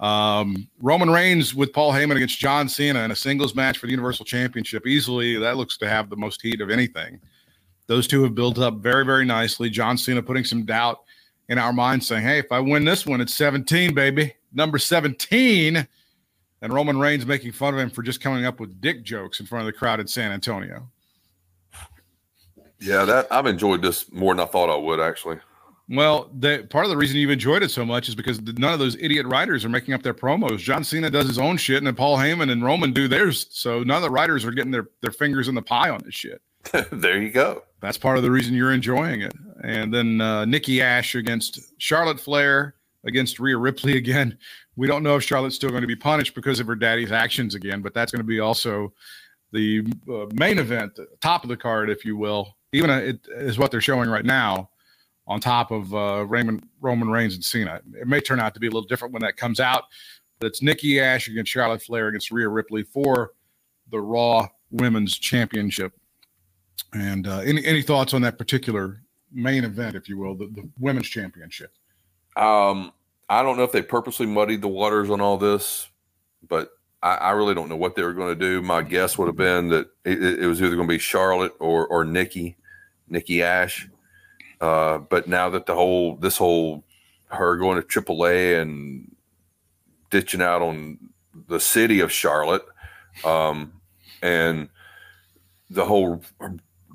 Um, 0.00 0.68
Roman 0.80 1.10
Reigns 1.10 1.54
with 1.54 1.72
Paul 1.72 1.92
Heyman 1.92 2.16
against 2.16 2.38
John 2.38 2.68
Cena 2.68 3.00
in 3.00 3.10
a 3.10 3.16
singles 3.16 3.54
match 3.54 3.78
for 3.78 3.86
the 3.86 3.90
Universal 3.92 4.26
Championship. 4.26 4.86
Easily, 4.86 5.36
that 5.38 5.56
looks 5.56 5.76
to 5.78 5.88
have 5.88 6.10
the 6.10 6.16
most 6.16 6.40
heat 6.42 6.60
of 6.60 6.70
anything. 6.70 7.18
Those 7.88 8.06
two 8.06 8.22
have 8.22 8.34
built 8.34 8.58
up 8.58 8.76
very, 8.76 9.04
very 9.04 9.24
nicely. 9.24 9.68
John 9.70 9.98
Cena 9.98 10.22
putting 10.22 10.44
some 10.44 10.64
doubt 10.64 11.00
in 11.48 11.58
our 11.58 11.72
minds, 11.72 12.06
saying, 12.06 12.22
Hey, 12.22 12.38
if 12.38 12.52
I 12.52 12.60
win 12.60 12.84
this 12.84 13.06
one, 13.06 13.20
it's 13.20 13.34
17, 13.34 13.94
baby. 13.94 14.34
Number 14.52 14.78
17. 14.78 15.88
And 16.60 16.72
Roman 16.72 16.98
Reigns 16.98 17.24
making 17.24 17.52
fun 17.52 17.74
of 17.74 17.80
him 17.80 17.90
for 17.90 18.02
just 18.02 18.20
coming 18.20 18.44
up 18.44 18.60
with 18.60 18.80
dick 18.80 19.02
jokes 19.04 19.40
in 19.40 19.46
front 19.46 19.66
of 19.66 19.66
the 19.66 19.78
crowd 19.78 20.00
in 20.00 20.06
San 20.06 20.32
Antonio. 20.32 20.88
Yeah, 22.80 23.04
that 23.04 23.26
I've 23.30 23.46
enjoyed 23.46 23.82
this 23.82 24.12
more 24.12 24.34
than 24.34 24.44
I 24.44 24.46
thought 24.46 24.70
I 24.70 24.76
would 24.76 25.00
actually. 25.00 25.38
Well, 25.88 26.30
the, 26.38 26.66
part 26.68 26.84
of 26.84 26.90
the 26.90 26.96
reason 26.96 27.16
you've 27.16 27.30
enjoyed 27.30 27.62
it 27.62 27.70
so 27.70 27.84
much 27.84 28.08
is 28.08 28.14
because 28.14 28.40
none 28.42 28.74
of 28.74 28.78
those 28.78 28.96
idiot 28.96 29.26
writers 29.26 29.64
are 29.64 29.70
making 29.70 29.94
up 29.94 30.02
their 30.02 30.12
promos. 30.12 30.58
John 30.58 30.84
Cena 30.84 31.08
does 31.08 31.26
his 31.26 31.38
own 31.38 31.56
shit, 31.56 31.78
and 31.78 31.86
then 31.86 31.94
Paul 31.94 32.18
Heyman 32.18 32.50
and 32.50 32.62
Roman 32.62 32.92
do 32.92 33.08
theirs. 33.08 33.46
So 33.50 33.82
none 33.82 33.96
of 33.96 34.02
the 34.02 34.10
writers 34.10 34.44
are 34.44 34.50
getting 34.50 34.70
their, 34.70 34.88
their 35.00 35.10
fingers 35.10 35.48
in 35.48 35.54
the 35.54 35.62
pie 35.62 35.88
on 35.88 36.02
this 36.04 36.14
shit. 36.14 36.42
there 36.92 37.20
you 37.20 37.30
go. 37.30 37.62
That's 37.80 37.98
part 37.98 38.16
of 38.16 38.22
the 38.22 38.30
reason 38.30 38.54
you're 38.54 38.72
enjoying 38.72 39.22
it. 39.22 39.34
And 39.62 39.92
then 39.92 40.20
uh, 40.20 40.44
Nikki 40.44 40.82
Ash 40.82 41.14
against 41.14 41.60
Charlotte 41.78 42.20
Flair 42.20 42.74
against 43.04 43.38
Rhea 43.38 43.56
Ripley 43.56 43.96
again. 43.96 44.38
We 44.76 44.86
don't 44.86 45.02
know 45.02 45.16
if 45.16 45.22
Charlotte's 45.22 45.56
still 45.56 45.70
going 45.70 45.82
to 45.82 45.88
be 45.88 45.96
punished 45.96 46.34
because 46.34 46.60
of 46.60 46.66
her 46.66 46.74
daddy's 46.74 47.12
actions 47.12 47.54
again, 47.54 47.82
but 47.82 47.94
that's 47.94 48.12
going 48.12 48.20
to 48.20 48.26
be 48.26 48.40
also 48.40 48.92
the 49.52 49.86
uh, 50.08 50.26
main 50.34 50.58
event, 50.58 50.94
the 50.94 51.06
top 51.20 51.42
of 51.42 51.48
the 51.48 51.56
card, 51.56 51.90
if 51.90 52.04
you 52.04 52.16
will. 52.16 52.56
Even 52.72 52.90
uh, 52.90 52.98
it 52.98 53.26
is 53.30 53.58
what 53.58 53.70
they're 53.70 53.80
showing 53.80 54.08
right 54.10 54.24
now 54.24 54.70
on 55.26 55.40
top 55.40 55.70
of 55.70 55.94
uh, 55.94 56.24
Raymond, 56.26 56.66
Roman 56.80 57.10
Reigns 57.10 57.34
and 57.34 57.44
Cena. 57.44 57.80
It 57.94 58.06
may 58.06 58.20
turn 58.20 58.40
out 58.40 58.54
to 58.54 58.60
be 58.60 58.66
a 58.66 58.70
little 58.70 58.88
different 58.88 59.12
when 59.12 59.22
that 59.22 59.36
comes 59.36 59.60
out, 59.60 59.84
but 60.38 60.46
it's 60.48 60.62
Nikki 60.62 61.00
Ash 61.00 61.28
against 61.28 61.50
Charlotte 61.50 61.82
Flair 61.82 62.08
against 62.08 62.30
Rhea 62.30 62.48
Ripley 62.48 62.82
for 62.82 63.32
the 63.90 64.00
Raw 64.00 64.48
Women's 64.70 65.18
Championship. 65.18 65.92
And 66.94 67.26
uh, 67.26 67.40
any 67.40 67.64
any 67.64 67.82
thoughts 67.82 68.14
on 68.14 68.22
that 68.22 68.38
particular 68.38 69.02
main 69.32 69.64
event, 69.64 69.94
if 69.94 70.08
you 70.08 70.16
will, 70.16 70.34
the, 70.34 70.46
the 70.46 70.68
women's 70.78 71.08
championship? 71.08 71.72
Um, 72.36 72.92
I 73.28 73.42
don't 73.42 73.56
know 73.56 73.64
if 73.64 73.72
they 73.72 73.82
purposely 73.82 74.26
muddied 74.26 74.62
the 74.62 74.68
waters 74.68 75.10
on 75.10 75.20
all 75.20 75.36
this, 75.36 75.88
but 76.48 76.70
I, 77.02 77.14
I 77.16 77.30
really 77.32 77.54
don't 77.54 77.68
know 77.68 77.76
what 77.76 77.94
they 77.94 78.02
were 78.02 78.14
going 78.14 78.36
to 78.36 78.40
do. 78.40 78.62
My 78.62 78.82
guess 78.82 79.18
would 79.18 79.26
have 79.26 79.36
been 79.36 79.68
that 79.68 79.90
it, 80.04 80.22
it 80.22 80.46
was 80.46 80.62
either 80.62 80.76
going 80.76 80.88
to 80.88 80.94
be 80.94 80.98
Charlotte 80.98 81.54
or 81.58 81.86
or 81.86 82.04
Nikki, 82.04 82.56
Nikki 83.08 83.42
Ash. 83.42 83.88
Uh, 84.60 84.98
but 84.98 85.28
now 85.28 85.50
that 85.50 85.66
the 85.66 85.74
whole 85.74 86.16
this 86.16 86.36
whole 86.36 86.84
her 87.26 87.56
going 87.56 87.80
to 87.80 87.86
AAA 87.86 88.60
and 88.60 89.14
ditching 90.10 90.40
out 90.40 90.62
on 90.62 90.98
the 91.48 91.60
city 91.60 92.00
of 92.00 92.10
Charlotte, 92.10 92.64
um, 93.24 93.72
and 94.22 94.68
the 95.70 95.84
whole 95.84 96.22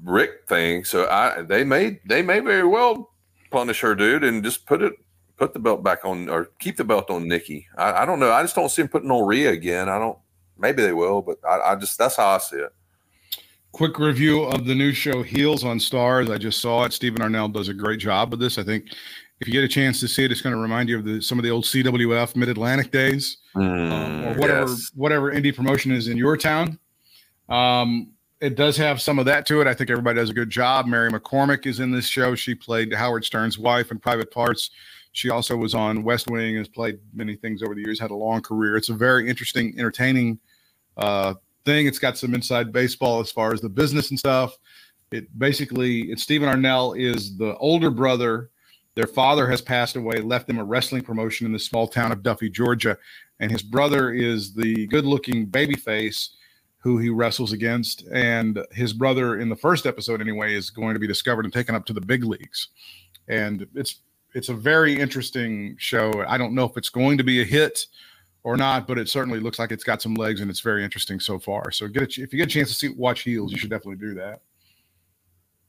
Ric 0.03 0.47
thing. 0.47 0.83
So 0.83 1.07
I 1.09 1.41
they 1.41 1.63
may 1.63 1.99
they 2.05 2.21
may 2.21 2.39
very 2.39 2.67
well 2.67 3.11
punish 3.49 3.81
her, 3.81 3.95
dude, 3.95 4.23
and 4.23 4.43
just 4.43 4.65
put 4.65 4.81
it 4.81 4.93
put 5.37 5.53
the 5.53 5.59
belt 5.59 5.83
back 5.83 6.05
on 6.05 6.29
or 6.29 6.51
keep 6.59 6.77
the 6.77 6.83
belt 6.83 7.09
on 7.09 7.27
Nikki. 7.27 7.67
I, 7.77 8.03
I 8.03 8.05
don't 8.05 8.19
know. 8.19 8.31
I 8.31 8.41
just 8.41 8.55
don't 8.55 8.69
see 8.69 8.81
him 8.81 8.87
putting 8.87 9.11
on 9.11 9.25
Rhea 9.25 9.51
again. 9.51 9.89
I 9.89 9.99
don't. 9.99 10.17
Maybe 10.57 10.83
they 10.83 10.93
will, 10.93 11.21
but 11.21 11.39
I, 11.47 11.71
I 11.71 11.75
just 11.75 11.97
that's 11.97 12.15
how 12.15 12.29
I 12.29 12.37
see 12.37 12.57
it. 12.57 12.73
Quick 13.71 13.97
review 13.97 14.43
of 14.43 14.65
the 14.65 14.75
new 14.75 14.93
show 14.93 15.23
Heels 15.23 15.63
on 15.63 15.79
Starz. 15.79 16.31
I 16.31 16.37
just 16.37 16.61
saw 16.61 16.83
it. 16.83 16.93
Stephen 16.93 17.21
Amell 17.21 17.51
does 17.51 17.69
a 17.69 17.73
great 17.73 17.99
job 17.99 18.29
with 18.29 18.39
this. 18.39 18.59
I 18.59 18.63
think 18.63 18.85
if 19.41 19.47
you 19.47 19.53
get 19.53 19.63
a 19.63 19.67
chance 19.67 19.99
to 20.01 20.07
see 20.07 20.23
it, 20.23 20.31
it's 20.31 20.41
going 20.41 20.55
to 20.55 20.61
remind 20.61 20.89
you 20.89 20.99
of 20.99 21.05
the, 21.05 21.21
some 21.21 21.39
of 21.39 21.43
the 21.43 21.49
old 21.49 21.63
CWF 21.63 22.35
Mid 22.35 22.49
Atlantic 22.49 22.91
days, 22.91 23.37
um, 23.55 24.23
or 24.25 24.33
whatever 24.35 24.69
yes. 24.69 24.91
whatever 24.93 25.31
indie 25.31 25.55
promotion 25.55 25.91
is 25.91 26.07
in 26.07 26.17
your 26.17 26.37
town. 26.37 26.77
Um, 27.49 28.12
it 28.43 28.55
does 28.55 28.75
have 28.75 29.01
some 29.01 29.19
of 29.19 29.25
that 29.25 29.45
to 29.45 29.61
it. 29.61 29.67
I 29.67 29.73
think 29.73 29.89
everybody 29.89 30.19
does 30.19 30.29
a 30.29 30.33
good 30.33 30.49
job. 30.49 30.85
Mary 30.85 31.09
McCormack 31.09 31.65
is 31.65 31.79
in 31.79 31.91
this 31.91 32.07
show. 32.07 32.35
She 32.35 32.53
played 32.53 32.93
Howard 32.93 33.23
Stern's 33.23 33.57
wife 33.57 33.89
in 33.89 33.99
Private 33.99 34.31
Parts. 34.31 34.69
She 35.13 35.29
also 35.29 35.55
was 35.55 35.73
on 35.73 36.03
West 36.03 36.29
Wing, 36.29 36.49
and 36.49 36.57
has 36.57 36.67
played 36.67 36.99
many 37.13 37.37
things 37.37 37.63
over 37.63 37.73
the 37.73 37.79
years, 37.79 38.01
had 38.01 38.11
a 38.11 38.15
long 38.15 38.41
career. 38.41 38.75
It's 38.75 38.89
a 38.89 38.93
very 38.93 39.29
interesting, 39.29 39.73
entertaining 39.77 40.39
uh, 40.97 41.35
thing. 41.63 41.87
It's 41.87 41.99
got 41.99 42.17
some 42.17 42.33
inside 42.33 42.73
baseball 42.73 43.21
as 43.21 43.31
far 43.31 43.53
as 43.53 43.61
the 43.61 43.69
business 43.69 44.09
and 44.09 44.19
stuff. 44.19 44.57
It 45.11 45.39
basically, 45.39 46.11
it's 46.11 46.23
Stephen 46.23 46.49
Amell 46.49 46.99
is 46.99 47.37
the 47.37 47.55
older 47.57 47.91
brother. 47.91 48.49
Their 48.95 49.07
father 49.07 49.47
has 49.49 49.61
passed 49.61 49.95
away, 49.95 50.17
left 50.17 50.47
them 50.47 50.59
a 50.59 50.65
wrestling 50.65 51.03
promotion 51.03 51.45
in 51.45 51.53
the 51.53 51.59
small 51.59 51.87
town 51.87 52.11
of 52.11 52.23
Duffy, 52.23 52.49
Georgia, 52.49 52.97
and 53.39 53.49
his 53.49 53.63
brother 53.63 54.11
is 54.11 54.53
the 54.53 54.85
good-looking 54.87 55.47
babyface 55.47 56.31
who 56.83 56.97
he 56.97 57.09
wrestles 57.09 57.53
against. 57.53 58.05
And 58.11 58.63
his 58.71 58.91
brother, 58.91 59.39
in 59.39 59.47
the 59.47 59.55
first 59.55 59.85
episode 59.85 60.19
anyway, 60.19 60.53
is 60.53 60.69
going 60.69 60.93
to 60.93 60.99
be 60.99 61.07
discovered 61.07 61.45
and 61.45 61.53
taken 61.53 61.75
up 61.75 61.85
to 61.85 61.93
the 61.93 62.01
big 62.01 62.25
leagues. 62.25 62.67
And 63.29 63.65
it's 63.73 64.01
it's 64.33 64.49
a 64.49 64.53
very 64.53 64.99
interesting 64.99 65.77
show. 65.79 66.25
I 66.27 66.37
don't 66.37 66.53
know 66.53 66.65
if 66.65 66.75
it's 66.75 66.89
going 66.89 67.17
to 67.19 67.23
be 67.23 67.41
a 67.41 67.45
hit 67.45 67.85
or 68.43 68.57
not, 68.57 68.85
but 68.85 68.97
it 68.97 69.07
certainly 69.07 69.39
looks 69.39 69.59
like 69.59 69.71
it's 69.71 69.83
got 69.83 70.01
some 70.01 70.15
legs 70.15 70.41
and 70.41 70.49
it's 70.49 70.59
very 70.59 70.83
interesting 70.83 71.19
so 71.19 71.39
far. 71.39 71.71
So 71.71 71.87
get 71.87 72.01
a, 72.01 72.21
if 72.21 72.33
you 72.33 72.39
get 72.39 72.47
a 72.47 72.51
chance 72.51 72.67
to 72.69 72.75
see 72.75 72.89
watch 72.89 73.21
Heels, 73.21 73.53
you 73.53 73.57
should 73.57 73.69
definitely 73.69 74.05
do 74.05 74.15
that. 74.15 74.41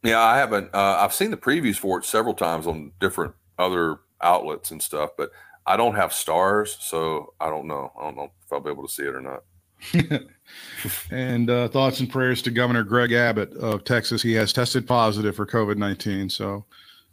Yeah, 0.03 0.21
I 0.21 0.37
haven't. 0.37 0.75
Uh, 0.75 0.99
I've 0.99 1.15
seen 1.15 1.31
the 1.31 1.37
previews 1.37 1.77
for 1.77 1.99
it 1.99 2.05
several 2.05 2.35
times 2.35 2.67
on 2.67 2.91
different 3.01 3.35
other 3.59 3.99
outlets 4.21 4.73
and 4.73 4.83
stuff, 4.83 5.11
but 5.17 5.31
I 5.65 5.77
don't 5.77 5.95
have 5.95 6.11
Starz, 6.11 6.77
so 6.81 7.35
I 7.41 7.51
don't 7.51 7.67
know. 7.67 7.93
I 7.99 8.03
don't 8.03 8.17
know 8.17 8.33
if 8.45 8.53
I'll 8.53 8.61
be 8.61 8.71
able 8.71 8.87
to 8.87 8.93
see 8.93 9.05
it 9.05 9.15
or 9.15 9.21
not. 9.21 9.45
and 11.11 11.51
uh, 11.51 11.69
thoughts 11.69 12.01
and 12.01 12.11
prayers 12.11 12.43
to 12.43 12.51
Governor 12.51 12.83
Greg 12.83 13.13
Abbott 13.13 13.53
of 13.55 13.85
Texas. 13.85 14.23
He 14.23 14.33
has 14.35 14.53
tested 14.53 14.87
positive 14.87 15.37
for 15.37 15.47
COVID 15.47 15.77
nineteen. 15.77 16.29
So, 16.29 16.65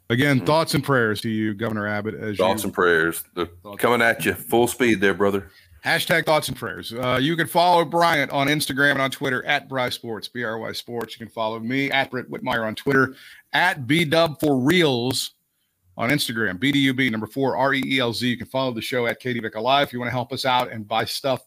again, 0.09 0.45
thoughts 0.45 0.73
and 0.73 0.83
prayers 0.83 1.21
to 1.21 1.29
you, 1.29 1.53
Governor 1.53 1.87
Abbott. 1.87 2.15
As 2.15 2.37
Thoughts 2.37 2.63
you, 2.63 2.67
and 2.67 2.73
prayers. 2.73 3.23
They're 3.35 3.47
coming 3.77 4.01
at 4.01 4.25
you 4.25 4.33
full 4.33 4.67
speed 4.67 5.01
there, 5.01 5.13
brother. 5.13 5.49
Hashtag 5.83 6.27
thoughts 6.27 6.47
and 6.47 6.55
prayers. 6.55 6.93
Uh, 6.93 7.17
you 7.19 7.35
can 7.35 7.47
follow 7.47 7.83
Bryant 7.83 8.29
on 8.29 8.47
Instagram 8.47 8.91
and 8.91 9.01
on 9.01 9.09
Twitter 9.09 9.43
at 9.45 9.67
Bry 9.67 9.89
Sports, 9.89 10.27
B 10.27 10.43
R 10.43 10.59
Y 10.59 10.71
Sports. 10.73 11.19
You 11.19 11.25
can 11.25 11.33
follow 11.33 11.59
me 11.59 11.89
at 11.89 12.11
Britt 12.11 12.29
Whitmire 12.29 12.67
on 12.67 12.75
Twitter, 12.75 13.15
at 13.53 13.87
B 13.87 14.05
Dub 14.05 14.39
for 14.39 14.59
Reels 14.59 15.31
on 15.97 16.09
Instagram, 16.09 16.57
BDUB 16.59 17.11
number 17.11 17.27
four, 17.27 17.57
R 17.57 17.73
E 17.73 17.83
E 17.85 17.99
L 17.99 18.13
Z. 18.13 18.27
You 18.27 18.37
can 18.37 18.45
follow 18.45 18.71
the 18.71 18.81
show 18.81 19.07
at 19.07 19.19
Katie 19.19 19.39
Vick 19.39 19.55
Alive. 19.55 19.87
If 19.87 19.93
you 19.93 19.99
want 19.99 20.07
to 20.07 20.13
help 20.13 20.31
us 20.31 20.45
out 20.45 20.71
and 20.71 20.87
buy 20.87 21.03
stuff 21.05 21.41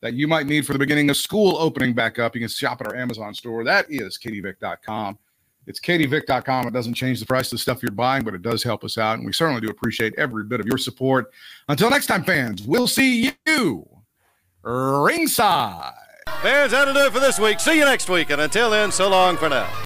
that 0.00 0.14
you 0.14 0.28
might 0.28 0.46
need 0.46 0.66
for 0.66 0.72
the 0.72 0.78
beginning 0.78 1.10
of 1.10 1.16
school 1.16 1.56
opening 1.58 1.92
back 1.92 2.18
up, 2.18 2.34
you 2.34 2.40
can 2.40 2.48
shop 2.48 2.80
at 2.80 2.86
our 2.86 2.96
Amazon 2.96 3.34
store. 3.34 3.64
That 3.64 3.86
is 3.88 4.18
katievick.com. 4.18 5.18
It's 5.66 5.80
katievick.com. 5.80 6.66
It 6.66 6.72
doesn't 6.72 6.94
change 6.94 7.20
the 7.20 7.26
price 7.26 7.48
of 7.48 7.50
the 7.52 7.58
stuff 7.58 7.82
you're 7.82 7.92
buying, 7.92 8.24
but 8.24 8.34
it 8.34 8.42
does 8.42 8.62
help 8.62 8.84
us 8.84 8.96
out. 8.96 9.18
And 9.18 9.26
we 9.26 9.32
certainly 9.32 9.60
do 9.60 9.68
appreciate 9.68 10.14
every 10.16 10.44
bit 10.44 10.60
of 10.60 10.66
your 10.66 10.78
support. 10.78 11.30
Until 11.68 11.90
next 11.90 12.06
time, 12.06 12.24
fans, 12.24 12.62
we'll 12.62 12.86
see 12.86 13.32
you 13.46 13.86
ringside. 14.62 15.92
Fans, 16.42 16.72
that'll 16.72 16.94
do 16.94 17.00
it 17.00 17.12
for 17.12 17.20
this 17.20 17.38
week. 17.38 17.60
See 17.60 17.76
you 17.76 17.84
next 17.84 18.08
week. 18.08 18.30
And 18.30 18.40
until 18.40 18.70
then, 18.70 18.92
so 18.92 19.10
long 19.10 19.36
for 19.36 19.48
now. 19.48 19.84